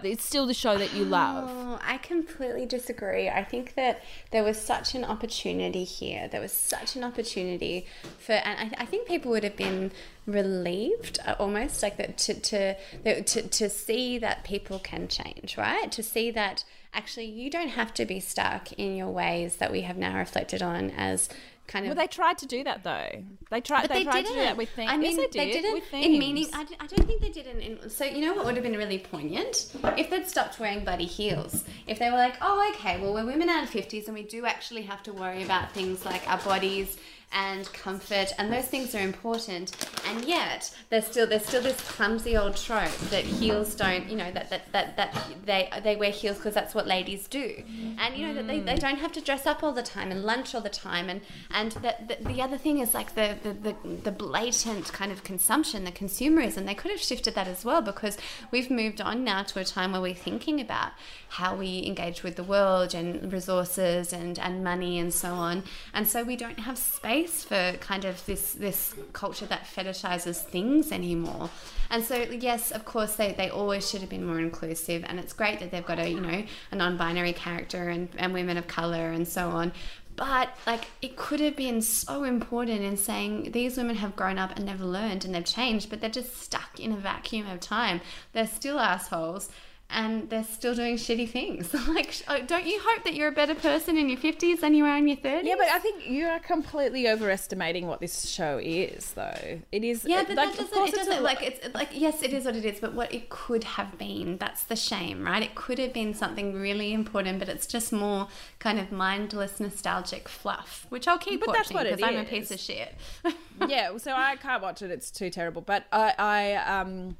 but 0.00 0.06
it's 0.06 0.24
still 0.24 0.46
the 0.46 0.54
show 0.54 0.78
that 0.78 0.94
you 0.94 1.04
love. 1.04 1.50
Oh, 1.50 1.78
I 1.82 1.98
completely 1.98 2.64
disagree. 2.64 3.28
I 3.28 3.44
think 3.44 3.74
that 3.74 4.02
there 4.30 4.42
was 4.42 4.58
such 4.58 4.94
an 4.94 5.04
opportunity 5.04 5.84
here. 5.84 6.28
There 6.28 6.40
was 6.40 6.52
such 6.52 6.96
an 6.96 7.04
opportunity 7.04 7.86
for, 8.18 8.32
and 8.32 8.74
I, 8.74 8.82
I 8.82 8.86
think 8.86 9.06
people 9.06 9.30
would 9.32 9.44
have 9.44 9.56
been 9.56 9.92
relieved 10.26 11.18
uh, 11.26 11.34
almost 11.38 11.82
like 11.82 11.98
that 11.98 12.16
to, 12.18 12.34
to, 12.34 13.22
to, 13.22 13.42
to 13.42 13.68
see 13.68 14.18
that 14.18 14.44
people 14.44 14.78
can 14.78 15.08
change, 15.08 15.58
right? 15.58 15.92
To 15.92 16.02
see 16.02 16.30
that 16.30 16.64
actually 16.94 17.26
you 17.26 17.50
don't 17.50 17.68
have 17.68 17.92
to 17.94 18.06
be 18.06 18.20
stuck 18.20 18.72
in 18.72 18.96
your 18.96 19.10
ways 19.10 19.56
that 19.56 19.72
we 19.72 19.82
have 19.82 19.96
now 19.96 20.16
reflected 20.16 20.62
on 20.62 20.90
as 20.90 21.28
kind 21.66 21.84
of. 21.84 21.90
Well, 21.90 22.04
they 22.04 22.08
tried 22.08 22.38
to 22.38 22.46
do 22.46 22.64
that 22.64 22.82
though. 22.84 23.24
They 23.50 23.60
tried. 23.60 23.88
They, 23.88 23.98
they 23.98 24.04
tried 24.04 24.22
to 24.22 24.22
didn't. 24.22 24.34
do 24.34 24.40
that 24.40 24.56
with 24.56 24.70
things. 24.70 24.90
I 24.90 24.96
mean, 24.96 25.18
yes, 25.18 25.28
they, 25.32 25.38
they 25.38 25.52
did, 25.52 25.62
didn't 25.62 25.74
with 25.74 25.94
in 25.94 26.18
meaning. 26.18 26.46
I, 26.52 26.66
I 26.80 26.86
don't 26.86 27.06
think 27.06 27.20
they 27.20 27.30
did 27.30 27.46
it 27.46 27.56
in. 27.56 27.90
So 27.90 28.04
you 28.04 28.24
know 28.24 28.34
what 28.34 28.44
would 28.46 28.54
have 28.54 28.64
been 28.64 28.76
really 28.76 28.98
poignant 28.98 29.72
if 29.96 30.10
they'd 30.10 30.28
stopped 30.28 30.58
wearing 30.58 30.84
bloody 30.84 31.06
heels. 31.06 31.64
If 31.86 31.98
they 31.98 32.10
were 32.10 32.16
like, 32.16 32.34
oh, 32.40 32.72
okay, 32.74 33.00
well 33.00 33.14
we're 33.14 33.26
women 33.26 33.48
out 33.48 33.64
of 33.64 33.70
fifties 33.70 34.06
and 34.06 34.14
we 34.14 34.22
do 34.22 34.46
actually 34.46 34.82
have 34.82 35.02
to 35.04 35.12
worry 35.12 35.42
about 35.42 35.72
things 35.72 36.04
like 36.04 36.28
our 36.28 36.38
bodies 36.38 36.96
and 37.32 37.72
comfort 37.72 38.32
and 38.38 38.52
those 38.52 38.66
things 38.66 38.94
are 38.94 39.00
important. 39.00 39.74
And 40.06 40.24
yet 40.24 40.74
there's 40.90 41.06
still 41.06 41.26
there's 41.26 41.46
still 41.46 41.62
this 41.62 41.80
clumsy 41.80 42.36
old 42.36 42.56
trope 42.56 42.96
that 43.10 43.24
heels 43.24 43.74
don't 43.74 44.08
you 44.08 44.16
know 44.16 44.30
that 44.32 44.50
that, 44.50 44.72
that, 44.72 44.96
that 44.96 45.26
they 45.44 45.70
they 45.82 45.96
wear 45.96 46.10
heels 46.10 46.36
because 46.36 46.54
that's 46.54 46.74
what 46.74 46.86
ladies 46.86 47.28
do. 47.28 47.62
And 47.98 48.16
you 48.16 48.26
know 48.26 48.34
that 48.34 48.46
they, 48.46 48.60
they 48.60 48.76
don't 48.76 48.98
have 48.98 49.12
to 49.12 49.20
dress 49.20 49.46
up 49.46 49.62
all 49.62 49.72
the 49.72 49.82
time 49.82 50.10
and 50.10 50.24
lunch 50.24 50.54
all 50.54 50.60
the 50.60 50.68
time. 50.68 51.08
And 51.08 51.20
and 51.50 51.72
that 51.82 52.08
the, 52.08 52.28
the 52.28 52.42
other 52.42 52.58
thing 52.58 52.78
is 52.78 52.94
like 52.94 53.14
the, 53.14 53.36
the 53.42 53.52
the 53.52 53.96
the 54.04 54.12
blatant 54.12 54.92
kind 54.92 55.12
of 55.12 55.24
consumption 55.24 55.84
the 55.84 55.92
consumerism 55.92 56.66
they 56.66 56.74
could 56.74 56.90
have 56.90 57.00
shifted 57.00 57.34
that 57.34 57.48
as 57.48 57.64
well 57.64 57.82
because 57.82 58.16
we've 58.50 58.70
moved 58.70 59.00
on 59.00 59.24
now 59.24 59.42
to 59.42 59.60
a 59.60 59.64
time 59.64 59.92
where 59.92 60.00
we're 60.00 60.14
thinking 60.14 60.60
about 60.60 60.92
how 61.28 61.54
we 61.54 61.84
engage 61.86 62.22
with 62.22 62.36
the 62.36 62.44
world 62.44 62.94
and 62.94 63.32
resources 63.32 64.12
and 64.12 64.38
and 64.38 64.62
money 64.62 64.98
and 64.98 65.12
so 65.14 65.34
on. 65.34 65.62
And 65.94 66.06
so 66.06 66.22
we 66.22 66.36
don't 66.36 66.60
have 66.60 66.76
space 66.78 67.21
for 67.28 67.74
kind 67.80 68.04
of 68.04 68.24
this 68.26 68.52
this 68.52 68.94
culture 69.12 69.46
that 69.46 69.64
fetishizes 69.64 70.36
things 70.36 70.92
anymore. 70.92 71.50
And 71.90 72.04
so 72.04 72.16
yes, 72.16 72.70
of 72.70 72.84
course 72.84 73.16
they, 73.16 73.32
they 73.32 73.50
always 73.50 73.88
should 73.88 74.00
have 74.00 74.10
been 74.10 74.24
more 74.24 74.38
inclusive 74.38 75.04
and 75.06 75.18
it's 75.18 75.32
great 75.32 75.60
that 75.60 75.70
they've 75.70 75.84
got 75.84 75.98
a, 75.98 76.08
you 76.08 76.20
know, 76.20 76.44
a 76.70 76.76
non-binary 76.76 77.34
character 77.34 77.88
and, 77.88 78.08
and 78.16 78.32
women 78.32 78.56
of 78.56 78.66
color 78.66 79.10
and 79.10 79.26
so 79.26 79.50
on. 79.50 79.72
But 80.16 80.50
like 80.66 80.86
it 81.00 81.16
could 81.16 81.40
have 81.40 81.56
been 81.56 81.80
so 81.82 82.24
important 82.24 82.82
in 82.82 82.96
saying 82.96 83.52
these 83.52 83.76
women 83.76 83.96
have 83.96 84.16
grown 84.16 84.38
up 84.38 84.56
and 84.56 84.68
they've 84.68 84.80
learned 84.80 85.24
and 85.24 85.34
they've 85.34 85.44
changed, 85.44 85.90
but 85.90 86.00
they're 86.00 86.10
just 86.10 86.36
stuck 86.40 86.78
in 86.78 86.92
a 86.92 86.96
vacuum 86.96 87.46
of 87.48 87.60
time. 87.60 88.00
They're 88.32 88.46
still 88.46 88.78
assholes 88.78 89.50
and 89.92 90.30
they're 90.30 90.44
still 90.44 90.74
doing 90.74 90.96
shitty 90.96 91.28
things. 91.28 91.72
like, 91.88 92.14
oh, 92.28 92.40
don't 92.42 92.66
you 92.66 92.80
hope 92.82 93.04
that 93.04 93.14
you're 93.14 93.28
a 93.28 93.32
better 93.32 93.54
person 93.54 93.96
in 93.96 94.08
your 94.08 94.18
50s 94.18 94.60
than 94.60 94.74
you 94.74 94.84
are 94.84 94.96
in 94.96 95.06
your 95.06 95.18
30s? 95.18 95.44
Yeah, 95.44 95.54
but 95.56 95.68
I 95.68 95.78
think 95.78 96.06
you 96.08 96.26
are 96.26 96.40
completely 96.40 97.08
overestimating 97.08 97.86
what 97.86 98.00
this 98.00 98.26
show 98.28 98.58
is, 98.62 99.12
though. 99.12 99.60
It 99.70 99.84
is. 99.84 100.04
Yeah, 100.04 100.24
but 100.26 100.36
like, 100.36 100.50
that 100.50 100.58
doesn't. 100.58 100.74
course 100.74 100.92
It 100.92 100.96
doesn't 100.96 101.22
like 101.22 101.42
it's 101.42 101.74
like 101.74 101.90
yes, 101.92 102.22
it 102.22 102.32
is 102.32 102.44
what 102.44 102.56
it 102.56 102.64
is. 102.64 102.80
But 102.80 102.94
what 102.94 103.12
it 103.12 103.28
could 103.28 103.64
have 103.64 103.98
been. 103.98 104.38
That's 104.38 104.64
the 104.64 104.76
shame, 104.76 105.24
right? 105.24 105.42
It 105.42 105.54
could 105.54 105.78
have 105.78 105.92
been 105.92 106.14
something 106.14 106.54
really 106.54 106.92
important, 106.92 107.38
but 107.38 107.48
it's 107.48 107.66
just 107.66 107.92
more 107.92 108.28
kind 108.58 108.78
of 108.78 108.90
mindless, 108.90 109.60
nostalgic 109.60 110.28
fluff, 110.28 110.86
which 110.88 111.06
I'll 111.06 111.18
keep 111.18 111.40
But 111.40 111.52
that's 111.52 111.70
watching 111.70 111.76
what 111.76 111.86
it 111.86 111.96
because 111.96 112.10
I'm 112.10 112.20
a 112.20 112.24
piece 112.24 112.50
of 112.50 112.58
shit. 112.58 112.94
yeah, 113.68 113.96
so 113.98 114.12
I 114.12 114.36
can't 114.36 114.62
watch 114.62 114.82
it. 114.82 114.90
It's 114.90 115.10
too 115.10 115.30
terrible. 115.30 115.62
But 115.62 115.84
I, 115.92 116.14
I 116.18 116.80
um, 116.80 117.16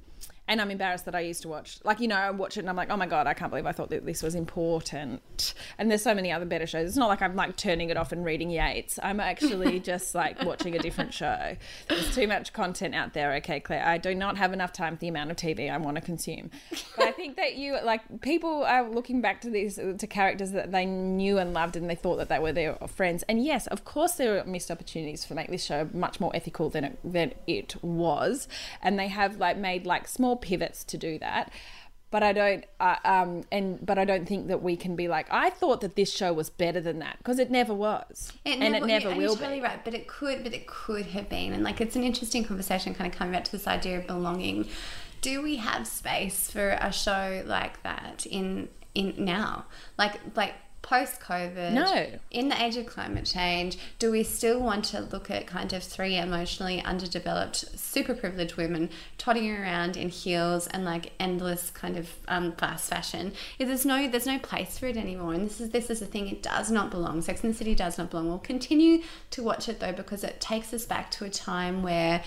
and 0.48 0.61
I'm 0.61 0.70
embarrassed 0.70 1.05
that 1.05 1.14
I 1.14 1.20
used 1.20 1.42
to 1.42 1.48
watch. 1.48 1.78
Like 1.85 2.00
you 2.00 2.09
know, 2.09 2.16
I 2.16 2.31
watch 2.31 2.57
it 2.57 2.61
and 2.61 2.68
I'm 2.68 2.76
like, 2.76 2.90
oh 2.90 2.96
my 2.96 3.07
god, 3.07 3.26
I 3.26 3.35
can't 3.35 3.50
believe 3.50 3.66
I 3.66 3.72
thought 3.72 3.90
that 3.90 4.05
this 4.05 4.22
was 4.22 4.35
important. 4.35 5.55
And 5.78 5.90
there's 5.90 6.02
so 6.02 6.14
many 6.14 6.33
other 6.33 6.44
better 6.44 6.66
shows. 6.66 6.88
It's 6.88 6.96
not 6.96 7.09
like 7.09 7.22
I'm 7.22 7.37
like 7.37 7.57
turning 7.57 7.90
it 7.90 7.96
off 7.96 8.12
and 8.12 8.24
reading 8.24 8.50
Yates. 8.50 8.98
I'm 9.02 9.20
actually 9.20 9.81
just 9.92 10.14
like 10.14 10.42
watching 10.44 10.74
a 10.74 10.78
different 10.78 11.14
show. 11.14 11.57
There's 11.88 12.14
too 12.14 12.26
much 12.26 12.52
content 12.52 12.94
out 12.94 13.14
there. 13.14 13.35
Okay, 13.35 13.61
Claire, 13.61 13.87
I 13.87 13.98
do 13.98 14.14
not 14.14 14.37
have 14.37 14.52
enough 14.52 14.72
time 14.72 14.96
for 14.96 15.00
the 15.00 15.09
amount 15.09 15.31
of 15.31 15.37
TV 15.37 15.70
I 15.70 15.76
want 15.78 15.96
to 15.96 16.00
consume. 16.00 16.50
But 16.96 17.07
I 17.07 17.12
think 17.12 17.37
that 17.37 17.55
you 17.57 17.78
like 17.83 18.20
people 18.20 18.64
are 18.64 18.88
looking 18.88 19.20
back 19.20 19.40
to 19.42 19.50
these 19.50 19.76
to 19.76 20.07
characters 20.07 20.52
that 20.52 20.72
they 20.72 20.85
knew 20.85 21.38
and 21.38 21.55
loved 21.55 21.76
and 21.76 21.88
they 21.88 21.94
thought 21.94 22.16
that 22.16 22.28
they 22.28 22.38
were 22.38 22.52
their 22.52 22.74
friends. 22.88 23.22
And 23.28 23.44
yes, 23.44 23.66
of 23.68 23.85
course, 23.85 24.12
there 24.12 24.38
are 24.38 24.44
missed 24.44 24.70
opportunities 24.70 25.24
to 25.26 25.35
make 25.35 25.48
this 25.48 25.64
show 25.64 25.88
much 25.92 26.20
more 26.20 26.35
ethical 26.35 26.68
than 26.68 26.85
it 26.85 26.98
than 27.05 27.33
it 27.46 27.76
was, 27.83 28.48
and 28.83 28.98
they 28.98 29.09
have 29.09 29.38
like 29.38 29.57
made 29.57 29.87
like 29.87 30.09
small 30.09 30.32
pivots 30.37 30.85
to 30.85 30.99
do 30.99 31.18
that. 31.18 31.53
But 32.11 32.23
I 32.23 32.35
don't, 32.35 32.64
uh, 32.79 32.97
um, 33.07 33.45
and 33.51 33.85
but 33.85 33.99
I 33.99 34.05
don't 34.05 34.29
think 34.29 34.49
that 34.49 34.62
we 34.62 34.77
can 34.77 34.97
be 34.97 35.09
like, 35.09 35.27
I 35.31 35.49
thought 35.49 35.81
that 35.81 35.97
this 35.97 36.12
show 36.12 36.31
was 36.35 36.51
better 36.51 36.79
than 36.79 36.99
that 36.99 37.16
because 37.16 37.38
it 37.38 37.51
never 37.51 37.73
was, 37.73 38.35
and 38.45 38.62
it 38.62 38.85
never 38.85 39.11
yeah, 39.11 39.16
will 39.16 39.35
be. 39.35 39.62
right, 39.62 39.83
but 39.83 39.95
it 39.95 40.09
could, 40.09 40.42
but 40.42 40.53
it 40.53 40.66
could 40.66 41.07
have 41.07 41.31
been, 41.31 41.55
and 41.55 41.64
like 41.64 41.81
it's 41.81 41.97
an 41.97 42.05
interesting 42.05 42.45
conversation, 42.45 42.95
kind 42.95 43.11
of 43.11 43.18
coming 43.18 43.33
back 43.33 43.45
to 43.45 43.53
this 43.53 43.66
idea 43.66 43.99
of 43.99 44.07
belonging. 44.07 44.68
Do 45.23 45.40
we 45.40 45.57
have 45.57 45.87
space 45.87 46.51
for 46.51 46.77
a 46.81 46.92
show 46.92 47.45
like 47.47 47.83
that 47.83 48.27
in 48.27 48.68
in 48.95 49.14
now, 49.16 49.64
like 49.97 50.21
like 50.37 50.53
post 50.83 51.21
COVID? 51.21 51.73
No. 51.73 52.18
In 52.31 52.49
the 52.49 52.62
age 52.62 52.77
of 52.77 52.87
climate 52.87 53.25
change, 53.25 53.79
do 53.99 54.11
we 54.11 54.23
still 54.23 54.61
want 54.61 54.85
to 54.87 55.01
look 55.01 55.31
at 55.31 55.47
kind 55.47 55.73
of 55.73 55.83
three 55.83 56.16
emotionally 56.16 56.83
underdeveloped, 56.83 57.79
super 57.79 58.14
privileged 58.14 58.57
women 58.57 58.90
trotting 59.16 59.51
around 59.51 59.97
in 59.97 60.09
heels 60.09 60.66
and 60.66 60.85
like 60.85 61.12
endless 61.18 61.71
kind 61.71 61.97
of 61.97 62.11
um, 62.29 62.53
fast 62.53 62.90
fashion? 62.90 63.33
There's 63.59 63.87
no 63.87 64.09
there's 64.09 64.27
no 64.27 64.38
place 64.38 64.79
for 64.79 64.87
it 64.87 64.97
anymore, 64.97 65.35
and 65.35 65.47
this 65.47 65.61
is 65.61 65.71
this 65.71 65.88
is 65.88 66.01
the 66.01 66.07
thing. 66.07 66.29
It 66.29 66.42
does 66.42 66.71
not 66.71 66.90
belong. 66.90 67.23
Sex 67.23 67.42
and 67.45 67.55
the 67.55 67.59
City 67.59 67.75
does 67.75 67.97
not 67.97 68.11
belong. 68.11 68.29
We'll 68.29 68.38
continue 68.38 69.03
to 69.31 69.42
watch 69.42 69.68
it 69.68 69.81
though 69.81 69.92
because 69.92 70.25
it 70.25 70.40
takes 70.40 70.75
us 70.75 70.85
back 70.85 71.11
to 71.12 71.25
a 71.25 71.31
time 71.31 71.83
where 71.83 72.23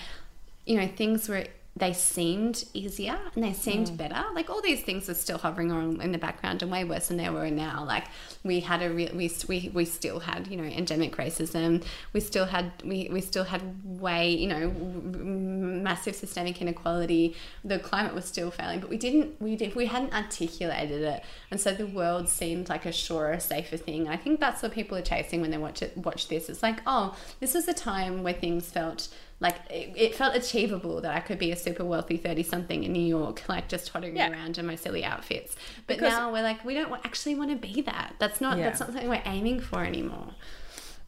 you 0.64 0.80
know 0.80 0.88
things 0.88 1.28
were 1.28 1.46
they 1.78 1.92
seemed 1.92 2.64
easier 2.72 3.18
and 3.34 3.44
they 3.44 3.52
seemed 3.52 3.88
Mm. 3.88 3.96
better. 3.98 4.24
Like 4.34 4.48
all 4.48 4.62
these 4.62 4.82
things 4.82 5.08
were 5.08 5.14
still 5.14 5.36
hovering 5.36 5.70
on 5.70 6.00
in 6.00 6.10
the 6.10 6.16
background 6.18 6.62
and 6.62 6.72
way 6.72 6.84
worse 6.84 7.08
than 7.08 7.18
they 7.18 7.28
were 7.28 7.50
now. 7.50 7.84
Like 7.84 8.04
we 8.42 8.60
had 8.60 8.80
a 8.82 8.88
real 8.90 9.10
we, 9.14 9.30
we, 9.46 9.70
we 9.74 9.84
still 9.84 10.20
had 10.20 10.46
you 10.48 10.56
know 10.56 10.64
endemic 10.64 11.16
racism. 11.16 11.84
We 12.14 12.20
still 12.20 12.46
had 12.46 12.72
we, 12.82 13.08
we 13.12 13.20
still 13.20 13.44
had 13.44 13.60
way 13.84 14.30
you 14.30 14.48
know 14.48 14.70
massive 14.70 16.14
systemic 16.16 16.60
inequality. 16.62 17.36
The 17.64 17.78
climate 17.78 18.14
was 18.14 18.24
still 18.24 18.50
failing 18.50 18.80
but 18.80 18.88
we 18.88 18.96
didn't 18.96 19.40
we 19.40 19.56
did 19.56 19.74
we 19.74 19.86
hadn't 19.86 20.14
articulated 20.14 21.02
it. 21.02 21.22
And 21.50 21.60
so 21.60 21.72
the 21.72 21.86
world 21.86 22.28
seemed 22.28 22.68
like 22.68 22.86
a 22.86 22.92
surer 22.92 23.38
safer 23.38 23.76
thing. 23.76 24.08
I 24.08 24.16
think 24.16 24.40
that's 24.40 24.62
what 24.62 24.72
people 24.72 24.96
are 24.96 25.02
chasing 25.02 25.40
when 25.40 25.50
they 25.50 25.58
watch 25.58 25.82
it 25.82 25.96
watch 25.96 26.28
this. 26.28 26.48
It's 26.48 26.62
like 26.62 26.80
oh 26.86 27.14
this 27.40 27.54
was 27.54 27.68
a 27.68 27.74
time 27.74 28.22
where 28.22 28.32
things 28.34 28.70
felt 28.70 29.08
like 29.38 29.56
it, 29.70 29.92
it 29.96 30.14
felt 30.14 30.34
achievable 30.34 31.00
that 31.02 31.14
I 31.14 31.20
could 31.20 31.38
be 31.38 31.52
a 31.52 31.56
super 31.56 31.84
wealthy 31.84 32.16
30 32.16 32.42
something 32.42 32.84
in 32.84 32.92
New 32.92 33.04
York, 33.04 33.42
like 33.48 33.68
just 33.68 33.88
tottering 33.88 34.16
Yeah. 34.16 34.30
around 34.30 34.56
in 34.58 34.66
my 34.66 34.76
silly 34.76 35.04
outfits. 35.04 35.56
But 35.86 35.98
Because- 35.98 36.12
now 36.12 36.32
we're 36.32 36.42
like, 36.42 36.64
we 36.64 36.74
don't 36.74 36.92
actually 37.04 37.34
want 37.34 37.50
to 37.50 37.56
be 37.56 37.82
that. 37.82 38.14
That's 38.18 38.40
not, 38.40 38.56
that's 38.56 38.80
not 38.80 38.88
something 38.90 39.08
we're 39.08 39.22
aiming 39.26 39.60
for 39.60 39.84
anymore. 39.84 40.28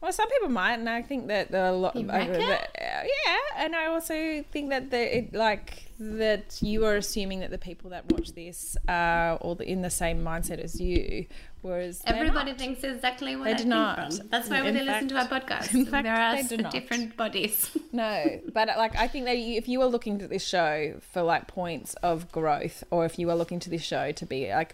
Well, 0.01 0.13
some 0.13 0.29
people 0.29 0.47
might, 0.49 0.75
and 0.75 0.87
I 0.87 1.01
think 1.01 1.27
that 1.27 1.51
there 1.51 1.65
are 1.65 1.69
a 1.69 1.75
lot. 1.75 1.93
You 1.95 2.09
uh, 2.09 2.13
reckon? 2.13 2.39
that- 2.39 2.69
yeah, 2.79 3.37
and 3.65 3.75
I 3.75 3.87
also 3.87 4.43
think 4.49 4.69
that 4.69 4.91
the 4.91 5.17
it, 5.17 5.33
like 5.33 5.91
that 5.99 6.59
you 6.61 6.85
are 6.85 6.95
assuming 6.95 7.41
that 7.41 7.51
the 7.51 7.57
people 7.57 7.89
that 7.89 8.09
watch 8.09 8.31
this 8.33 8.77
are 8.87 9.35
all 9.37 9.55
the, 9.55 9.69
in 9.69 9.81
the 9.81 9.89
same 9.89 10.23
mindset 10.23 10.59
as 10.59 10.79
you, 10.79 11.25
whereas 11.61 12.01
Everybody 12.05 12.53
thinks 12.53 12.83
exactly 12.83 13.35
what 13.35 13.45
They 13.45 13.51
I 13.53 13.57
do 13.57 13.65
not. 13.65 14.13
from. 14.13 14.27
That's 14.29 14.49
why 14.49 14.61
In 14.65 14.73
they 14.73 14.83
listen 14.83 15.07
to 15.09 15.17
our 15.17 15.27
podcast. 15.27 15.89
fact, 15.89 16.03
there 16.03 16.15
are 16.15 16.41
they 16.43 16.57
different 16.79 17.15
bodies. 17.17 17.71
No, 17.91 18.39
but 18.53 18.69
uh, 18.69 18.73
like 18.77 18.95
I 18.95 19.07
think 19.07 19.25
that 19.25 19.35
if 19.35 19.67
you 19.67 19.79
were 19.79 19.87
looking 19.87 20.21
at 20.21 20.29
this 20.29 20.45
show 20.47 20.99
for 21.11 21.23
like 21.23 21.47
points 21.47 21.95
of 22.03 22.31
growth, 22.31 22.83
or 22.91 23.03
if 23.03 23.17
you 23.17 23.25
were 23.25 23.33
looking 23.33 23.59
to 23.61 23.69
this 23.71 23.81
show 23.81 24.11
to 24.11 24.25
be 24.27 24.47
like 24.51 24.73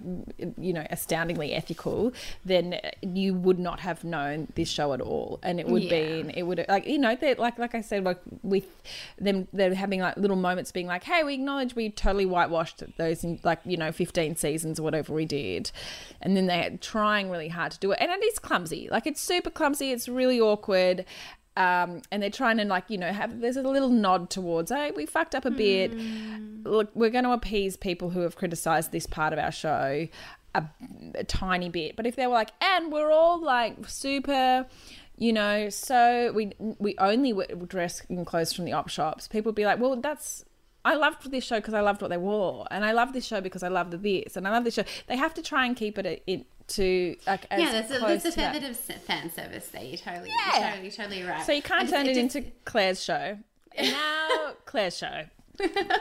you 0.58 0.74
know 0.74 0.86
astoundingly 0.89 1.54
ethical, 1.54 2.12
then 2.43 2.78
you 3.02 3.34
would 3.34 3.58
not 3.58 3.80
have 3.80 4.04
known 4.04 4.50
this 4.56 4.67
show 4.69 4.91
at 4.91 5.00
all, 5.00 5.39
and 5.43 5.62
it 5.62 5.67
would 5.67 5.84
Yeah. 5.84 6.24
be 6.24 6.32
it 6.36 6.43
would 6.43 6.65
like 6.67 6.86
you 6.88 6.98
know 6.98 7.15
they 7.15 7.36
like 7.36 7.58
like 7.58 7.74
I 7.74 7.80
said 7.80 8.04
like 8.04 8.19
with 8.43 8.65
them 9.17 9.48
they're 9.54 9.74
having 9.74 10.02
like 10.02 10.17
little 10.17 10.36
moments 10.36 10.74
being 10.74 10.88
like 10.88 11.06
hey 11.06 11.24
we 11.24 11.36
acknowledge 11.36 11.74
we 11.74 11.89
totally 11.89 12.26
whitewashed 12.26 12.84
those 12.98 13.24
in 13.24 13.39
like 13.43 13.60
you 13.63 13.78
know 13.78 13.93
fifteen 13.93 14.36
seasons 14.36 14.78
or 14.78 14.84
whatever 14.84 15.13
we 15.13 15.24
did, 15.26 15.71
and 16.21 16.36
then 16.36 16.48
trying 16.82 17.30
really 17.30 17.48
hard 17.48 17.72
to 17.74 17.80
do 17.80 17.92
it, 17.92 18.00
and 18.02 18.12
it 18.12 18.24
is 18.26 18.40
clumsy. 18.40 18.88
Like 18.92 19.08
it's 19.08 19.22
super 19.22 19.50
clumsy, 19.50 19.92
it's 19.92 20.08
really 20.08 20.40
awkward. 20.40 21.06
Um, 21.58 22.02
and 22.12 22.22
they're 22.22 22.30
trying 22.30 22.58
to 22.58 22.66
like 22.66 22.90
you 22.90 22.98
know 22.98 23.14
have 23.14 23.40
there's 23.40 23.56
a 23.56 23.62
little 23.62 23.88
nod 23.88 24.30
towards 24.30 24.72
hey 24.72 24.92
we 24.94 25.06
fucked 25.06 25.36
up 25.36 25.46
a 25.46 25.52
bit. 25.52 25.94
Look 26.66 26.90
we're 26.94 27.10
going 27.10 27.24
to 27.24 27.32
appease 27.32 27.78
people 27.78 28.10
who 28.10 28.22
have 28.22 28.36
criticized 28.36 28.92
this 28.92 29.08
part 29.08 29.32
of 29.32 29.40
our 29.40 29.54
show 29.54 30.08
a, 30.54 30.64
a 31.16 31.24
tiny 31.24 31.70
bit. 31.70 31.96
But 31.96 32.08
if 32.08 32.18
they 32.18 32.28
were 32.28 32.34
like 32.34 32.52
and 32.60 32.92
we're 32.92 33.10
all 33.10 33.42
like 33.42 33.88
super 33.88 34.66
you 35.18 35.32
know 35.32 35.70
so 35.70 36.34
we 36.36 36.52
we 36.60 36.94
only 36.98 37.34
dress 37.68 38.02
in 38.10 38.26
clothes 38.26 38.52
from 38.52 38.66
the 38.66 38.74
op 38.74 38.90
shops 38.90 39.30
people 39.30 39.52
would 39.52 39.56
be 39.56 39.66
like 39.66 39.80
well 39.80 39.96
that's 39.96 40.44
I 40.86 40.94
loved 40.94 41.32
this 41.32 41.44
show 41.44 41.56
because 41.56 41.74
I 41.74 41.82
loved 41.82 42.04
what 42.04 42.10
they 42.10 42.18
wore, 42.18 42.68
and 42.70 42.86
I 42.86 42.92
love 42.92 43.12
this 43.12 43.26
show 43.26 43.42
because 43.42 43.64
I 43.64 43.70
loved 43.70 44.04
this, 44.04 44.38
and 44.38 44.48
I 44.48 44.52
love 44.52 44.64
this 44.64 44.76
show. 44.76 44.84
They 45.08 45.18
have 45.18 45.34
to 45.34 45.42
try 45.42 45.66
and 45.66 45.76
keep 45.76 45.98
it 45.98 46.24
in, 46.28 46.46
to 46.67 47.15
like 47.28 47.45
as 47.51 47.62
yeah, 47.62 47.71
there's 47.71 47.91
a, 47.91 47.99
there's 48.06 48.25
a 48.25 48.32
fair 48.32 48.51
bit 48.54 48.63
of 48.63 48.75
fan 48.78 49.32
service 49.32 49.67
there. 49.69 49.84
You're 49.84 49.97
totally, 49.97 50.30
Yeah. 50.47 50.60
you're 50.60 50.69
totally, 50.71 50.91
totally 50.91 51.23
right. 51.23 51.45
So 51.45 51.51
you 51.51 51.62
can't 51.62 51.82
just- 51.82 51.93
turn 51.93 52.08
it, 52.08 52.15
just- 52.15 52.36
into 52.36 52.49
Claire's 52.65 53.04
show. 53.04 53.38
Now 53.82 54.54
Claire's 54.65 54.97
show. 54.97 55.23
it 55.60 55.91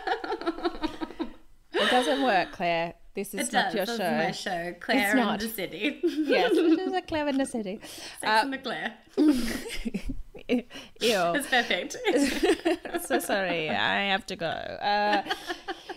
doesn't 1.90 2.22
work, 2.22 2.52
Claire. 2.52 2.94
This 3.14 3.34
is 3.34 3.48
It 3.48 3.52
not 3.52 3.72
does. 3.72 3.74
your 3.74 3.86
This 3.86 3.96
show. 3.98 4.10
my 4.12 4.30
show, 4.32 4.74
Claire 4.80 5.06
It's 5.06 5.14
not. 5.14 5.40
and 5.42 5.50
the 5.50 5.54
City. 5.54 6.00
yes, 6.02 6.52
it 6.52 6.80
is 6.80 6.92
a 6.92 7.02
Claire 7.02 7.28
in 7.28 7.36
the 7.38 7.46
city. 7.46 7.80
Sex 7.82 8.02
Uh, 8.22 8.40
and 8.42 8.52
the 8.52 8.58
Claire. 8.58 8.94
Ew. 9.16 10.62
It's 11.00 11.46
perfect. 11.48 11.96
so 13.06 13.18
sorry, 13.20 13.70
I 13.70 14.08
have 14.10 14.26
to 14.26 14.36
go. 14.36 14.46
Uh, 14.46 15.22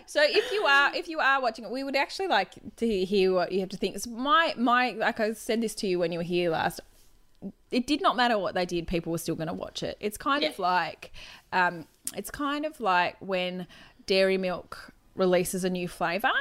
so 0.07 0.21
if 0.23 0.51
you 0.53 0.63
are 0.63 0.95
if 0.95 1.09
you 1.09 1.19
are 1.19 1.41
watching 1.41 1.65
it, 1.65 1.71
we 1.71 1.83
would 1.83 1.95
actually 1.95 2.27
like 2.29 2.53
to 2.77 3.05
hear 3.05 3.33
what 3.33 3.51
you 3.51 3.59
have 3.59 3.69
to 3.69 3.77
think. 3.77 3.99
So 3.99 4.09
my 4.09 4.53
my 4.57 4.91
like 4.91 5.19
I 5.19 5.33
said 5.33 5.61
this 5.61 5.75
to 5.75 5.87
you 5.87 5.99
when 5.99 6.11
you 6.11 6.19
were 6.19 6.23
here 6.23 6.49
last. 6.49 6.79
It 7.69 7.85
did 7.85 8.01
not 8.01 8.15
matter 8.15 8.37
what 8.39 8.55
they 8.55 8.65
did; 8.65 8.87
people 8.87 9.11
were 9.11 9.17
still 9.17 9.35
going 9.35 9.49
to 9.49 9.53
watch 9.53 9.83
it. 9.83 9.97
It's 9.99 10.17
kind 10.17 10.43
of 10.43 10.57
like, 10.57 11.11
um, 11.53 11.85
it's 12.15 12.31
kind 12.31 12.65
of 12.65 12.79
like 12.79 13.17
when 13.19 13.67
dairy 14.07 14.37
milk 14.37 14.91
releases 15.13 15.63
a 15.63 15.69
new 15.69 15.87
flavor. 15.87 16.31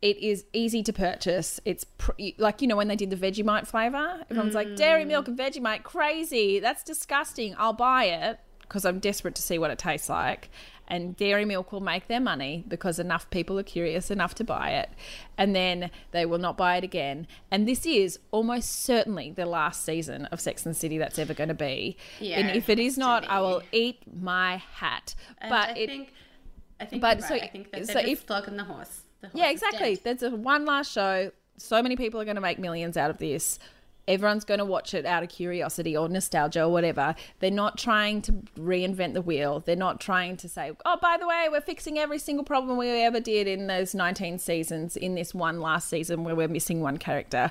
It 0.00 0.16
is 0.16 0.44
easy 0.52 0.82
to 0.82 0.92
purchase. 0.92 1.60
It's 1.64 1.84
pr- 1.84 2.12
like 2.38 2.62
you 2.62 2.66
know 2.66 2.76
when 2.76 2.88
they 2.88 2.96
did 2.96 3.10
the 3.10 3.16
Vegemite 3.16 3.66
flavor. 3.66 4.24
Everyone's 4.30 4.54
like 4.54 4.74
dairy 4.74 5.04
milk 5.04 5.28
and 5.28 5.38
Vegemite, 5.38 5.84
crazy. 5.84 6.58
That's 6.58 6.82
disgusting. 6.82 7.54
I'll 7.58 7.74
buy 7.74 8.06
it 8.06 8.40
because 8.62 8.86
I'm 8.86 8.98
desperate 8.98 9.34
to 9.34 9.42
see 9.42 9.58
what 9.58 9.70
it 9.70 9.78
tastes 9.78 10.08
like. 10.08 10.48
And 10.92 11.16
Dairy 11.16 11.46
Milk 11.46 11.72
will 11.72 11.80
make 11.80 12.06
their 12.06 12.20
money 12.20 12.64
because 12.68 12.98
enough 12.98 13.30
people 13.30 13.58
are 13.58 13.62
curious 13.62 14.10
enough 14.10 14.34
to 14.34 14.44
buy 14.44 14.72
it. 14.72 14.90
And 15.38 15.56
then 15.56 15.90
they 16.10 16.26
will 16.26 16.38
not 16.38 16.58
buy 16.58 16.76
it 16.76 16.84
again. 16.84 17.26
And 17.50 17.66
this 17.66 17.86
is 17.86 18.18
almost 18.30 18.84
certainly 18.84 19.30
the 19.30 19.46
last 19.46 19.86
season 19.86 20.26
of 20.26 20.38
Sex 20.38 20.66
and 20.66 20.74
the 20.74 20.78
City 20.78 20.98
that's 20.98 21.18
ever 21.18 21.32
going 21.32 21.48
to 21.48 21.54
be. 21.54 21.96
Yeah, 22.20 22.40
and 22.40 22.54
if 22.54 22.68
it 22.68 22.78
is 22.78 22.98
not, 22.98 23.26
I 23.26 23.40
will 23.40 23.62
eat 23.72 24.02
my 24.14 24.56
hat. 24.74 25.14
And 25.38 25.48
but 25.48 25.70
I 25.70 25.72
it, 25.78 25.88
think, 25.88 26.12
I 26.78 26.84
think, 26.84 27.00
but 27.00 27.18
you're 27.20 27.26
so- 27.26 27.34
right. 27.36 27.42
I 27.44 27.48
think 27.48 27.72
that 27.72 27.86
so 27.86 27.98
if- 27.98 28.20
flogging 28.24 28.58
the 28.58 28.64
horse. 28.64 29.00
The 29.22 29.28
horse 29.28 29.38
yeah, 29.40 29.50
exactly. 29.50 29.94
There's 29.94 30.22
a 30.22 30.30
one 30.30 30.66
last 30.66 30.92
show. 30.92 31.30
So 31.56 31.82
many 31.82 31.96
people 31.96 32.20
are 32.20 32.24
going 32.26 32.34
to 32.34 32.42
make 32.42 32.58
millions 32.58 32.98
out 32.98 33.08
of 33.08 33.16
this. 33.16 33.58
Everyone's 34.08 34.44
going 34.44 34.58
to 34.58 34.64
watch 34.64 34.94
it 34.94 35.06
out 35.06 35.22
of 35.22 35.28
curiosity 35.28 35.96
or 35.96 36.08
nostalgia 36.08 36.64
or 36.64 36.72
whatever. 36.72 37.14
They're 37.38 37.50
not 37.50 37.78
trying 37.78 38.22
to 38.22 38.32
reinvent 38.58 39.14
the 39.14 39.22
wheel. 39.22 39.62
They're 39.64 39.76
not 39.76 40.00
trying 40.00 40.36
to 40.38 40.48
say, 40.48 40.72
oh, 40.84 40.98
by 41.00 41.16
the 41.18 41.26
way, 41.26 41.46
we're 41.50 41.60
fixing 41.60 41.98
every 41.98 42.18
single 42.18 42.44
problem 42.44 42.76
we 42.78 42.88
ever 43.02 43.20
did 43.20 43.46
in 43.46 43.68
those 43.68 43.94
19 43.94 44.38
seasons 44.38 44.96
in 44.96 45.14
this 45.14 45.32
one 45.34 45.60
last 45.60 45.88
season 45.88 46.24
where 46.24 46.34
we're 46.34 46.48
missing 46.48 46.80
one 46.80 46.96
character. 46.96 47.50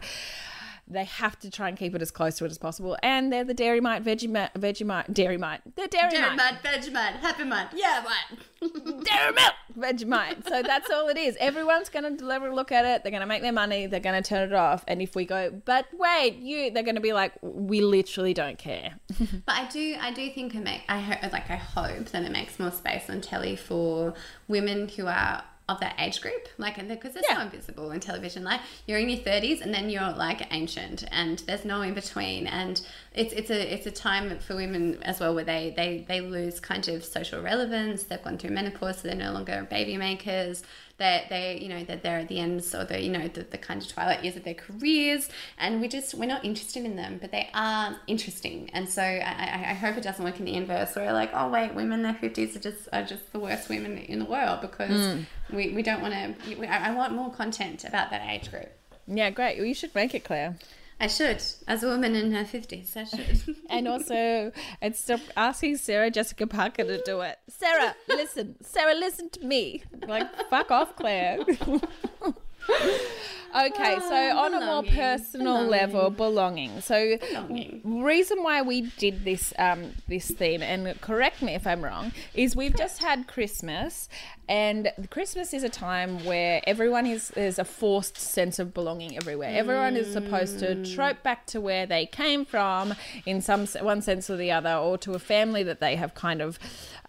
They 0.92 1.06
have 1.06 1.40
to 1.40 1.50
try 1.50 1.70
and 1.70 1.78
keep 1.78 1.96
it 1.96 2.02
as 2.02 2.12
close 2.12 2.36
to 2.38 2.46
it 2.46 2.52
as 2.52 2.58
possible. 2.58 2.98
And 3.02 3.32
they're 3.32 3.44
the 3.44 3.54
Dairy 3.54 3.80
Mite, 3.80 4.04
Vegemite, 4.04 4.54
Vegemite, 4.54 5.14
Dairy 5.14 5.38
Mite. 5.38 5.62
They're 5.76 5.88
Dairy, 5.88 6.12
Dairy 6.12 6.36
Mite. 6.36 6.38
mud, 6.38 6.58
veg 6.62 6.94
happy 6.94 7.44
mud. 7.46 7.70
Yeah, 7.74 8.04
what? 8.04 8.40
dairy 8.62 9.34
milk 9.34 9.54
Vegemite. 9.78 10.46
So 10.52 10.62
that's 10.62 10.90
all 10.90 11.08
it 11.08 11.18
is. 11.18 11.38
Everyone's 11.40 11.88
going 11.88 12.04
to 12.04 12.18
deliver 12.18 12.48
a 12.48 12.56
look 12.56 12.72
at 12.74 12.84
it. 12.84 13.04
They're 13.04 13.12
going 13.12 13.22
to 13.22 13.28
make 13.28 13.42
their 13.42 13.54
money. 13.54 13.86
They're 13.86 14.02
going 14.02 14.22
to 14.22 14.28
turn 14.28 14.50
it 14.50 14.54
off. 14.54 14.84
And 14.88 15.02
if 15.02 15.16
we 15.16 15.24
go, 15.24 15.50
but 15.50 15.86
wait, 15.94 16.36
you, 16.38 16.72
they're 16.72 16.84
going 16.84 16.96
to 16.96 17.02
be 17.02 17.14
like, 17.14 17.34
we 17.42 17.80
literally 17.82 18.34
don't 18.34 18.58
care. 18.58 18.96
But 19.46 19.56
I 19.56 19.68
do, 19.70 19.96
I 20.00 20.12
do 20.12 20.30
think 20.30 20.56
it 20.56 20.64
make, 20.64 20.82
I 20.90 21.00
hope, 21.00 21.32
like 21.32 21.50
I 21.50 21.56
hope 21.56 22.08
that 22.10 22.24
it 22.24 22.32
makes 22.32 22.60
more 22.60 22.72
space 22.72 23.10
on 23.10 23.22
telly 23.22 23.56
for 23.56 24.14
women 24.48 24.90
who 24.90 25.08
are 25.08 25.44
of 25.72 25.80
that 25.80 25.96
age 26.00 26.22
group, 26.22 26.48
like, 26.58 26.78
and 26.78 26.88
because 26.88 27.14
they're 27.14 27.24
so 27.28 27.42
invisible 27.42 27.92
in 27.92 28.00
television. 28.00 28.44
Like, 28.44 28.62
you're 28.88 29.00
in 29.00 29.10
your 29.10 29.20
thirties, 29.20 29.62
and 29.62 29.74
then 29.74 29.90
you're 29.90 30.12
like 30.12 30.48
ancient, 30.52 31.04
and 31.12 31.40
there's 31.40 31.66
no 31.66 31.82
in 31.82 31.94
between. 31.94 32.48
And 32.48 32.82
it's 33.14 33.34
it's 33.34 33.50
a 33.50 33.74
it's 33.74 33.86
a 33.88 33.92
time 33.92 34.40
for 34.40 34.56
women 34.56 35.02
as 35.04 35.20
well 35.20 35.34
where 35.34 35.44
they 35.44 35.74
they 35.76 36.06
they 36.08 36.22
lose 36.22 36.60
kind 36.60 36.88
of 36.88 37.04
social 37.04 37.42
relevance. 37.42 38.04
They've 38.04 38.24
gone 38.24 38.38
through 38.38 38.52
menopause, 38.52 38.98
so 38.98 39.08
they're 39.08 39.18
no 39.18 39.32
longer 39.32 39.68
baby 39.70 39.98
makers. 39.98 40.64
They 41.02 41.26
they 41.30 41.60
you 41.60 41.68
know 41.68 41.84
that 41.86 42.04
they're 42.04 42.20
at 42.20 42.28
the 42.28 42.40
ends 42.40 42.76
or 42.76 42.86
the 42.86 43.02
you 43.02 43.10
know 43.10 43.28
the, 43.28 43.42
the 43.42 43.58
kind 43.58 43.82
of 43.82 43.88
twilight 43.88 44.24
years 44.24 44.36
of 44.36 44.44
their 44.44 44.54
careers, 44.54 45.30
and 45.58 45.82
we 45.82 45.88
just 45.88 46.14
we're 46.14 46.28
not 46.28 46.46
interested 46.46 46.86
in 46.86 46.96
them, 46.96 47.18
but 47.20 47.32
they 47.32 47.50
are 47.56 47.98
interesting. 48.06 48.70
And 48.72 48.88
so 48.88 49.02
I, 49.02 49.72
I, 49.72 49.74
hope 49.74 49.98
it 49.98 50.04
doesn't 50.04 50.24
work 50.24 50.38
in 50.38 50.46
the 50.46 50.54
inverse 50.54 50.96
where 50.96 51.12
like 51.12 51.32
oh 51.34 51.50
wait, 51.50 51.74
women 51.74 51.94
in 51.94 52.04
their 52.04 52.14
fifties 52.14 52.56
are 52.56 52.60
just 52.60 52.88
are 52.94 53.02
just 53.02 53.34
the 53.34 53.40
worst 53.40 53.68
women 53.68 53.98
in 53.98 54.20
the 54.20 54.26
world 54.26 54.62
because 54.62 55.16
hmm. 55.16 55.56
we, 55.56 55.74
we 55.74 55.82
don't 55.82 56.04
want 56.04 56.14
to. 56.14 56.72
I, 56.72 56.94
want 56.94 57.14
more 57.14 57.32
content 57.32 57.84
about 57.84 58.12
that 58.12 58.22
age 58.30 58.52
group. 58.52 58.70
Yeah, 59.08 59.32
great. 59.32 59.58
Well, 59.58 59.66
you 59.66 59.74
should 59.74 59.96
make 59.96 60.14
it, 60.14 60.24
Claire. 60.24 60.56
I 61.02 61.08
should, 61.08 61.42
as 61.68 61.82
a 61.82 61.88
woman 61.88 62.14
in 62.14 62.32
her 62.32 62.46
fifties, 62.46 62.96
I 62.96 63.06
should. 63.06 63.56
And 63.72 63.88
also, 63.88 64.52
and 64.82 64.96
stop 64.96 65.20
asking 65.36 65.78
Sarah 65.78 66.12
Jessica 66.12 66.46
Parker 66.46 66.84
to 66.84 67.02
do 67.02 67.22
it. 67.22 67.40
Sarah, 67.48 67.96
listen. 68.08 68.56
Sarah, 68.62 68.94
listen 68.94 69.32
to 69.32 69.44
me. 69.44 69.82
Like, 70.08 70.28
fuck 70.50 70.70
off, 70.70 70.96
Claire. 70.96 71.40
okay, 72.72 73.98
so 74.00 74.14
Ah, 74.34 74.46
on 74.46 74.54
a 74.54 74.60
more 74.60 74.82
belonging, 74.82 74.94
personal 74.94 75.64
level, 75.66 76.10
belonging. 76.10 76.82
So, 76.82 77.18
Belonging. 77.18 77.82
reason 78.04 78.44
why 78.44 78.62
we 78.62 78.82
did 78.98 79.26
this 79.26 79.54
um, 79.58 79.92
this 80.08 80.32
theme, 80.32 80.62
and 80.62 81.00
correct 81.02 81.42
me 81.42 81.54
if 81.56 81.68
I'm 81.68 81.84
wrong, 81.84 82.12
is 82.34 82.56
we've 82.56 82.76
just 82.76 83.02
had 83.04 83.28
Christmas, 83.28 84.08
and 84.48 84.92
Christmas 85.10 85.54
is 85.54 85.64
a 85.64 85.70
time 85.70 86.24
where 86.26 86.62
everyone 86.66 87.06
is 87.06 87.30
there's 87.30 87.60
a 87.60 87.66
forced 87.66 88.18
sense 88.18 88.60
of 88.60 88.74
belonging 88.74 89.18
everywhere. 89.18 89.50
Everyone 89.54 89.96
is 89.98 90.12
supposed 90.12 90.60
to 90.60 90.76
Mm. 90.76 90.96
trope 90.96 91.22
back 91.24 91.46
to 91.48 91.60
where 91.60 91.86
they 91.86 92.06
came 92.06 92.46
from 92.46 92.94
in 93.26 93.42
some 93.42 93.66
one 93.82 94.02
sense 94.02 94.30
or 94.30 94.38
the 94.38 94.52
other, 94.52 94.74
or 94.74 94.98
to 95.00 95.14
a 95.14 95.20
family 95.20 95.64
that 95.64 95.80
they 95.82 95.96
have 95.98 96.16
kind 96.16 96.42
of 96.42 96.58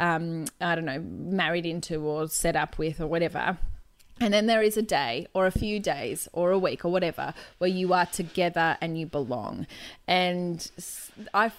um, 0.01 0.47
I 0.61 0.75
don't 0.75 0.85
know 0.87 1.01
married 1.01 1.67
into 1.67 2.01
or 2.01 2.27
set 2.29 2.57
up 2.57 2.79
with 2.79 3.01
or 3.01 3.07
whatever. 3.07 3.59
And 4.23 4.33
then 4.33 4.47
there 4.47 4.63
is 4.63 4.77
a 4.77 4.83
day 4.83 5.27
or 5.35 5.47
a 5.47 5.51
few 5.51 5.81
days 5.81 6.29
or 6.33 6.53
a 6.53 6.59
week 6.59 6.85
or 6.85 6.93
whatever 6.93 7.35
where 7.59 7.71
you 7.71 7.93
are 7.93 8.07
together 8.07 8.79
and 8.81 8.97
you 8.99 9.07
belong. 9.07 9.67
And 10.07 10.71
I 11.35 11.51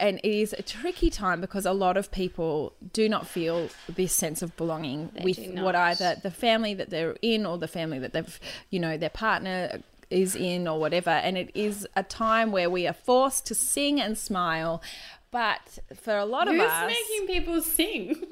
and 0.00 0.18
it 0.24 0.24
is 0.24 0.54
a 0.54 0.62
tricky 0.62 1.10
time 1.10 1.40
because 1.40 1.66
a 1.66 1.72
lot 1.72 1.98
of 1.98 2.10
people 2.10 2.72
do 2.94 3.08
not 3.08 3.26
feel 3.26 3.68
this 3.88 4.12
sense 4.12 4.40
of 4.40 4.56
belonging 4.56 5.10
with 5.22 5.38
what 5.60 5.76
either 5.76 6.16
the 6.22 6.30
family 6.30 6.72
that 6.72 6.88
they're 6.88 7.16
in 7.20 7.44
or 7.44 7.58
the 7.58 7.68
family 7.68 7.98
that 7.98 8.14
they've, 8.14 8.40
you 8.70 8.80
know, 8.80 8.96
their 8.96 9.10
partner 9.10 9.82
is 10.08 10.34
in 10.34 10.66
or 10.66 10.78
whatever. 10.80 11.10
And 11.10 11.36
it 11.36 11.50
is 11.54 11.86
a 11.94 12.02
time 12.02 12.52
where 12.52 12.70
we 12.70 12.86
are 12.86 12.94
forced 12.94 13.46
to 13.46 13.54
sing 13.54 14.00
and 14.00 14.16
smile. 14.16 14.82
But 15.30 15.78
for 15.94 16.16
a 16.16 16.24
lot 16.24 16.48
of 16.48 16.54
us 16.54 16.62
Who's 16.62 16.70
us, 16.70 17.08
making 17.10 17.26
people 17.26 17.60
sing? 17.60 18.24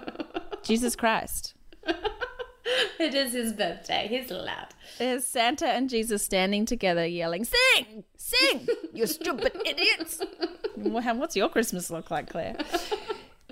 Jesus 0.64 0.96
Christ. 0.96 1.54
it 2.98 3.14
is 3.14 3.32
his 3.32 3.52
birthday. 3.52 4.06
He's 4.08 4.30
allowed. 4.30 4.68
There's 4.98 5.24
Santa 5.24 5.66
and 5.66 5.88
Jesus 5.88 6.22
standing 6.22 6.66
together 6.66 7.06
yelling, 7.06 7.44
Sing! 7.44 8.04
Sing! 8.16 8.68
You 8.92 9.06
stupid 9.06 9.52
idiots! 9.64 10.22
What's 10.76 11.36
your 11.36 11.48
Christmas 11.48 11.90
look 11.90 12.10
like, 12.10 12.30
Claire? 12.30 12.56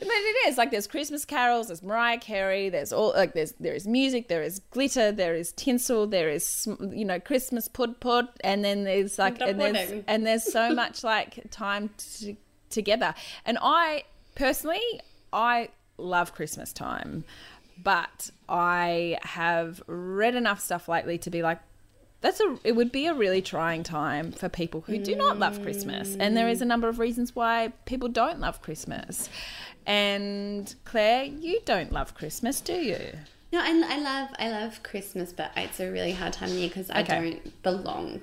But 0.00 0.06
it 0.06 0.48
is 0.48 0.56
like 0.56 0.70
there's 0.70 0.86
Christmas 0.86 1.24
carols, 1.24 1.66
there's 1.66 1.82
Mariah 1.82 2.18
Carey, 2.18 2.68
there's 2.68 2.92
all 2.92 3.12
like 3.16 3.34
there's 3.34 3.52
there 3.58 3.74
is 3.74 3.84
music, 3.84 4.28
there 4.28 4.44
is 4.44 4.60
glitter, 4.70 5.10
there 5.10 5.34
is 5.34 5.50
tinsel, 5.50 6.06
there 6.06 6.28
is 6.28 6.68
you 6.92 7.04
know 7.04 7.18
Christmas 7.18 7.66
pud 7.66 7.98
pud, 7.98 8.28
and 8.42 8.64
then 8.64 8.84
there's 8.84 9.18
like 9.18 9.40
and 9.40 9.60
there's, 9.60 10.04
and 10.06 10.24
there's 10.24 10.44
so 10.44 10.72
much 10.72 11.02
like 11.02 11.50
time 11.50 11.90
to, 12.20 12.36
together. 12.70 13.12
And 13.44 13.58
I 13.60 14.04
personally, 14.36 15.00
I 15.32 15.70
love 15.96 16.32
Christmas 16.32 16.72
time, 16.72 17.24
but 17.82 18.30
I 18.48 19.18
have 19.22 19.82
read 19.86 20.34
enough 20.34 20.60
stuff 20.60 20.88
lately 20.88 21.18
to 21.18 21.30
be 21.30 21.42
like. 21.42 21.60
That's 22.20 22.40
a. 22.40 22.58
It 22.64 22.72
would 22.72 22.90
be 22.90 23.06
a 23.06 23.14
really 23.14 23.40
trying 23.40 23.84
time 23.84 24.32
for 24.32 24.48
people 24.48 24.80
who 24.80 24.98
do 24.98 25.14
not 25.16 25.38
love 25.38 25.62
Christmas, 25.62 26.16
and 26.18 26.36
there 26.36 26.48
is 26.48 26.60
a 26.60 26.64
number 26.64 26.88
of 26.88 26.98
reasons 26.98 27.36
why 27.36 27.72
people 27.86 28.08
don't 28.08 28.40
love 28.40 28.60
Christmas. 28.60 29.28
And 29.86 30.74
Claire, 30.84 31.24
you 31.24 31.60
don't 31.64 31.92
love 31.92 32.14
Christmas, 32.14 32.60
do 32.60 32.72
you? 32.74 32.98
No, 33.52 33.60
I, 33.60 33.68
I 33.88 33.98
love 33.98 34.28
I 34.38 34.50
love 34.50 34.82
Christmas, 34.82 35.32
but 35.32 35.52
it's 35.56 35.80
a 35.80 35.90
really 35.90 36.10
hard 36.12 36.32
time 36.32 36.50
of 36.50 36.56
year 36.56 36.68
because 36.68 36.90
I 36.90 37.00
Okay. 37.02 37.20
don't 37.20 37.62
belong. 37.62 38.20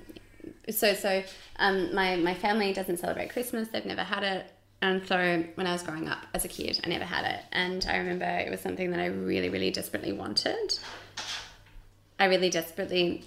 So 0.70 0.94
so 0.94 1.22
um 1.58 1.94
my 1.94 2.16
my 2.16 2.34
family 2.34 2.72
doesn't 2.72 2.98
celebrate 2.98 3.30
Christmas. 3.30 3.68
They've 3.68 3.84
never 3.84 4.04
had 4.04 4.22
it. 4.22 4.52
And 4.86 5.04
so 5.08 5.44
when 5.56 5.66
I 5.66 5.72
was 5.72 5.82
growing 5.82 6.08
up 6.08 6.24
as 6.32 6.44
a 6.44 6.48
kid, 6.48 6.80
I 6.84 6.88
never 6.88 7.04
had 7.04 7.24
it. 7.24 7.40
And 7.50 7.84
I 7.88 7.96
remember 7.96 8.24
it 8.24 8.48
was 8.48 8.60
something 8.60 8.92
that 8.92 9.00
I 9.00 9.06
really, 9.06 9.48
really 9.48 9.72
desperately 9.72 10.12
wanted. 10.12 10.78
I 12.20 12.26
really 12.26 12.50
desperately 12.50 13.24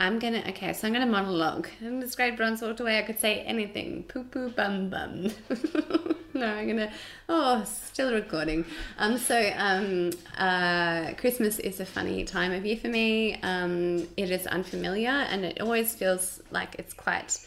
I'm 0.00 0.18
gonna 0.20 0.42
okay, 0.48 0.72
so 0.72 0.86
I'm 0.86 0.92
gonna 0.92 1.06
monologue. 1.06 1.68
And 1.80 2.02
this 2.02 2.16
great 2.16 2.36
Bron's 2.36 2.62
walked 2.62 2.80
away, 2.80 2.98
I 2.98 3.02
could 3.02 3.20
say 3.20 3.40
anything. 3.40 4.04
Poo 4.04 4.24
poo 4.24 4.48
bum 4.50 4.90
bum. 4.90 5.30
no, 6.34 6.46
I'm 6.46 6.66
gonna 6.68 6.92
oh 7.28 7.64
still 7.64 8.12
recording. 8.12 8.64
Um 8.98 9.18
so 9.18 9.52
um 9.56 10.10
uh 10.36 11.14
Christmas 11.14 11.60
is 11.60 11.80
a 11.80 11.86
funny 11.86 12.24
time 12.24 12.52
of 12.52 12.66
year 12.66 12.76
for 12.76 12.88
me. 12.88 13.40
Um 13.42 14.08
it 14.16 14.30
is 14.30 14.46
unfamiliar 14.48 15.10
and 15.10 15.44
it 15.44 15.60
always 15.60 15.94
feels 15.94 16.40
like 16.50 16.76
it's 16.78 16.94
quite 16.94 17.38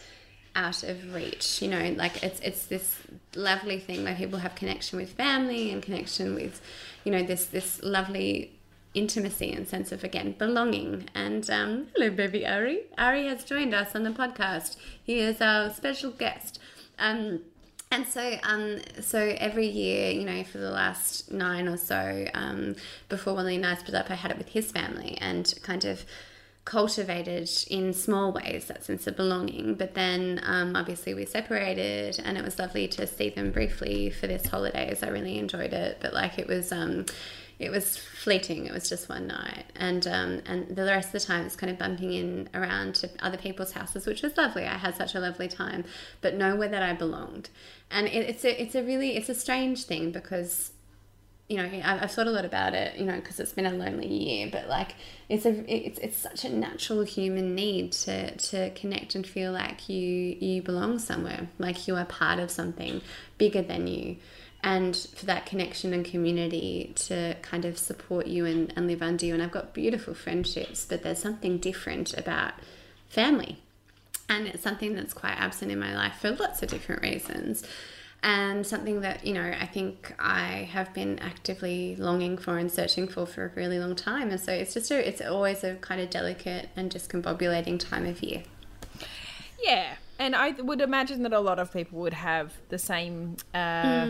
out 0.56 0.84
of 0.84 1.14
reach. 1.14 1.62
You 1.62 1.70
know, 1.70 1.96
like 1.98 2.24
it's 2.24 2.40
it's 2.42 2.66
this 2.66 2.98
lovely 3.36 3.80
thing 3.80 4.04
where 4.04 4.16
people 4.16 4.40
have 4.40 4.56
connection 4.56 4.98
with 5.00 5.12
family 5.12 5.72
and 5.72 5.82
connection 5.82 6.36
with, 6.36 6.62
you 7.04 7.12
know, 7.12 7.24
this 7.24 7.46
this 7.46 7.82
lovely 7.84 8.52
intimacy 8.94 9.52
and 9.52 9.68
sense 9.68 9.92
of 9.92 10.04
again 10.04 10.36
belonging. 10.38 11.10
And 11.16 11.50
um, 11.50 11.88
hello, 11.96 12.10
baby 12.10 12.46
Ari. 12.46 12.82
Ari 12.98 13.28
has 13.28 13.44
joined 13.44 13.74
us 13.74 13.96
on 13.96 14.04
the 14.04 14.12
podcast. 14.12 14.76
He 15.04 15.20
is 15.20 15.42
our 15.42 15.70
special 15.70 16.12
guest. 16.12 16.60
Um, 17.00 17.42
and 17.94 18.08
so, 18.08 18.38
um, 18.44 18.80
so 19.02 19.36
every 19.38 19.68
year, 19.68 20.12
you 20.12 20.24
know, 20.24 20.46
for 20.46 20.60
the 20.60 20.72
last 20.72 21.30
nine 21.30 21.68
or 21.68 21.76
so, 21.76 22.26
um, 22.34 22.78
before 23.10 23.36
Willie 23.36 23.56
and 23.56 23.66
I 23.66 23.76
split 23.76 23.96
up, 23.96 24.10
I 24.10 24.16
had 24.16 24.32
it 24.32 24.38
with 24.38 24.50
his 24.50 24.72
family 24.72 25.18
and 25.20 25.54
kind 25.62 25.84
of 25.84 26.06
cultivated 26.65 27.50
in 27.69 27.93
small 27.93 28.32
ways 28.32 28.65
that 28.65 28.84
sense 28.84 29.08
of 29.08 29.15
belonging. 29.15 29.76
But 29.76 29.93
then, 29.95 30.39
um, 30.43 30.76
obviously, 30.76 31.13
we 31.13 31.26
separated, 31.26 32.19
and 32.24 32.38
it 32.38 32.43
was 32.43 32.60
lovely 32.60 32.88
to 32.89 33.08
see 33.08 33.30
them 33.30 33.52
briefly 33.52 34.10
for 34.10 34.28
this 34.28 34.45
holidays. 34.45 35.04
I 35.04 35.08
really 35.08 35.38
enjoyed 35.38 35.74
it, 35.74 35.97
but 36.02 36.13
like 36.13 36.38
it 36.38 36.47
was, 36.47 36.71
um, 36.71 37.06
it 37.58 37.71
was 37.71 37.97
fleeting. 37.97 38.67
It 38.67 38.74
was 38.74 38.88
just 38.89 39.10
one 39.10 39.28
night, 39.28 39.65
and 39.76 40.06
um, 40.08 40.41
and 40.45 40.76
the 40.76 40.86
rest 40.86 41.08
of 41.08 41.13
the 41.13 41.19
time 41.19 41.45
it's 41.45 41.56
kind 41.56 41.71
of 41.71 41.80
bumping 41.80 42.13
in 42.13 42.50
around 42.54 42.95
to 42.95 43.10
other 43.21 43.38
people's 43.38 43.71
houses, 43.71 44.06
which 44.06 44.21
was 44.21 44.38
lovely. 44.38 44.65
I 44.65 44.78
had 44.78 44.95
such 44.95 45.15
a 45.15 45.19
lovely 45.19 45.47
time, 45.47 45.84
but 46.21 46.36
nowhere 46.36 46.69
that 46.69 46.84
I 46.84 46.93
belonged. 46.93 47.50
And 47.89 48.08
it, 48.08 48.30
it's 48.30 48.45
a 48.45 48.62
it's 48.62 48.76
a 48.76 48.84
really 48.84 49.15
it's 49.17 49.30
a 49.30 49.36
strange 49.36 49.84
thing 49.84 50.12
because 50.12 50.71
you 51.52 51.58
know 51.58 51.70
I've 51.84 52.12
thought 52.12 52.28
a 52.28 52.32
lot 52.32 52.46
about 52.46 52.74
it 52.74 52.98
you 52.98 53.04
know 53.04 53.16
because 53.16 53.40
it's 53.40 53.52
been 53.52 53.66
a 53.66 53.74
lonely 53.74 54.08
year 54.08 54.48
but 54.50 54.70
like 54.70 54.96
it's 55.28 55.46
a 55.46 55.52
it's, 55.68 56.00
it's 56.00 56.18
such 56.18 56.46
a 56.46 56.50
natural 56.50 57.04
human 57.04 57.56
need 57.56 57.92
to 57.92 58.36
to 58.38 58.70
connect 58.72 59.16
and 59.16 59.28
feel 59.28 59.52
like 59.52 59.90
you 59.90 60.00
you 60.40 60.62
belong 60.62 60.98
somewhere 60.98 61.50
like 61.60 61.90
you 61.90 61.98
are 61.98 62.06
part 62.06 62.40
of 62.40 62.50
something 62.50 63.02
bigger 63.38 63.62
than 63.62 63.88
you. 63.88 64.18
And 64.64 64.96
for 64.96 65.26
that 65.26 65.48
connection 65.48 65.92
and 65.92 66.06
community 66.06 66.94
to 67.08 67.36
kind 67.42 67.66
of 67.66 67.80
support 67.80 68.28
you 68.28 68.46
and, 68.46 68.72
and 68.76 68.86
live 68.86 69.02
under 69.02 69.26
you 69.26 69.34
and 69.34 69.42
I've 69.42 69.52
got 69.52 69.74
beautiful 69.74 70.14
friendships 70.14 70.86
but 70.86 71.04
there's 71.04 71.20
something 71.20 71.58
different 71.58 72.18
about 72.18 72.54
family. 73.10 73.58
And 74.30 74.48
it's 74.48 74.64
something 74.64 74.94
that's 74.94 75.14
quite 75.14 75.36
absent 75.38 75.72
in 75.72 75.80
my 75.80 75.94
life 75.94 76.18
for 76.22 76.32
lots 76.32 76.62
of 76.64 76.70
different 76.70 77.02
reasons 77.02 77.66
and 78.23 78.67
something 78.67 79.01
that 79.01 79.25
you 79.25 79.34
know 79.34 79.53
i 79.60 79.65
think 79.65 80.13
i 80.19 80.69
have 80.71 80.93
been 80.93 81.17
actively 81.19 81.95
longing 81.97 82.38
for 82.38 82.57
and 82.57 82.71
searching 82.71 83.07
for 83.07 83.25
for 83.25 83.45
a 83.45 83.49
really 83.55 83.79
long 83.79 83.95
time 83.95 84.29
and 84.29 84.39
so 84.39 84.51
it's 84.51 84.73
just 84.75 84.91
a, 84.91 85.07
it's 85.07 85.21
always 85.21 85.63
a 85.63 85.75
kind 85.75 85.99
of 85.99 86.10
delicate 86.10 86.69
and 86.75 86.91
discombobulating 86.91 87.79
time 87.79 88.05
of 88.05 88.21
year 88.21 88.43
Yeah, 89.63 89.95
and 90.17 90.36
I 90.36 90.51
would 90.51 90.81
imagine 90.81 91.23
that 91.23 91.34
a 91.34 91.39
lot 91.39 91.60
of 91.60 91.71
people 91.71 91.99
would 91.99 92.13
have 92.13 92.53
the 92.69 92.77
same 92.77 93.38
uh, 93.53 94.07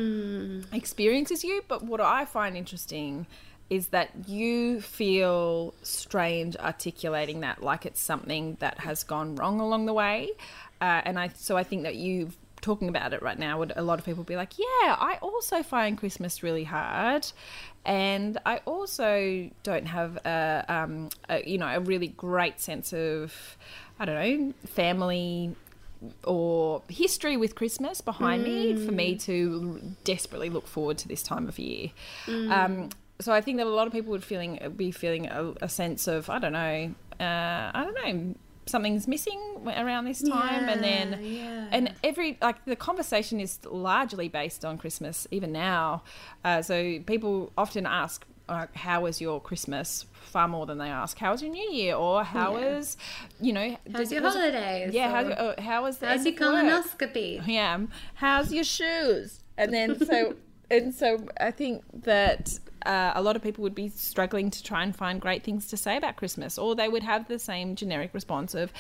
experience 0.74 1.32
as 1.32 1.44
you. 1.44 1.64
But 1.68 1.84
what 1.84 2.02
I 2.02 2.26
find 2.26 2.56
interesting 2.56 3.28
is 3.70 3.88
that 3.88 4.10
you 4.28 4.82
feel 4.82 5.74
strange 5.82 6.58
articulating 6.58 7.40
that 7.42 7.64
like 7.64 7.86
it's 7.86 8.02
something 8.02 8.58
that 8.60 8.80
has 8.80 9.04
gone 9.04 9.36
wrong 9.36 9.60
along 9.60 9.86
the 9.86 9.94
way. 9.94 10.32
Uh, 10.80 11.02
and 11.06 11.20
I 11.20 11.30
so 11.36 11.58
I 11.58 11.64
think 11.64 11.84
that 11.84 11.96
you 11.96 12.32
talking 12.62 12.90
about 12.90 13.14
it 13.14 13.22
right 13.22 13.38
now 13.38 13.60
would 13.60 13.74
a 13.76 13.82
lot 13.82 14.00
of 14.00 14.06
people 14.06 14.24
be 14.24 14.36
like, 14.36 14.58
yeah, 14.58 14.96
I 15.00 15.18
also 15.22 15.64
find 15.64 15.98
Christmas 15.98 16.44
really 16.44 16.64
hard. 16.64 17.28
And 17.86 18.38
I 18.46 18.58
also 18.66 19.50
don't 19.64 19.88
have 19.88 20.18
a, 20.18 20.66
um, 20.70 21.10
a 21.30 21.44
you 21.50 21.58
know 21.58 21.68
a 21.68 21.80
really 21.80 22.10
great 22.10 22.60
sense 22.60 22.94
of 22.94 23.58
I 24.00 24.06
don't 24.06 24.16
know 24.16 24.54
family 24.68 25.56
or 26.24 26.82
history 26.90 27.38
with 27.38 27.56
Christmas 27.56 28.02
behind 28.02 28.44
me 28.44 28.86
for 28.86 28.92
me 28.92 29.16
to 29.18 29.82
desperately 30.04 30.50
look 30.50 30.68
forward 30.68 30.98
to 31.00 31.08
this 31.08 31.22
time 31.24 31.48
of 31.48 31.60
year. 31.60 31.92
Um, 32.52 32.90
so 33.20 33.32
I 33.32 33.42
think 33.42 33.58
that 33.58 33.68
a 33.68 33.70
lot 33.70 33.86
of 33.86 33.94
people 33.94 34.12
would 34.12 34.24
feeling 34.24 34.60
be 34.76 34.92
feeling 34.92 35.28
a, 35.28 35.54
a 35.62 35.70
sense 35.70 36.08
of 36.08 36.30
I 36.30 36.40
don't 36.40 36.54
know, 36.54 36.94
uh, 37.20 37.72
I 37.74 37.84
don't 37.84 37.94
know, 37.96 38.36
something's 38.72 39.08
missing 39.08 39.40
around 39.66 40.06
this 40.06 40.22
time, 40.22 40.64
and 40.74 40.84
then 40.84 41.08
yeah. 41.24 41.68
and 41.72 41.94
every 42.04 42.38
like 42.42 42.64
the 42.66 42.76
conversation 42.76 43.40
is 43.40 43.60
largely 43.66 44.28
based 44.30 44.64
on 44.66 44.78
Christmas 44.78 45.28
even 45.32 45.52
now. 45.52 46.04
Uh, 46.44 46.62
so 46.62 46.76
people 47.06 47.52
often 47.58 47.86
ask. 47.86 48.26
Uh, 48.50 48.68
how 48.76 49.00
was 49.02 49.22
your 49.22 49.40
Christmas? 49.40 50.06
Far 50.36 50.48
more 50.48 50.66
than 50.66 50.78
they 50.78 50.90
ask, 50.90 51.18
how 51.18 51.32
was 51.32 51.42
your 51.42 51.52
New 51.52 51.70
Year, 51.72 51.96
or 51.96 52.24
how 52.24 52.50
Yeah. 52.58 52.66
was, 52.78 52.98
you 53.40 53.54
know, 53.54 53.78
how's 53.94 54.10
did- 54.10 54.16
your 54.16 54.24
was 54.24 54.34
holidays 54.34 54.94
yeah, 54.94 55.10
how's 55.10 55.28
your, 55.28 55.40
uh, 55.40 55.62
how 55.62 55.84
was 55.84 56.00
how's 56.00 56.26
your 56.26 56.34
of 56.36 56.40
work? 56.42 56.66
colonoscopy 56.66 57.48
Yeah, 57.48 57.80
how's 58.16 58.52
your 58.52 58.64
shoes? 58.66 59.40
And 59.58 59.72
then 59.74 59.90
so 60.06 60.36
and 60.72 60.94
so, 60.94 61.08
I 61.40 61.52
think 61.52 61.84
that 62.04 62.60
uh, 62.86 63.12
a 63.16 63.22
lot 63.22 63.36
of 63.36 63.42
people 63.42 63.64
would 63.64 63.76
be 63.76 63.90
struggling 63.90 64.52
to 64.52 64.64
try 64.64 64.84
and 64.84 64.96
find 64.96 65.22
great 65.22 65.44
things 65.44 65.68
to 65.68 65.78
say 65.78 65.98
about 65.98 66.16
Christmas, 66.16 66.58
or 66.58 66.76
they 66.76 66.90
would 66.90 67.04
have 67.04 67.28
the 67.28 67.40
same 67.40 67.76
generic 67.76 68.14
response 68.14 68.54
of, 68.54 68.72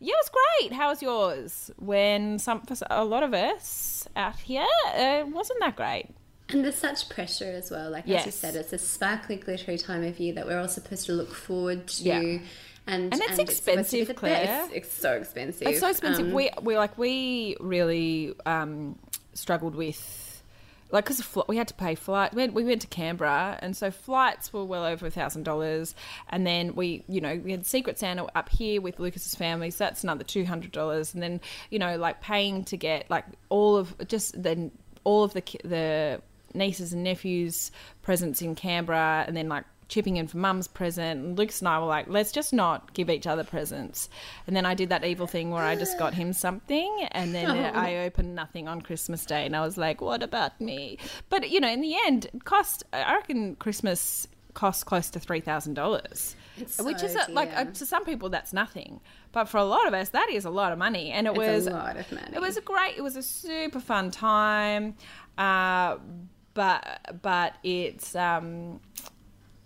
"Yeah, 0.00 0.14
it 0.14 0.24
was 0.24 0.30
great. 0.60 0.72
How 0.72 0.88
was 0.90 1.02
yours?" 1.02 1.70
When 1.78 2.38
some 2.38 2.62
for 2.62 2.76
a 2.90 3.04
lot 3.04 3.22
of 3.22 3.34
us 3.34 4.08
out 4.16 4.38
here, 4.38 4.66
uh, 4.94 5.24
wasn't 5.28 5.60
that 5.60 5.76
great. 5.76 6.08
And 6.48 6.64
there's 6.64 6.76
such 6.76 7.08
pressure 7.08 7.50
as 7.50 7.70
well. 7.70 7.90
Like 7.90 8.08
as 8.08 8.26
you 8.26 8.32
said, 8.32 8.56
it's 8.56 8.72
a 8.72 8.78
sparkly, 8.78 9.36
glittery 9.36 9.78
time 9.78 10.04
of 10.04 10.18
year 10.20 10.34
that 10.34 10.46
we're 10.46 10.60
all 10.60 10.68
supposed 10.68 11.06
to 11.06 11.12
look 11.12 11.32
forward 11.34 11.86
to. 11.88 12.02
Yeah. 12.02 12.38
And, 12.86 13.12
And 13.12 13.22
it's 13.22 13.36
be 13.36 13.42
expensive, 13.42 14.08
the 14.08 14.14
Claire. 14.14 14.44
best. 14.44 14.72
It's, 14.72 14.92
so 14.92 15.12
expensive. 15.12 15.68
It's 15.68 15.80
so 15.80 15.88
expensive. 15.88 16.26
Um, 16.26 16.32
we 16.32 16.50
we 16.62 16.76
like 16.76 16.98
we 16.98 17.56
really 17.60 18.34
um, 18.44 18.98
struggled 19.34 19.76
with 19.76 20.31
like 20.92 21.06
because 21.06 21.26
we 21.48 21.56
had 21.56 21.68
to 21.68 21.74
pay 21.74 21.94
flight. 21.94 22.34
We, 22.34 22.42
had, 22.42 22.54
we 22.54 22.64
went 22.64 22.82
to 22.82 22.86
Canberra, 22.86 23.58
and 23.60 23.76
so 23.76 23.90
flights 23.90 24.52
were 24.52 24.64
well 24.64 24.84
over 24.84 25.06
a 25.06 25.10
thousand 25.10 25.42
dollars. 25.42 25.94
And 26.28 26.46
then 26.46 26.74
we, 26.74 27.02
you 27.08 27.20
know, 27.20 27.40
we 27.42 27.50
had 27.50 27.66
Secret 27.66 27.98
Santa 27.98 28.26
up 28.36 28.50
here 28.50 28.80
with 28.80 29.00
Lucas's 29.00 29.34
family, 29.34 29.70
so 29.70 29.84
that's 29.84 30.04
another 30.04 30.22
two 30.22 30.44
hundred 30.44 30.70
dollars. 30.70 31.14
And 31.14 31.22
then 31.22 31.40
you 31.70 31.78
know, 31.78 31.96
like 31.96 32.20
paying 32.20 32.64
to 32.64 32.76
get 32.76 33.10
like 33.10 33.24
all 33.48 33.76
of 33.76 33.96
just 34.06 34.40
then 34.40 34.70
all 35.04 35.24
of 35.24 35.32
the 35.32 35.42
the 35.64 36.20
nieces 36.54 36.92
and 36.92 37.02
nephews 37.02 37.72
presents 38.02 38.42
in 38.42 38.54
Canberra, 38.54 39.24
and 39.26 39.36
then 39.36 39.48
like 39.48 39.64
chipping 39.92 40.16
in 40.16 40.26
for 40.26 40.38
mum's 40.38 40.66
present. 40.66 41.20
And 41.22 41.38
Lucas 41.38 41.60
and 41.60 41.68
I 41.68 41.78
were 41.78 41.84
like, 41.86 42.06
let's 42.08 42.32
just 42.32 42.52
not 42.54 42.94
give 42.94 43.10
each 43.10 43.26
other 43.26 43.44
presents. 43.44 44.08
And 44.46 44.56
then 44.56 44.64
I 44.64 44.74
did 44.74 44.88
that 44.88 45.04
evil 45.04 45.26
thing 45.26 45.50
where 45.50 45.62
I 45.62 45.76
just 45.76 45.98
got 45.98 46.14
him 46.14 46.32
something, 46.32 47.06
and 47.12 47.34
then 47.34 47.50
Oh. 47.50 47.78
I 47.78 47.98
opened 47.98 48.34
nothing 48.34 48.68
on 48.68 48.80
Christmas 48.80 49.26
Day, 49.26 49.44
and 49.44 49.54
I 49.54 49.60
was 49.60 49.76
like, 49.76 50.00
what 50.00 50.22
about 50.22 50.58
me? 50.60 50.98
But 51.28 51.50
you 51.50 51.60
know, 51.60 51.68
in 51.68 51.82
the 51.82 51.94
end, 52.06 52.26
it 52.32 52.44
cost. 52.44 52.84
I 52.92 53.14
reckon 53.14 53.56
Christmas 53.56 54.26
cost 54.54 54.86
close 54.86 55.10
to 55.10 55.20
three 55.20 55.40
thousand 55.40 55.74
dollars, 55.74 56.36
which 56.58 56.68
so 56.68 56.86
is 56.86 57.16
a, 57.16 57.30
like 57.30 57.50
uh 57.54 57.64
to 57.64 57.86
some 57.86 58.04
people 58.04 58.28
that's 58.30 58.52
nothing, 58.52 59.00
but 59.32 59.44
for 59.46 59.58
a 59.58 59.64
lot 59.64 59.86
of 59.86 59.94
us 59.94 60.10
that 60.10 60.28
is 60.30 60.44
a 60.44 60.50
lot 60.50 60.72
of 60.72 60.78
money, 60.78 61.10
and 61.10 61.26
it 61.26 61.34
was 61.34 61.66
a 61.66 61.70
lot 61.70 61.96
of 61.96 62.10
money. 62.12 62.32
It 62.34 62.40
was 62.40 62.56
a 62.56 62.60
great. 62.62 62.96
It 62.96 63.02
was 63.02 63.16
a 63.16 63.22
super 63.22 63.80
fun 63.80 64.10
time, 64.10 64.94
uh, 65.36 65.96
but 66.54 67.20
but 67.22 67.54
it's 67.62 68.14
um, 68.14 68.80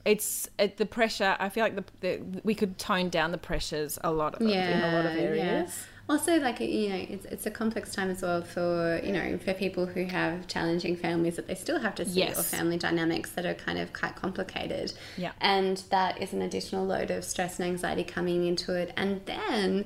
it's 0.07 0.49
it, 0.59 0.77
the 0.79 0.87
pressure. 0.87 1.37
I 1.39 1.49
feel 1.51 1.65
like 1.65 1.77
the, 1.77 1.85
the 2.01 2.41
we 2.45 2.55
could 2.55 2.79
tone 2.79 3.11
down 3.11 3.33
the 3.33 3.39
pressures 3.39 3.99
a 4.03 4.13
lot 4.13 4.37
of, 4.37 4.41
in 4.41 4.49
a 4.49 4.93
lot 4.97 5.05
of 5.05 5.17
areas. 5.19 5.85
Also, 6.09 6.39
like 6.39 6.61
you 6.61 6.89
know, 6.89 6.95
it's, 6.95 7.25
it's 7.25 7.47
a 7.47 7.51
complex 7.51 7.93
time 7.93 8.09
as 8.11 8.23
well 8.23 8.41
for 8.41 9.01
you 9.03 9.13
know 9.13 9.37
for 9.39 9.53
people 9.53 9.87
who 9.87 10.05
have 10.05 10.47
challenging 10.47 10.95
families 10.97 11.35
that 11.35 11.49
they 11.49 11.57
still 11.57 11.81
have 11.81 11.97
to 11.97 12.05
see 12.05 12.21
Yes. 12.21 12.39
or 12.39 12.45
family 12.45 12.79
dynamics 12.79 13.31
that 13.33 13.45
are 13.45 13.55
kind 13.55 13.81
of 13.81 13.93
quite 13.93 14.15
complicated. 14.15 14.93
Yeah. 15.17 15.33
and 15.41 15.79
that 15.91 16.23
is 16.23 16.33
an 16.33 16.41
additional 16.41 16.87
load 16.87 17.11
of 17.11 17.25
stress 17.25 17.59
and 17.59 17.69
anxiety 17.69 18.05
coming 18.05 18.47
into 18.47 18.75
it, 18.75 18.93
and 18.97 19.21
then. 19.27 19.85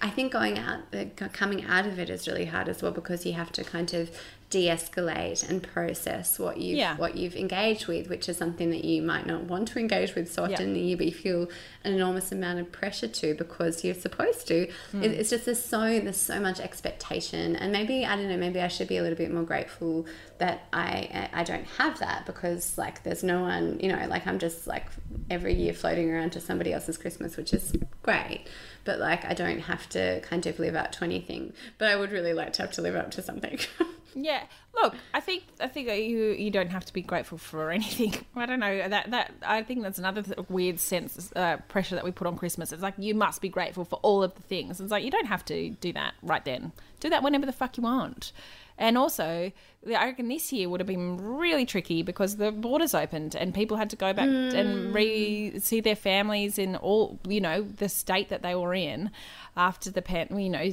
I 0.00 0.08
think 0.08 0.32
going 0.32 0.58
out, 0.58 0.80
uh, 0.94 1.04
coming 1.34 1.64
out 1.66 1.86
of 1.86 1.98
it 1.98 2.08
is 2.08 2.26
really 2.26 2.46
hard 2.46 2.66
as 2.68 2.80
well 2.82 2.92
because 2.92 3.26
you 3.26 3.34
have 3.34 3.52
to 3.52 3.62
kind 3.62 3.92
of 3.92 4.10
de-escalate 4.52 5.48
and 5.48 5.62
process 5.62 6.38
what 6.38 6.58
you've 6.58 6.76
Yeah. 6.76 6.96
what 6.96 7.16
you've 7.16 7.34
engaged 7.34 7.86
with, 7.86 8.08
which 8.08 8.28
is 8.28 8.36
something 8.36 8.68
that 8.70 8.84
you 8.84 9.00
might 9.02 9.26
not 9.26 9.44
want 9.44 9.68
to 9.68 9.78
engage 9.78 10.14
with 10.14 10.30
so 10.32 10.44
often 10.44 10.68
in 10.68 10.74
the 10.74 10.80
year, 10.80 10.96
but 10.98 11.06
you 11.06 11.12
feel 11.12 11.48
an 11.84 11.94
enormous 11.94 12.30
amount 12.30 12.60
of 12.60 12.70
pressure 12.70 13.08
to 13.08 13.34
because 13.34 13.82
you're 13.82 13.94
supposed 13.94 14.46
to. 14.48 14.68
Hmm. 14.92 15.02
It, 15.02 15.12
it's 15.12 15.30
just 15.30 15.46
there's 15.46 15.64
so 15.64 15.80
there's 16.00 16.18
so 16.18 16.38
much 16.38 16.60
expectation, 16.60 17.56
and 17.56 17.72
maybe 17.72 18.04
I 18.04 18.14
don't 18.16 18.28
know, 18.28 18.36
maybe 18.36 18.60
I 18.60 18.68
should 18.68 18.88
be 18.88 18.98
a 18.98 19.02
little 19.02 19.18
bit 19.18 19.32
more 19.32 19.42
grateful 19.42 20.06
that 20.38 20.64
I 20.72 21.28
I 21.32 21.42
don't 21.44 21.66
have 21.78 21.98
that 22.00 22.26
because 22.26 22.76
like 22.76 23.02
there's 23.04 23.24
no 23.24 23.40
one, 23.40 23.78
you 23.80 23.88
know, 23.88 24.06
like 24.06 24.26
I'm 24.26 24.38
just 24.38 24.66
like 24.66 24.86
every 25.30 25.54
year 25.54 25.72
floating 25.72 26.10
around 26.12 26.30
to 26.32 26.40
somebody 26.40 26.72
else's 26.74 26.98
Christmas, 26.98 27.36
which 27.38 27.52
is 27.54 27.72
great. 28.02 28.44
But 28.84 28.98
like 28.98 29.24
I 29.24 29.32
don't 29.34 29.60
have 29.60 29.88
to 29.90 30.20
kind 30.20 30.44
of 30.46 30.58
live 30.58 30.74
up 30.74 30.92
to 30.92 31.04
anything. 31.04 31.52
But 31.78 31.88
I 31.88 31.96
would 31.96 32.12
really 32.12 32.34
like 32.34 32.52
to 32.54 32.62
have 32.62 32.72
to 32.72 32.82
live 32.82 32.96
up 32.96 33.10
to 33.12 33.22
something. 33.22 33.58
Yeah, 34.14 34.44
look, 34.74 34.94
I 35.14 35.20
think 35.20 35.44
I 35.60 35.68
think 35.68 35.88
you 35.88 36.32
you 36.32 36.50
don't 36.50 36.70
have 36.70 36.84
to 36.84 36.92
be 36.92 37.02
grateful 37.02 37.38
for 37.38 37.70
anything. 37.70 38.14
I 38.36 38.46
don't 38.46 38.60
know 38.60 38.88
that 38.88 39.10
that 39.10 39.32
I 39.42 39.62
think 39.62 39.82
that's 39.82 39.98
another 39.98 40.22
th- 40.22 40.38
weird 40.48 40.78
sense 40.80 41.32
uh, 41.34 41.58
pressure 41.68 41.94
that 41.94 42.04
we 42.04 42.10
put 42.10 42.26
on 42.26 42.36
Christmas. 42.36 42.72
It's 42.72 42.82
like 42.82 42.94
you 42.98 43.14
must 43.14 43.40
be 43.40 43.48
grateful 43.48 43.84
for 43.84 43.96
all 44.02 44.22
of 44.22 44.34
the 44.34 44.42
things. 44.42 44.80
It's 44.80 44.90
like 44.90 45.04
you 45.04 45.10
don't 45.10 45.26
have 45.26 45.44
to 45.46 45.70
do 45.70 45.92
that 45.94 46.14
right 46.22 46.44
then. 46.44 46.72
Do 47.00 47.10
that 47.10 47.22
whenever 47.22 47.46
the 47.46 47.52
fuck 47.52 47.76
you 47.76 47.82
want. 47.82 48.32
And 48.82 48.98
also, 48.98 49.52
I 49.86 50.04
reckon 50.06 50.26
this 50.26 50.52
year 50.52 50.68
would 50.68 50.80
have 50.80 50.88
been 50.88 51.16
really 51.16 51.64
tricky 51.64 52.02
because 52.02 52.36
the 52.36 52.50
borders 52.50 52.94
opened 52.94 53.36
and 53.36 53.54
people 53.54 53.76
had 53.76 53.88
to 53.90 53.96
go 53.96 54.12
back 54.12 54.26
and 54.26 54.88
hmm. 54.88 54.92
re 54.92 55.60
see 55.60 55.80
their 55.80 55.94
families 55.94 56.58
in 56.58 56.74
all 56.74 57.20
you 57.28 57.40
know 57.40 57.62
the 57.62 57.88
state 57.88 58.28
that 58.30 58.42
they 58.42 58.56
were 58.56 58.74
in 58.74 59.12
after 59.56 59.88
the 59.88 60.02
pan 60.02 60.36
you 60.36 60.50
know 60.50 60.72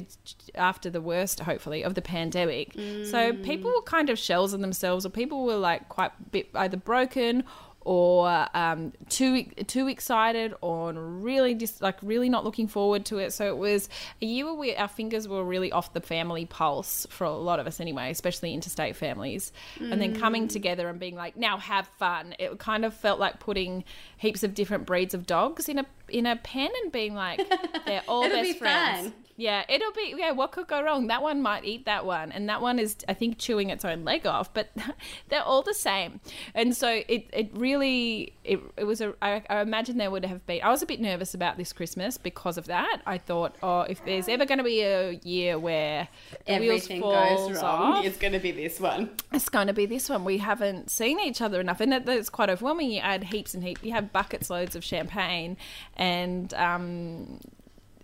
after 0.56 0.90
the 0.90 1.00
worst 1.00 1.38
hopefully 1.38 1.84
of 1.84 1.94
the 1.94 2.02
pandemic. 2.02 2.72
So 3.04 3.32
hmm. 3.32 3.42
people 3.42 3.70
were 3.70 3.82
kind 3.82 4.10
of 4.10 4.18
shells 4.18 4.52
of 4.52 4.60
themselves, 4.60 5.06
or 5.06 5.10
people 5.10 5.44
were 5.44 5.56
like 5.56 5.88
quite 5.88 6.10
bit 6.32 6.48
either 6.56 6.76
broken 6.76 7.44
or 7.82 8.46
um, 8.54 8.92
too 9.08 9.44
too 9.66 9.88
excited 9.88 10.54
or 10.60 10.92
really 10.92 11.54
just 11.54 11.80
like 11.80 11.96
really 12.02 12.28
not 12.28 12.44
looking 12.44 12.68
forward 12.68 13.04
to 13.06 13.18
it. 13.18 13.32
So 13.32 13.46
it 13.46 13.56
was 13.56 13.88
a 14.20 14.26
year 14.26 14.44
where 14.44 14.54
we, 14.54 14.76
our 14.76 14.88
fingers 14.88 15.26
were 15.26 15.42
really 15.44 15.72
off 15.72 15.92
the 15.92 16.00
family 16.00 16.44
pulse 16.44 17.06
for 17.10 17.24
a 17.24 17.30
lot 17.30 17.58
of 17.58 17.66
us 17.66 17.80
anyway, 17.80 18.10
especially 18.10 18.52
interstate 18.52 18.96
families. 18.96 19.52
And 19.92 20.00
then 20.00 20.14
coming 20.14 20.48
together 20.48 20.88
and 20.88 21.00
being 21.00 21.16
like, 21.16 21.36
now 21.36 21.56
have 21.56 21.86
fun. 21.98 22.34
It 22.38 22.58
kind 22.58 22.84
of 22.84 22.94
felt 22.94 23.18
like 23.18 23.40
putting 23.40 23.84
heaps 24.18 24.42
of 24.42 24.54
different 24.54 24.86
breeds 24.86 25.14
of 25.14 25.26
dogs 25.26 25.68
in 25.68 25.78
a 25.78 25.86
in 26.10 26.26
a 26.26 26.36
pen 26.36 26.70
and 26.82 26.92
being 26.92 27.14
like, 27.14 27.40
they're 27.86 28.02
all 28.08 28.28
best 28.28 28.42
be 28.42 28.52
friends. 28.54 29.02
fun. 29.08 29.14
Yeah, 29.36 29.64
it'll 29.70 29.92
be 29.92 30.14
yeah. 30.18 30.32
What 30.32 30.52
could 30.52 30.66
go 30.66 30.82
wrong? 30.82 31.06
That 31.06 31.22
one 31.22 31.40
might 31.40 31.64
eat 31.64 31.86
that 31.86 32.04
one, 32.04 32.30
and 32.30 32.46
that 32.50 32.60
one 32.60 32.78
is, 32.78 32.96
I 33.08 33.14
think, 33.14 33.38
chewing 33.38 33.70
its 33.70 33.86
own 33.86 34.04
leg 34.04 34.26
off. 34.26 34.52
But 34.52 34.68
they're 35.30 35.42
all 35.42 35.62
the 35.62 35.72
same, 35.72 36.20
and 36.54 36.76
so 36.76 37.00
it 37.08 37.30
it 37.32 37.50
really 37.54 38.34
it, 38.44 38.60
it 38.76 38.84
was 38.84 39.00
a. 39.00 39.14
I, 39.22 39.42
I 39.48 39.62
imagine 39.62 39.96
there 39.96 40.10
would 40.10 40.26
have 40.26 40.44
been. 40.44 40.60
I 40.62 40.68
was 40.68 40.82
a 40.82 40.86
bit 40.86 41.00
nervous 41.00 41.32
about 41.32 41.56
this 41.56 41.72
Christmas 41.72 42.18
because 42.18 42.58
of 42.58 42.66
that. 42.66 43.00
I 43.06 43.16
thought, 43.16 43.54
oh, 43.62 43.80
if 43.82 44.04
there's 44.04 44.28
ever 44.28 44.44
going 44.44 44.58
to 44.58 44.64
be 44.64 44.82
a 44.82 45.12
year 45.24 45.58
where 45.58 46.08
Everything 46.46 47.00
goes 47.00 47.62
wrong. 47.62 47.94
off, 47.94 48.04
It's 48.04 48.18
going 48.18 48.34
to 48.34 48.40
be 48.40 48.52
this 48.52 48.78
one. 48.78 49.08
it's 49.32 49.48
going 49.48 49.68
to 49.68 49.72
be 49.72 49.86
this 49.86 50.10
one. 50.10 50.22
We 50.24 50.36
haven't 50.36 50.90
seen 50.90 51.18
each 51.18 51.40
other 51.40 51.60
enough, 51.62 51.80
and 51.80 51.94
it, 51.94 52.06
it's 52.06 52.28
quite 52.28 52.50
overwhelming. 52.50 52.90
You 52.90 53.00
add 53.00 53.24
heaps 53.24 53.54
and 53.54 53.64
heaps. 53.64 53.82
You 53.82 53.92
have 53.92 54.12
buckets 54.12 54.50
loads 54.50 54.76
of 54.76 54.84
champagne, 54.84 55.56
and 56.00 56.52
um, 56.54 57.38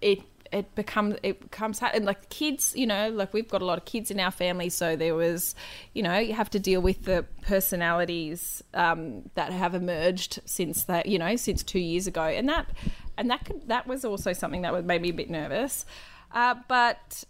it 0.01 0.21
it 0.53 0.73
becomes 0.77 1.17
it 1.25 1.41
becomes 1.41 1.81
hard. 1.81 1.97
And 1.97 2.05
like 2.05 2.29
kids, 2.29 2.73
you 2.77 2.87
know, 2.87 3.09
like 3.11 3.33
we've 3.33 3.49
got 3.49 3.63
a 3.63 3.65
lot 3.65 3.79
of 3.79 3.85
kids 3.85 4.11
in 4.11 4.21
our 4.21 4.31
family, 4.31 4.69
so 4.69 4.95
there 4.95 5.15
was, 5.15 5.57
you 5.95 6.03
know, 6.03 6.19
you 6.19 6.35
have 6.35 6.51
to 6.51 6.61
deal 6.61 6.81
with 6.81 7.05
the 7.05 7.25
personalities 7.43 8.63
um, 8.75 9.29
that 9.35 9.51
have 9.51 9.75
emerged 9.75 10.41
since 10.45 10.85
that, 10.85 11.07
you 11.07 11.19
know, 11.19 11.35
since 11.35 11.65
two 11.65 11.81
years 11.81 12.07
ago, 12.07 12.23
and 12.23 12.49
that 12.49 12.69
and 13.17 13.31
that 13.31 13.45
could, 13.45 13.67
that 13.69 13.87
was 13.87 14.05
also 14.05 14.33
something 14.33 14.63
that 14.63 14.85
made 14.85 15.03
me 15.03 15.09
a 15.09 15.15
bit 15.15 15.31
nervous, 15.31 15.85
uh, 16.33 16.55
but 16.69 17.25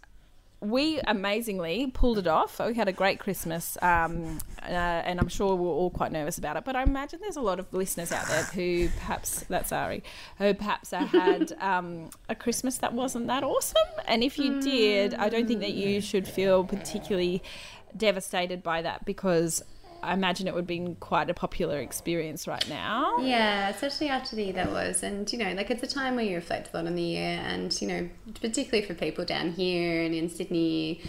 we 0.59 0.99
amazingly 1.01 1.91
pulled 1.93 2.17
it 2.17 2.27
off. 2.27 2.59
We 2.59 2.73
had 2.73 2.87
a 2.87 2.91
great 2.93 3.19
Christmas, 3.19 3.77
um, 3.81 4.39
uh, 4.63 4.65
and 4.65 5.19
I'm 5.19 5.27
sure 5.27 5.55
we're 5.55 5.69
all 5.69 5.91
quite 5.91 6.11
nervous 6.11 6.39
about 6.39 6.57
it. 6.57 6.65
But 6.65 6.75
I 6.75 6.83
imagine 6.83 7.19
there's 7.21 7.35
a 7.35 7.41
lot 7.41 7.59
of 7.59 7.71
listeners 7.73 8.11
out 8.11 8.27
there 8.27 8.43
who 8.43 8.89
perhaps 8.89 9.41
that's 9.49 9.71
Ari, 9.71 10.03
who 10.39 10.53
perhaps 10.55 10.91
had 10.91 11.53
um, 11.61 12.09
a 12.27 12.33
Christmas 12.35 12.79
that 12.79 12.93
wasn't 12.93 13.27
that 13.27 13.43
awesome. 13.43 13.77
And 14.07 14.23
if 14.23 14.39
you 14.39 14.59
did, 14.59 15.13
I 15.13 15.29
don't 15.29 15.47
think 15.47 15.59
that 15.59 15.73
you 15.73 16.01
should 16.01 16.27
feel 16.27 16.63
particularly 16.63 17.43
devastated 17.95 18.63
by 18.63 18.81
that 18.81 19.05
because 19.05 19.63
I 20.07 20.13
imagine 20.13 20.47
it 20.47 20.55
would 20.55 20.65
be 20.65 20.95
quite 21.01 21.29
a 21.29 21.33
popular 21.33 21.79
experience 21.79 22.47
right 22.47 22.67
now. 22.69 23.17
Yeah, 23.19 23.67
especially 23.67 24.07
after 24.07 24.37
the 24.37 24.43
year 24.45 24.53
that 24.53 24.71
was. 24.71 25.03
And, 25.03 25.31
you 25.31 25.37
know, 25.37 25.51
like 25.51 25.69
it's 25.69 25.83
a 25.83 25.87
time 25.87 26.15
where 26.15 26.23
you 26.23 26.35
reflect 26.35 26.73
a 26.73 26.77
lot 26.77 26.87
on 26.87 26.95
the 26.95 27.03
year 27.03 27.41
and, 27.43 27.79
you 27.81 27.87
know, 27.87 28.09
particularly 28.39 28.87
for 28.87 28.93
people 28.93 29.25
down 29.25 29.51
here 29.51 30.01
and 30.01 30.15
in 30.15 30.29
Sydney. 30.29 31.01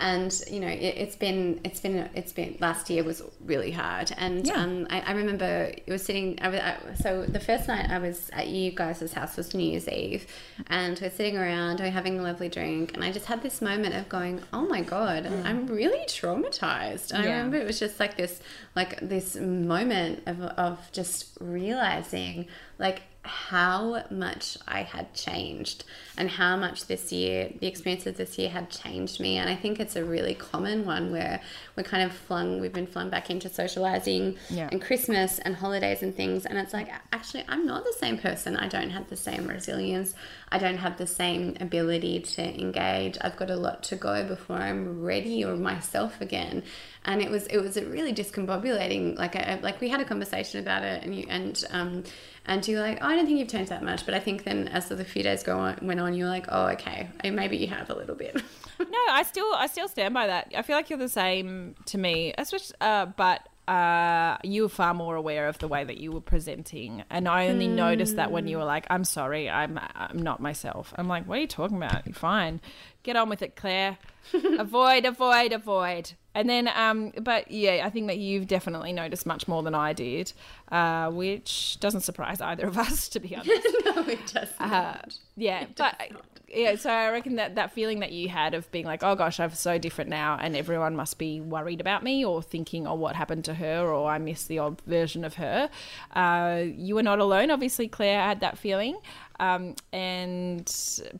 And, 0.00 0.32
you 0.50 0.60
know, 0.60 0.68
it, 0.68 0.82
it's 0.82 1.16
been, 1.16 1.60
it's 1.64 1.80
been, 1.80 2.08
it's 2.14 2.32
been, 2.32 2.56
last 2.60 2.88
year 2.90 3.02
was 3.04 3.22
really 3.44 3.70
hard. 3.70 4.12
And 4.16 4.46
Yeah. 4.46 4.54
um, 4.62 4.86
I, 4.90 5.00
I 5.00 5.12
remember 5.12 5.72
it 5.74 5.88
was 5.88 6.04
sitting, 6.04 6.38
I 6.40 6.48
was, 6.48 6.60
I, 6.60 6.76
so 7.02 7.24
the 7.24 7.40
first 7.40 7.68
night 7.68 7.90
I 7.90 7.98
was 7.98 8.30
at 8.32 8.48
you 8.48 8.70
guys' 8.70 9.12
house 9.12 9.36
was 9.36 9.54
New 9.54 9.70
Year's 9.70 9.88
Eve. 9.88 10.26
And 10.68 10.98
we're 11.00 11.10
sitting 11.10 11.36
around, 11.36 11.80
we're 11.80 11.90
having 11.90 12.18
a 12.18 12.22
lovely 12.22 12.48
drink. 12.48 12.94
And 12.94 13.04
I 13.04 13.12
just 13.12 13.26
had 13.26 13.42
this 13.42 13.60
moment 13.60 13.94
of 13.94 14.08
going, 14.08 14.42
oh 14.52 14.66
my 14.66 14.82
God, 14.82 15.26
I'm 15.26 15.66
really 15.66 16.04
traumatized. 16.06 17.12
And 17.12 17.22
I 17.22 17.26
remember 17.26 17.56
it 17.56 17.66
was 17.66 17.78
just 17.78 17.98
like 18.00 18.16
this 18.16 18.40
like 18.76 19.00
this 19.00 19.34
moment 19.36 20.22
of, 20.26 20.40
of 20.42 20.92
just 20.92 21.36
realizing 21.40 22.46
like 22.78 23.02
how 23.28 24.02
much 24.10 24.56
I 24.66 24.82
had 24.82 25.12
changed 25.14 25.84
and 26.16 26.30
how 26.30 26.56
much 26.56 26.86
this 26.86 27.12
year 27.12 27.52
the 27.60 27.66
experiences 27.66 28.16
this 28.16 28.38
year 28.38 28.48
had 28.50 28.70
changed 28.70 29.20
me. 29.20 29.36
And 29.36 29.48
I 29.48 29.54
think 29.54 29.78
it's 29.78 29.94
a 29.96 30.04
really 30.04 30.34
common 30.34 30.84
one 30.86 31.12
where 31.12 31.40
we're 31.76 31.82
kind 31.82 32.02
of 32.02 32.12
flung 32.12 32.60
we've 32.60 32.72
been 32.72 32.86
flung 32.86 33.10
back 33.10 33.30
into 33.30 33.48
socializing 33.48 34.36
Yeah. 34.50 34.68
and 34.72 34.80
Christmas 34.82 35.38
and 35.40 35.54
holidays 35.54 36.02
and 36.02 36.16
things. 36.16 36.46
And 36.46 36.58
it's 36.58 36.72
like 36.72 36.88
actually 37.12 37.44
I'm 37.48 37.66
not 37.66 37.84
the 37.84 37.94
same 37.98 38.18
person. 38.18 38.56
I 38.56 38.66
don't 38.68 38.90
have 38.90 39.08
the 39.10 39.16
same 39.16 39.46
resilience 39.46 40.14
I 40.50 40.58
don't 40.58 40.78
have 40.78 40.98
the 40.98 41.06
same 41.06 41.56
ability 41.60 42.20
to 42.20 42.42
engage 42.42 43.18
I've 43.20 43.36
got 43.36 43.50
a 43.50 43.56
lot 43.56 43.82
to 43.84 43.96
go 43.96 44.24
before 44.24 44.56
I'm 44.56 45.02
ready 45.02 45.44
or 45.44 45.56
myself 45.56 46.20
again 46.20 46.62
and 47.04 47.22
it 47.22 47.30
was 47.30 47.46
it 47.46 47.58
was 47.58 47.76
really 47.76 48.14
discombobulating 48.14 49.18
like 49.18 49.36
I, 49.36 49.58
like 49.62 49.80
we 49.80 49.88
had 49.88 50.00
a 50.00 50.04
conversation 50.04 50.60
about 50.60 50.82
it 50.82 51.02
and 51.04 51.14
you 51.14 51.26
and 51.28 51.64
um 51.70 52.04
and 52.46 52.66
you're 52.66 52.80
like 52.80 52.98
oh, 53.00 53.06
I 53.06 53.16
don't 53.16 53.26
think 53.26 53.38
you've 53.38 53.48
changed 53.48 53.70
that 53.70 53.82
much 53.82 54.04
but 54.04 54.14
I 54.14 54.20
think 54.20 54.44
then 54.44 54.68
as 54.68 54.88
the 54.88 55.04
few 55.04 55.22
days 55.22 55.42
go 55.42 55.58
on 55.58 55.78
went 55.82 56.00
on 56.00 56.14
you're 56.14 56.28
like 56.28 56.46
oh 56.48 56.66
okay 56.68 57.08
maybe 57.24 57.56
you 57.56 57.68
have 57.68 57.90
a 57.90 57.94
little 57.94 58.16
bit 58.16 58.42
no, 58.80 58.98
I 59.10 59.24
still 59.24 59.52
I 59.54 59.66
still 59.66 59.88
stand 59.88 60.14
by 60.14 60.28
that. 60.28 60.52
I 60.56 60.62
feel 60.62 60.76
like 60.76 60.88
you're 60.88 60.98
the 60.98 61.08
same 61.08 61.74
to 61.86 61.98
me, 61.98 62.32
especially. 62.38 62.76
Uh, 62.80 63.06
but 63.06 63.48
uh, 63.68 64.38
you 64.42 64.62
were 64.62 64.68
far 64.68 64.94
more 64.94 65.14
aware 65.14 65.48
of 65.48 65.58
the 65.58 65.68
way 65.68 65.84
that 65.84 65.98
you 65.98 66.10
were 66.10 66.20
presenting, 66.20 67.04
and 67.10 67.28
I 67.28 67.48
only 67.48 67.68
noticed 67.68 68.16
that 68.16 68.32
when 68.32 68.48
you 68.48 68.56
were 68.56 68.64
like, 68.64 68.86
"I'm 68.88 69.04
sorry, 69.04 69.50
I'm 69.50 69.78
I'm 69.94 70.22
not 70.22 70.40
myself." 70.40 70.94
I'm 70.96 71.06
like, 71.06 71.26
"What 71.26 71.38
are 71.38 71.40
you 71.42 71.46
talking 71.46 71.76
about? 71.76 72.06
You're 72.06 72.14
fine." 72.14 72.60
get 73.08 73.16
on 73.16 73.28
with 73.28 73.42
it, 73.42 73.56
Claire. 73.56 73.96
avoid, 74.58 75.04
avoid, 75.04 75.52
avoid. 75.52 76.12
And 76.34 76.48
then, 76.48 76.68
um, 76.74 77.12
but 77.20 77.50
yeah, 77.50 77.82
I 77.84 77.90
think 77.90 78.06
that 78.06 78.18
you've 78.18 78.46
definitely 78.46 78.92
noticed 78.92 79.26
much 79.26 79.48
more 79.48 79.62
than 79.62 79.74
I 79.74 79.92
did, 79.92 80.32
uh, 80.70 81.10
which 81.10 81.78
doesn't 81.80 82.02
surprise 82.02 82.40
either 82.40 82.66
of 82.66 82.78
us, 82.86 83.08
to 83.10 83.20
be 83.20 83.34
honest. 83.34 83.50
no, 83.84 84.02
it 84.06 84.26
doesn't. 84.32 84.60
Uh, 84.60 84.98
yeah, 85.36 85.66
but 85.76 86.00
yeah, 86.48 86.76
so 86.76 86.90
I 86.90 87.10
reckon 87.10 87.36
that 87.36 87.56
that 87.56 87.72
feeling 87.72 88.00
that 88.00 88.12
you 88.12 88.28
had 88.28 88.54
of 88.54 88.70
being 88.70 88.86
like, 88.86 89.02
oh 89.02 89.14
gosh, 89.14 89.40
I'm 89.40 89.50
so 89.50 89.78
different 89.78 90.10
now, 90.10 90.38
and 90.40 90.56
everyone 90.56 90.96
must 90.96 91.18
be 91.18 91.40
worried 91.40 91.80
about 91.80 92.02
me 92.02 92.24
or 92.24 92.42
thinking, 92.42 92.86
oh, 92.86 92.94
what 92.94 93.16
happened 93.16 93.44
to 93.46 93.54
her, 93.54 93.86
or 93.86 94.10
I 94.10 94.18
miss 94.18 94.44
the 94.44 94.58
old 94.58 94.80
version 94.82 95.24
of 95.24 95.34
her. 95.34 95.68
Uh, 96.14 96.62
you 96.64 96.94
were 96.94 97.02
not 97.02 97.18
alone. 97.18 97.50
Obviously, 97.50 97.88
Claire 97.88 98.20
had 98.22 98.40
that 98.40 98.56
feeling. 98.58 98.98
Um, 99.40 99.76
and 99.92 100.68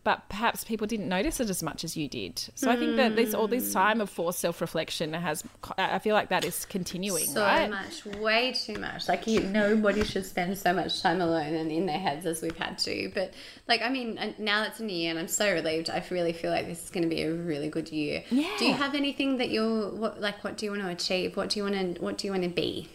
but 0.03 0.29
perhaps 0.29 0.65
people 0.65 0.89
didn't 0.89 1.09
notice 1.09 1.39
it 1.39 1.49
as 1.51 1.63
much 1.63 1.85
as 1.85 1.97
you 1.97 2.09
did. 2.09 2.43
So 2.57 2.69
I 2.69 2.77
think 2.77 2.97
that 2.97 3.15
this 3.15 3.33
all 3.33 3.47
this 3.47 3.73
time 3.73 4.01
of 4.01 4.11
forced 4.11 4.41
self 4.41 4.61
reflection 4.61 5.13
has. 5.13 5.45
I 5.77 6.01
feel 6.01 6.15
like 6.15 6.31
that 6.31 6.45
is 6.45 6.65
continuing, 6.65 7.27
so 7.27 7.43
right? 7.43 7.71
much, 7.71 8.05
way 8.05 8.53
too 8.53 8.79
much. 8.79 9.09
Like 9.09 9.27
you, 9.29 9.41
nobody 9.41 10.05
should 10.05 10.27
spend 10.27 10.59
so 10.59 10.73
much 10.73 11.01
time 11.01 11.21
alone 11.21 11.55
and 11.55 11.71
in 11.71 11.87
their 11.87 11.99
heads 11.99 12.27
as 12.27 12.43
we've 12.43 12.57
had 12.57 12.79
to. 12.79 13.11
But 13.15 13.35
like, 13.69 13.83
I 13.83 13.89
mean, 13.89 14.35
now 14.39 14.65
it's 14.65 14.81
a 14.81 14.85
new 14.85 14.97
year, 14.97 15.11
and 15.11 15.19
I'm 15.19 15.29
so 15.29 15.53
relieved. 15.53 15.89
I 15.89 16.05
really 16.11 16.33
feel 16.33 16.51
like 16.51 16.67
this 16.67 16.83
is 16.85 16.91
going 16.91 17.09
to 17.09 17.09
be 17.09 17.23
a 17.23 17.33
really 17.33 17.69
good 17.69 17.91
year. 17.91 18.25
Yeah. 18.31 18.51
Do 18.59 18.65
you 18.67 18.75
have 18.75 18.97
anything 18.97 19.39
that 19.39 19.51
you're 19.51 19.91
what, 19.91 20.21
like? 20.21 20.43
What 20.43 20.57
do 20.57 20.67
you 20.67 20.73
want 20.73 20.83
to 20.83 20.89
achieve? 20.89 21.37
What 21.37 21.51
do 21.51 21.61
you 21.61 21.65
want 21.65 21.97
to? 21.97 22.03
What 22.03 22.19
do 22.19 22.27
you 22.27 22.33
want 22.33 22.43
to 22.43 22.51
be? 22.51 22.89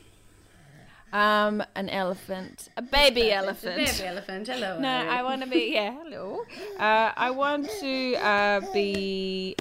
Um, 1.13 1.63
an 1.75 1.89
elephant, 1.89 2.69
a 2.75 2.81
baby 2.81 3.31
elephant. 3.31 3.75
A 3.75 3.85
Baby 3.85 4.03
elephant. 4.03 4.47
Hello. 4.47 4.79
No, 4.79 4.89
I 4.89 5.21
want 5.21 5.43
to 5.43 5.47
be. 5.47 5.71
Yeah, 5.71 5.93
hello. 6.01 6.41
Uh, 6.79 7.11
I 7.15 7.29
want 7.29 7.69
to 7.81 8.15
uh, 8.15 8.61
be. 8.73 9.55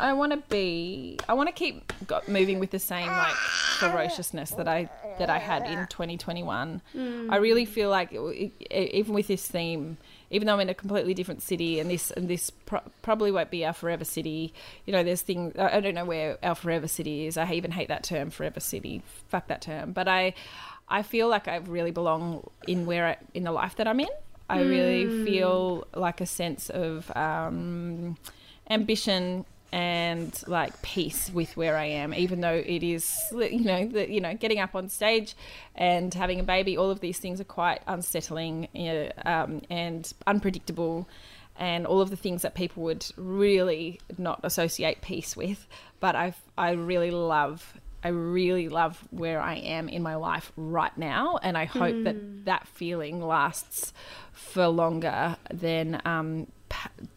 I 0.00 0.12
want 0.12 0.32
to 0.32 0.38
be. 0.48 1.18
I 1.28 1.34
want 1.34 1.48
to 1.48 1.52
keep 1.52 1.92
moving 2.26 2.58
with 2.58 2.72
the 2.72 2.80
same 2.80 3.06
like 3.06 3.32
ferociousness 3.78 4.50
that 4.50 4.66
I 4.66 4.90
that 5.18 5.30
I 5.30 5.38
had 5.38 5.66
in 5.66 5.86
2021. 5.88 6.82
I 7.30 7.36
really 7.36 7.64
feel 7.64 7.90
like 7.90 8.12
it, 8.12 8.52
it, 8.60 8.90
even 8.94 9.14
with 9.14 9.26
this 9.26 9.46
theme, 9.46 9.96
even 10.30 10.46
though 10.46 10.54
I'm 10.54 10.60
in 10.60 10.68
a 10.68 10.74
completely 10.74 11.14
different 11.14 11.42
city, 11.42 11.78
and 11.80 11.90
this 11.90 12.10
and 12.10 12.28
this 12.28 12.50
pro- 12.50 12.82
probably 13.02 13.30
won't 13.30 13.50
be 13.50 13.64
our 13.64 13.72
forever 13.72 14.04
city. 14.04 14.52
You 14.84 14.92
know, 14.92 15.02
there's 15.02 15.22
things 15.22 15.54
I 15.58 15.76
I 15.76 15.80
don't 15.80 15.94
know 15.94 16.04
where 16.04 16.38
our 16.42 16.54
forever 16.54 16.88
city 16.88 17.26
is. 17.26 17.36
I 17.36 17.52
even 17.52 17.70
hate 17.70 17.88
that 17.88 18.02
term, 18.04 18.30
forever 18.30 18.60
city. 18.60 19.02
Fuck 19.28 19.48
that 19.48 19.62
term. 19.62 19.92
But 19.92 20.08
I, 20.08 20.34
I 20.88 21.02
feel 21.02 21.28
like 21.28 21.48
I 21.48 21.56
really 21.56 21.90
belong 21.90 22.48
in 22.66 22.86
where 22.86 23.06
I, 23.06 23.16
in 23.34 23.44
the 23.44 23.52
life 23.52 23.76
that 23.76 23.86
I'm 23.86 24.00
in. 24.00 24.08
I 24.48 24.60
really 24.60 25.24
feel 25.24 25.88
like 25.92 26.20
a 26.20 26.26
sense 26.26 26.70
of 26.70 27.10
um, 27.16 28.16
ambition 28.70 29.44
and 29.72 30.42
like 30.46 30.80
peace 30.82 31.30
with 31.32 31.56
where 31.56 31.76
I 31.76 31.84
am, 31.86 32.14
even 32.14 32.40
though 32.40 32.62
it 32.64 32.82
is, 32.82 33.18
you 33.32 33.64
know, 33.64 33.86
the, 33.86 34.10
you 34.10 34.20
know, 34.20 34.34
getting 34.34 34.58
up 34.58 34.74
on 34.74 34.88
stage 34.88 35.34
and 35.74 36.12
having 36.14 36.40
a 36.40 36.44
baby. 36.44 36.76
All 36.76 36.90
of 36.90 37.00
these 37.00 37.18
things 37.18 37.40
are 37.40 37.44
quite 37.44 37.80
unsettling 37.86 38.68
um, 39.24 39.62
and 39.68 40.12
unpredictable, 40.26 41.08
and 41.58 41.86
all 41.86 42.00
of 42.00 42.10
the 42.10 42.16
things 42.16 42.42
that 42.42 42.54
people 42.54 42.82
would 42.84 43.06
really 43.16 44.00
not 44.18 44.40
associate 44.44 45.02
peace 45.02 45.36
with. 45.36 45.66
But 46.00 46.14
I, 46.14 46.34
I 46.56 46.70
really 46.72 47.10
love. 47.10 47.74
I 48.04 48.08
really 48.08 48.68
love 48.68 49.02
where 49.10 49.40
I 49.40 49.56
am 49.56 49.88
in 49.88 50.00
my 50.02 50.14
life 50.14 50.52
right 50.56 50.96
now, 50.96 51.38
and 51.42 51.58
I 51.58 51.64
hope 51.64 52.04
that 52.04 52.44
that 52.44 52.68
feeling 52.68 53.20
lasts 53.20 53.92
for 54.32 54.68
longer 54.68 55.36
than 55.52 56.00
um, 56.04 56.46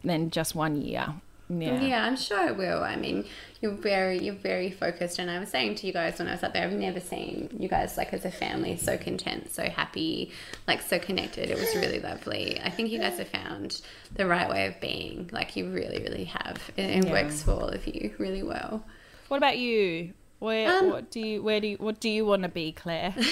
than 0.02 0.30
just 0.30 0.56
one 0.56 0.82
year. 0.82 1.14
Yeah. 1.52 1.80
Yeah, 1.82 2.04
I'm 2.04 2.16
sure 2.16 2.46
it 2.46 2.56
will. 2.56 2.82
I 2.84 2.94
mean, 2.96 3.24
you're 3.60 3.72
very 3.72 4.18
you're 4.18 4.34
very 4.34 4.70
focused 4.70 5.18
and 5.18 5.28
I 5.30 5.38
was 5.40 5.48
saying 5.48 5.74
to 5.76 5.86
you 5.86 5.92
guys 5.92 6.18
when 6.18 6.28
I 6.28 6.32
was 6.32 6.42
up 6.44 6.52
there, 6.54 6.64
I've 6.64 6.72
never 6.72 7.00
seen 7.00 7.50
you 7.58 7.68
guys 7.68 7.96
like 7.96 8.12
as 8.14 8.24
a 8.24 8.30
family 8.30 8.76
so 8.76 8.96
content, 8.96 9.52
so 9.52 9.64
happy, 9.64 10.30
like 10.68 10.80
so 10.80 10.98
connected. 10.98 11.50
It 11.50 11.58
was 11.58 11.74
really 11.74 11.98
lovely. 12.00 12.60
I 12.62 12.70
think 12.70 12.90
you 12.90 13.00
guys 13.00 13.18
have 13.18 13.28
found 13.28 13.80
the 14.14 14.26
right 14.26 14.48
way 14.48 14.66
of 14.66 14.80
being. 14.80 15.28
Like 15.32 15.56
you 15.56 15.70
really, 15.70 15.98
really 16.02 16.24
have. 16.24 16.70
It, 16.76 16.82
it 16.84 17.04
Yeah. 17.06 17.10
works 17.12 17.42
for 17.42 17.50
all 17.52 17.68
of 17.68 17.86
you 17.86 18.14
really 18.18 18.42
well. 18.44 18.84
What 19.28 19.36
about 19.38 19.58
you? 19.58 20.12
Where 20.40 20.68
Um, 20.68 20.90
what 20.90 21.10
do 21.10 21.20
you 21.20 21.42
where 21.42 21.60
do 21.60 21.68
you 21.68 21.76
what 21.76 22.00
do 22.00 22.08
you 22.08 22.26
want 22.26 22.42
to 22.42 22.48
be, 22.48 22.72
Claire? 22.72 23.14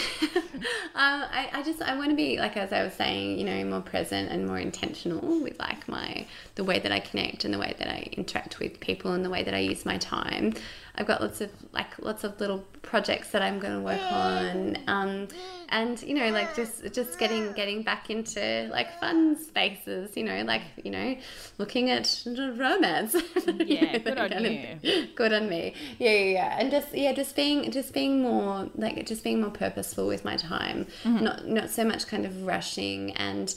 Um, 0.99 1.23
I, 1.31 1.49
I 1.53 1.63
just 1.63 1.81
I 1.81 1.97
want 1.97 2.11
to 2.11 2.17
be 2.17 2.39
like 2.39 2.57
as 2.57 2.73
I 2.73 2.83
was 2.83 2.93
saying, 2.93 3.39
you 3.39 3.45
know, 3.45 3.65
more 3.65 3.81
present 3.81 4.33
and 4.33 4.45
more 4.45 4.59
intentional 4.59 5.41
with 5.41 5.57
like 5.61 5.87
my 5.87 6.27
the 6.57 6.65
way 6.65 6.81
that 6.81 6.91
I 6.91 6.99
connect 6.99 7.45
and 7.45 7.55
the 7.55 7.59
way 7.59 7.77
that 7.79 7.87
I 7.87 8.09
interact 8.17 8.59
with 8.59 8.81
people 8.81 9.13
and 9.13 9.25
the 9.25 9.31
way 9.31 9.45
that 9.45 9.55
I 9.55 9.59
use 9.59 9.87
my 9.87 9.97
time. 9.99 10.55
I've 10.99 11.07
got 11.07 11.21
lots 11.23 11.41
of 11.41 11.51
like 11.73 11.97
lots 12.01 12.25
of 12.25 12.39
little 12.41 12.65
projects 12.83 13.31
that 13.31 13.41
I'm 13.41 13.59
going 13.61 13.73
to 13.75 13.81
work 13.81 14.03
on, 14.13 14.77
um, 14.89 15.29
and 15.69 16.03
you 16.03 16.13
know, 16.15 16.31
like 16.31 16.57
just 16.57 16.93
just 16.93 17.19
getting 17.19 17.53
getting 17.53 17.83
back 17.83 18.11
into 18.11 18.69
like 18.73 18.99
fun 19.01 19.37
spaces. 19.43 20.17
You 20.17 20.25
know, 20.25 20.43
like 20.43 20.63
you 20.85 20.91
know, 20.91 21.17
looking 21.59 21.89
at 21.91 22.23
romance. 22.27 23.15
Yeah, 23.59 23.99
good 23.99 24.19
on 24.19 24.31
Kind 24.31 24.47
of- 24.47 24.85
you. 24.85 25.09
good 25.15 25.33
on 25.33 25.49
me 25.49 25.75
yeah 25.99 26.11
yeah 26.11 26.33
yeah 26.33 26.57
and 26.59 26.71
just 26.71 26.95
yeah 26.95 27.13
just 27.13 27.35
being 27.37 27.71
just 27.71 27.93
being 27.93 28.23
more 28.23 28.69
like 28.77 29.05
just 29.07 29.23
being 29.25 29.41
more 29.41 29.51
purposeful 29.51 30.07
with 30.07 30.25
my 30.25 30.37
time 30.37 30.87
Mm-hmm. 31.05 31.25
not 31.25 31.47
not 31.47 31.71
so 31.71 31.85
much 31.85 32.07
kind 32.07 32.25
of 32.27 32.45
rushing 32.47 33.13
and 33.13 33.55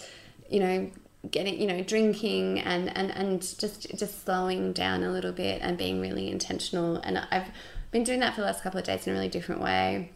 you 0.50 0.60
know 0.60 0.92
getting 1.30 1.59
you 1.61 1.67
know 1.67 1.82
drinking 1.82 2.59
and 2.59 2.95
and 2.97 3.11
and 3.11 3.41
just 3.59 3.88
just 3.95 4.26
slowing 4.26 4.74
down 4.74 5.03
a 5.03 5.11
little 5.11 5.32
bit 5.32 5.61
and 5.61 5.78
being 5.78 6.01
really 6.01 6.30
intentional. 6.30 6.97
And 6.97 7.19
i've 7.32 7.49
been 7.91 8.03
doing 8.03 8.22
that 8.22 8.34
for 8.34 8.41
the 8.41 8.47
last 8.47 8.63
couple 8.63 8.80
of 8.80 8.86
days 8.86 9.05
in 9.05 9.13
a 9.13 9.15
really 9.15 9.30
different 9.30 9.61
way. 9.61 10.11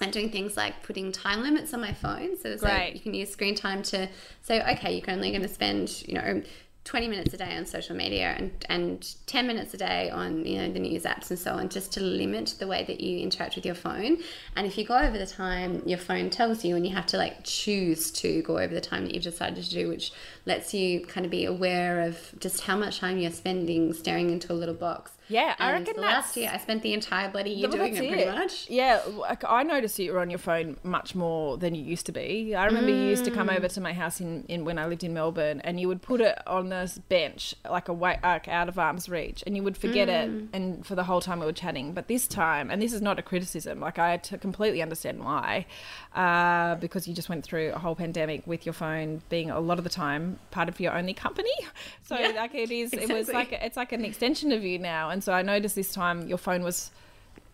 And 0.00 0.12
doing 0.12 0.30
things 0.30 0.58
like 0.58 0.82
putting 0.82 1.10
time 1.10 1.40
limits 1.40 1.72
on 1.72 1.80
my 1.80 1.94
phone. 1.94 2.36
So, 2.36 2.54
so 2.56 2.66
Great. 2.66 2.94
you 2.94 3.00
can 3.00 3.14
use 3.14 3.30
screen 3.30 3.54
time 3.54 3.82
to 3.84 4.08
say 4.42 4.62
okay 4.72 4.96
you're 4.98 5.10
only 5.10 5.30
going 5.30 5.42
to 5.42 5.48
spend 5.48 6.02
you 6.06 6.14
know 6.14 6.42
20 6.86 7.08
minutes 7.08 7.34
a 7.34 7.36
day 7.36 7.56
on 7.56 7.66
social 7.66 7.96
media 7.96 8.36
and, 8.38 8.52
and 8.68 9.16
10 9.26 9.46
minutes 9.46 9.74
a 9.74 9.76
day 9.76 10.08
on 10.08 10.44
you 10.46 10.56
know 10.56 10.72
the 10.72 10.78
news 10.78 11.02
apps 11.02 11.30
and 11.30 11.38
so 11.38 11.54
on 11.54 11.68
just 11.68 11.92
to 11.92 12.00
limit 12.00 12.54
the 12.60 12.66
way 12.66 12.84
that 12.84 13.00
you 13.00 13.18
interact 13.18 13.56
with 13.56 13.66
your 13.66 13.74
phone. 13.74 14.18
And 14.54 14.66
if 14.66 14.78
you 14.78 14.84
go 14.84 14.96
over 14.96 15.18
the 15.18 15.26
time 15.26 15.82
your 15.84 15.98
phone 15.98 16.30
tells 16.30 16.64
you 16.64 16.76
and 16.76 16.86
you 16.86 16.94
have 16.94 17.06
to 17.06 17.18
like 17.18 17.42
choose 17.42 18.12
to 18.12 18.40
go 18.42 18.58
over 18.58 18.72
the 18.72 18.80
time 18.80 19.04
that 19.04 19.14
you've 19.14 19.24
decided 19.24 19.64
to 19.64 19.70
do 19.70 19.88
which 19.88 20.12
lets 20.46 20.72
you 20.72 21.00
kind 21.00 21.26
of 21.26 21.30
be 21.30 21.44
aware 21.44 22.02
of 22.02 22.32
just 22.38 22.62
how 22.62 22.76
much 22.76 23.00
time 23.00 23.18
you're 23.18 23.32
spending 23.32 23.92
staring 23.92 24.30
into 24.30 24.52
a 24.52 24.54
little 24.54 24.74
box 24.74 25.10
Yeah, 25.28 25.54
I 25.58 25.72
and 25.72 25.86
reckon 25.86 26.02
last 26.02 26.36
year 26.36 26.50
I 26.52 26.58
spent 26.58 26.82
the 26.82 26.92
entire 26.92 27.30
bloody 27.30 27.50
year 27.50 27.68
doing 27.68 27.94
that's 27.94 28.04
it 28.04 28.08
pretty 28.10 28.30
much 28.30 28.70
Yeah, 28.70 29.00
I 29.46 29.62
noticed 29.62 29.98
you 29.98 30.12
were 30.12 30.20
on 30.20 30.30
your 30.30 30.38
phone 30.38 30.76
much 30.82 31.14
more 31.14 31.56
than 31.56 31.74
you 31.74 31.82
used 31.82 32.06
to 32.06 32.12
be. 32.12 32.54
I 32.54 32.66
remember 32.66 32.90
you 32.90 33.08
used 33.08 33.24
to 33.24 33.30
come 33.30 33.50
over 33.50 33.68
to 33.68 33.80
my 33.80 33.92
house 33.92 34.20
in, 34.20 34.44
in 34.48 34.64
when 34.64 34.78
I 34.78 34.86
lived 34.86 35.04
in 35.04 35.12
Melbourne, 35.12 35.60
and 35.62 35.80
you 35.80 35.88
would 35.88 36.02
put 36.02 36.20
it 36.20 36.38
on 36.46 36.68
this 36.68 36.98
bench, 37.08 37.54
like 37.68 37.88
a 37.88 37.92
way, 37.92 38.18
like 38.22 38.48
out 38.48 38.68
of 38.68 38.78
arm's 38.78 39.08
reach, 39.08 39.42
and 39.46 39.56
you 39.56 39.62
would 39.62 39.76
forget 39.76 40.08
it, 40.08 40.30
and 40.52 40.86
for 40.86 40.94
the 40.94 41.04
whole 41.04 41.20
time 41.20 41.40
we 41.40 41.46
were 41.46 41.52
chatting. 41.52 41.92
But 41.92 42.08
this 42.08 42.26
time, 42.26 42.70
and 42.70 42.80
this 42.80 42.92
is 42.92 43.02
not 43.02 43.18
a 43.18 43.22
criticism, 43.22 43.80
like 43.80 43.98
I 43.98 44.18
t- 44.18 44.38
completely 44.38 44.82
understand 44.82 45.24
why, 45.24 45.66
uh, 46.14 46.76
because 46.76 47.08
you 47.08 47.14
just 47.14 47.28
went 47.28 47.44
through 47.44 47.72
a 47.72 47.78
whole 47.78 47.94
pandemic 47.94 48.46
with 48.46 48.64
your 48.64 48.72
phone 48.72 49.22
being 49.28 49.50
a 49.50 49.60
lot 49.60 49.78
of 49.78 49.84
the 49.84 49.90
time 49.90 50.38
part 50.50 50.68
of 50.68 50.78
your 50.80 50.96
only 50.96 51.14
company. 51.14 51.50
So 52.02 52.14
like 52.14 52.54
it 52.54 52.70
is, 52.70 52.92
it 52.92 53.08
was 53.08 53.28
exactly. 53.28 53.34
like 53.34 53.52
it's 53.64 53.76
like 53.76 53.90
an 53.90 54.04
extension 54.04 54.52
of 54.52 54.62
you 54.62 54.78
now. 54.78 55.10
And 55.16 55.24
so 55.24 55.32
I 55.32 55.42
noticed 55.54 55.74
this 55.82 55.92
time 56.02 56.16
your 56.32 56.38
phone 56.46 56.62
was 56.62 56.90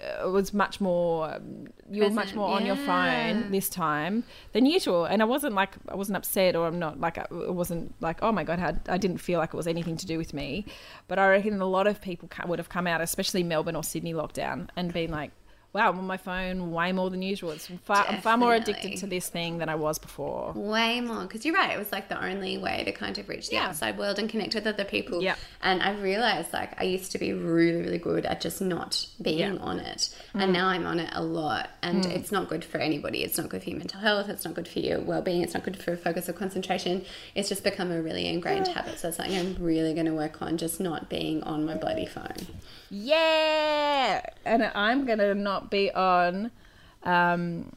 uh, 0.03 0.29
was 0.37 0.53
much 0.53 0.81
more 0.81 1.33
um, 1.33 1.69
you 1.95 2.03
were 2.03 2.09
much 2.23 2.35
more 2.35 2.49
on 2.57 2.67
your 2.67 2.75
phone 2.89 3.37
this 3.57 3.69
time 3.69 4.25
than 4.55 4.67
usual. 4.67 5.05
And 5.05 5.19
i 5.23 5.25
wasn't 5.35 5.55
like 5.55 5.73
i 5.89 5.95
wasn't 6.03 6.17
upset 6.17 6.53
or 6.59 6.63
i'm 6.67 6.79
not 6.87 6.95
like 7.07 7.17
I- 7.19 7.29
it 7.51 7.55
wasn't 7.63 7.85
like 8.01 8.19
oh 8.27 8.33
my 8.39 8.43
god 8.51 8.59
how, 8.65 8.73
i 8.89 8.99
didn't 9.05 9.19
feel 9.29 9.39
like 9.43 9.51
it 9.55 9.57
was 9.63 9.69
anything 9.69 9.97
to 10.03 10.07
do 10.13 10.17
with 10.23 10.33
me. 10.41 10.49
But 11.09 11.17
i 11.21 11.25
reckon 11.35 11.61
a 11.61 11.67
lot 11.79 11.87
of 11.87 12.01
people 12.09 12.27
ca- 12.35 12.47
would 12.49 12.59
have 12.63 12.69
come 12.77 12.87
out 12.93 13.01
especially 13.01 13.43
melbourne 13.45 13.77
or 13.77 13.85
sydney 13.85 14.15
lockdown 14.23 14.59
and 14.77 14.93
been 14.93 15.11
like 15.21 15.31
wow 15.73 15.89
i'm 15.91 15.99
on 15.99 16.07
my 16.07 16.17
phone 16.17 16.71
way 16.71 16.93
more 16.93 17.09
than 17.11 17.23
usual 17.23 17.51
it's 17.51 17.67
far, 17.85 18.05
i'm 18.09 18.21
far 18.21 18.37
more 18.37 18.55
addicted 18.55 18.97
to 18.99 19.07
this 19.07 19.29
thing 19.29 19.59
than 19.59 19.69
i 19.69 19.75
was 19.75 19.99
before 19.99 20.53
Way 20.55 21.01
more, 21.01 21.23
because 21.23 21.45
you're 21.45 21.55
right. 21.55 21.73
It 21.75 21.79
was 21.79 21.93
like 21.93 22.09
the 22.09 22.23
only 22.23 22.59
way 22.59 22.83
to 22.85 22.93
kind 22.93 23.17
of 23.19 23.29
reach 23.29 23.49
the 23.49 23.57
Yeah. 23.57 23.69
outside 23.69 23.97
world 23.99 24.19
and 24.19 24.29
connect 24.29 24.55
with 24.55 24.67
other 24.67 24.85
people. 24.85 25.23
Yep. 25.23 25.39
And 25.63 25.83
I 25.83 25.93
realized 25.93 26.53
like 26.53 26.79
I 26.81 26.85
used 26.85 27.13
to 27.13 27.19
be 27.19 27.33
really, 27.33 27.81
really 27.81 27.99
good 27.99 28.27
at 28.27 28.41
just 28.41 28.61
not 28.61 29.07
being 29.21 29.39
Yeah. 29.39 29.51
Mm. 29.53 29.63
on 29.63 29.79
it, 29.81 30.09
and 30.35 30.53
now 30.53 30.67
I'm 30.69 30.87
on 30.87 30.99
it 31.01 31.11
a 31.13 31.23
lot. 31.23 31.71
And 31.83 32.05
it's 32.07 32.31
not 32.33 32.49
good 32.49 32.65
for 32.65 32.79
anybody. 32.79 33.23
It's 33.23 33.39
not 33.39 33.49
good 33.49 33.63
for 33.63 33.71
your 33.71 33.79
mental 33.79 34.01
health. 34.01 34.29
It's 34.29 34.45
not 34.45 34.55
good 34.55 34.69
for 34.69 34.79
your 34.81 35.01
well-being. 35.01 35.43
It's 35.43 35.55
not 35.55 35.63
good 35.65 35.81
for 35.83 35.97
focus 35.97 36.29
or 36.29 36.33
concentration. 36.33 37.05
It's 37.35 37.49
just 37.49 37.65
become 37.65 37.91
a 37.91 38.01
really 38.03 38.27
ingrained 38.27 38.69
habit. 38.69 38.99
So 38.99 39.09
it's 39.09 39.17
something 39.17 39.37
I'm 39.37 39.57
really 39.59 39.95
going 39.95 40.07
to 40.07 40.15
work 40.15 40.43
on, 40.43 40.57
just 40.59 40.81
not 40.81 41.09
being 41.09 41.43
on 41.43 41.65
my 41.65 41.75
bloody 41.77 42.07
phone. 42.07 42.37
Yeah, 42.91 44.21
and 44.45 44.71
I'm 44.75 45.07
gonna 45.07 45.35
not 45.35 45.62
be 45.71 45.91
on. 45.93 46.51
Um, 47.03 47.73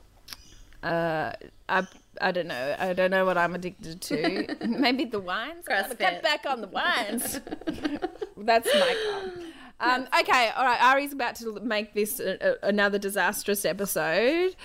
Uh, 0.83 1.31
I, 1.67 1.87
I 2.21 2.31
don't 2.31 2.45
know. 2.47 2.75
I 2.77 2.93
don't 2.93 3.09
know 3.09 3.25
what 3.25 3.39
I'm 3.39 3.55
addicted 3.55 4.01
to. 4.01 4.55
Maybe 4.67 5.05
the 5.05 5.19
wines. 5.19 5.65
Cut 5.65 5.97
back 5.97 6.45
on 6.47 6.61
the 6.61 6.67
wines. 6.67 7.41
That's 8.37 8.67
my 8.71 8.95
call. 9.03 9.31
Um, 9.79 10.07
okay, 10.21 10.51
all 10.55 10.63
right. 10.63 10.81
Ari's 10.81 11.11
about 11.11 11.35
to 11.37 11.59
make 11.61 11.93
this 11.95 12.19
a, 12.19 12.37
a, 12.61 12.67
another 12.67 12.99
disastrous 12.99 13.65
episode, 13.65 14.55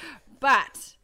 but 0.41 0.95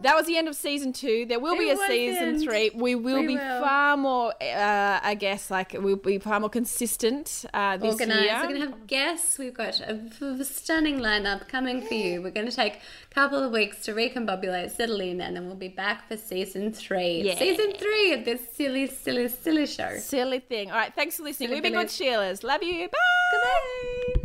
that 0.00 0.14
was 0.16 0.26
the 0.26 0.36
end 0.36 0.48
of 0.48 0.54
season 0.56 0.92
two. 0.92 1.26
There 1.26 1.40
will 1.40 1.56
be 1.56 1.70
a 1.70 1.76
season 1.76 2.32
wasn't. 2.34 2.42
three. 2.50 2.70
We 2.74 2.94
will 2.94 3.20
We 3.20 3.26
be 3.28 3.34
will. 3.36 3.60
far 3.62 3.96
more, 3.96 4.32
uh, 4.40 5.00
I 5.02 5.14
guess, 5.18 5.50
like 5.50 5.74
we'll 5.78 5.96
be 5.96 6.18
far 6.18 6.38
more 6.40 6.50
consistent 6.50 7.44
uh, 7.52 7.76
this 7.76 7.92
Organized. 7.94 8.22
year. 8.22 8.34
We're 8.36 8.48
going 8.48 8.60
to 8.60 8.66
have 8.68 8.86
guests. 8.86 9.38
We've 9.38 9.54
got 9.54 9.80
a, 9.80 10.00
a 10.22 10.44
stunning 10.44 10.98
lineup 11.00 11.48
coming 11.48 11.82
for 11.82 11.94
you. 11.94 12.22
We're 12.22 12.30
going 12.30 12.48
to 12.48 12.54
take 12.54 12.74
a 13.10 13.14
couple 13.14 13.42
of 13.42 13.50
weeks 13.52 13.82
to 13.84 13.92
recombobulate, 13.94 14.70
settle 14.70 15.00
in, 15.00 15.20
and 15.20 15.34
then 15.36 15.46
we'll 15.46 15.56
be 15.56 15.68
back 15.68 16.08
for 16.08 16.16
season 16.16 16.72
three. 16.72 17.22
Yeah. 17.22 17.38
Season 17.38 17.72
three 17.78 18.12
of 18.14 18.24
this 18.24 18.40
silly, 18.54 18.86
silly, 18.86 19.28
silly 19.28 19.66
show. 19.66 19.96
Silly 19.98 20.40
thing. 20.40 20.70
All 20.70 20.76
right, 20.76 20.94
thanks 20.94 21.16
for 21.16 21.24
listening. 21.24 21.48
Silly 21.48 21.60
We've 21.60 21.72
been 21.72 21.80
good. 21.80 21.88
Sheilas. 21.88 22.42
Love 22.44 22.62
you. 22.62 22.88
Bye. 22.88 22.98
Goodbye. 23.32 24.17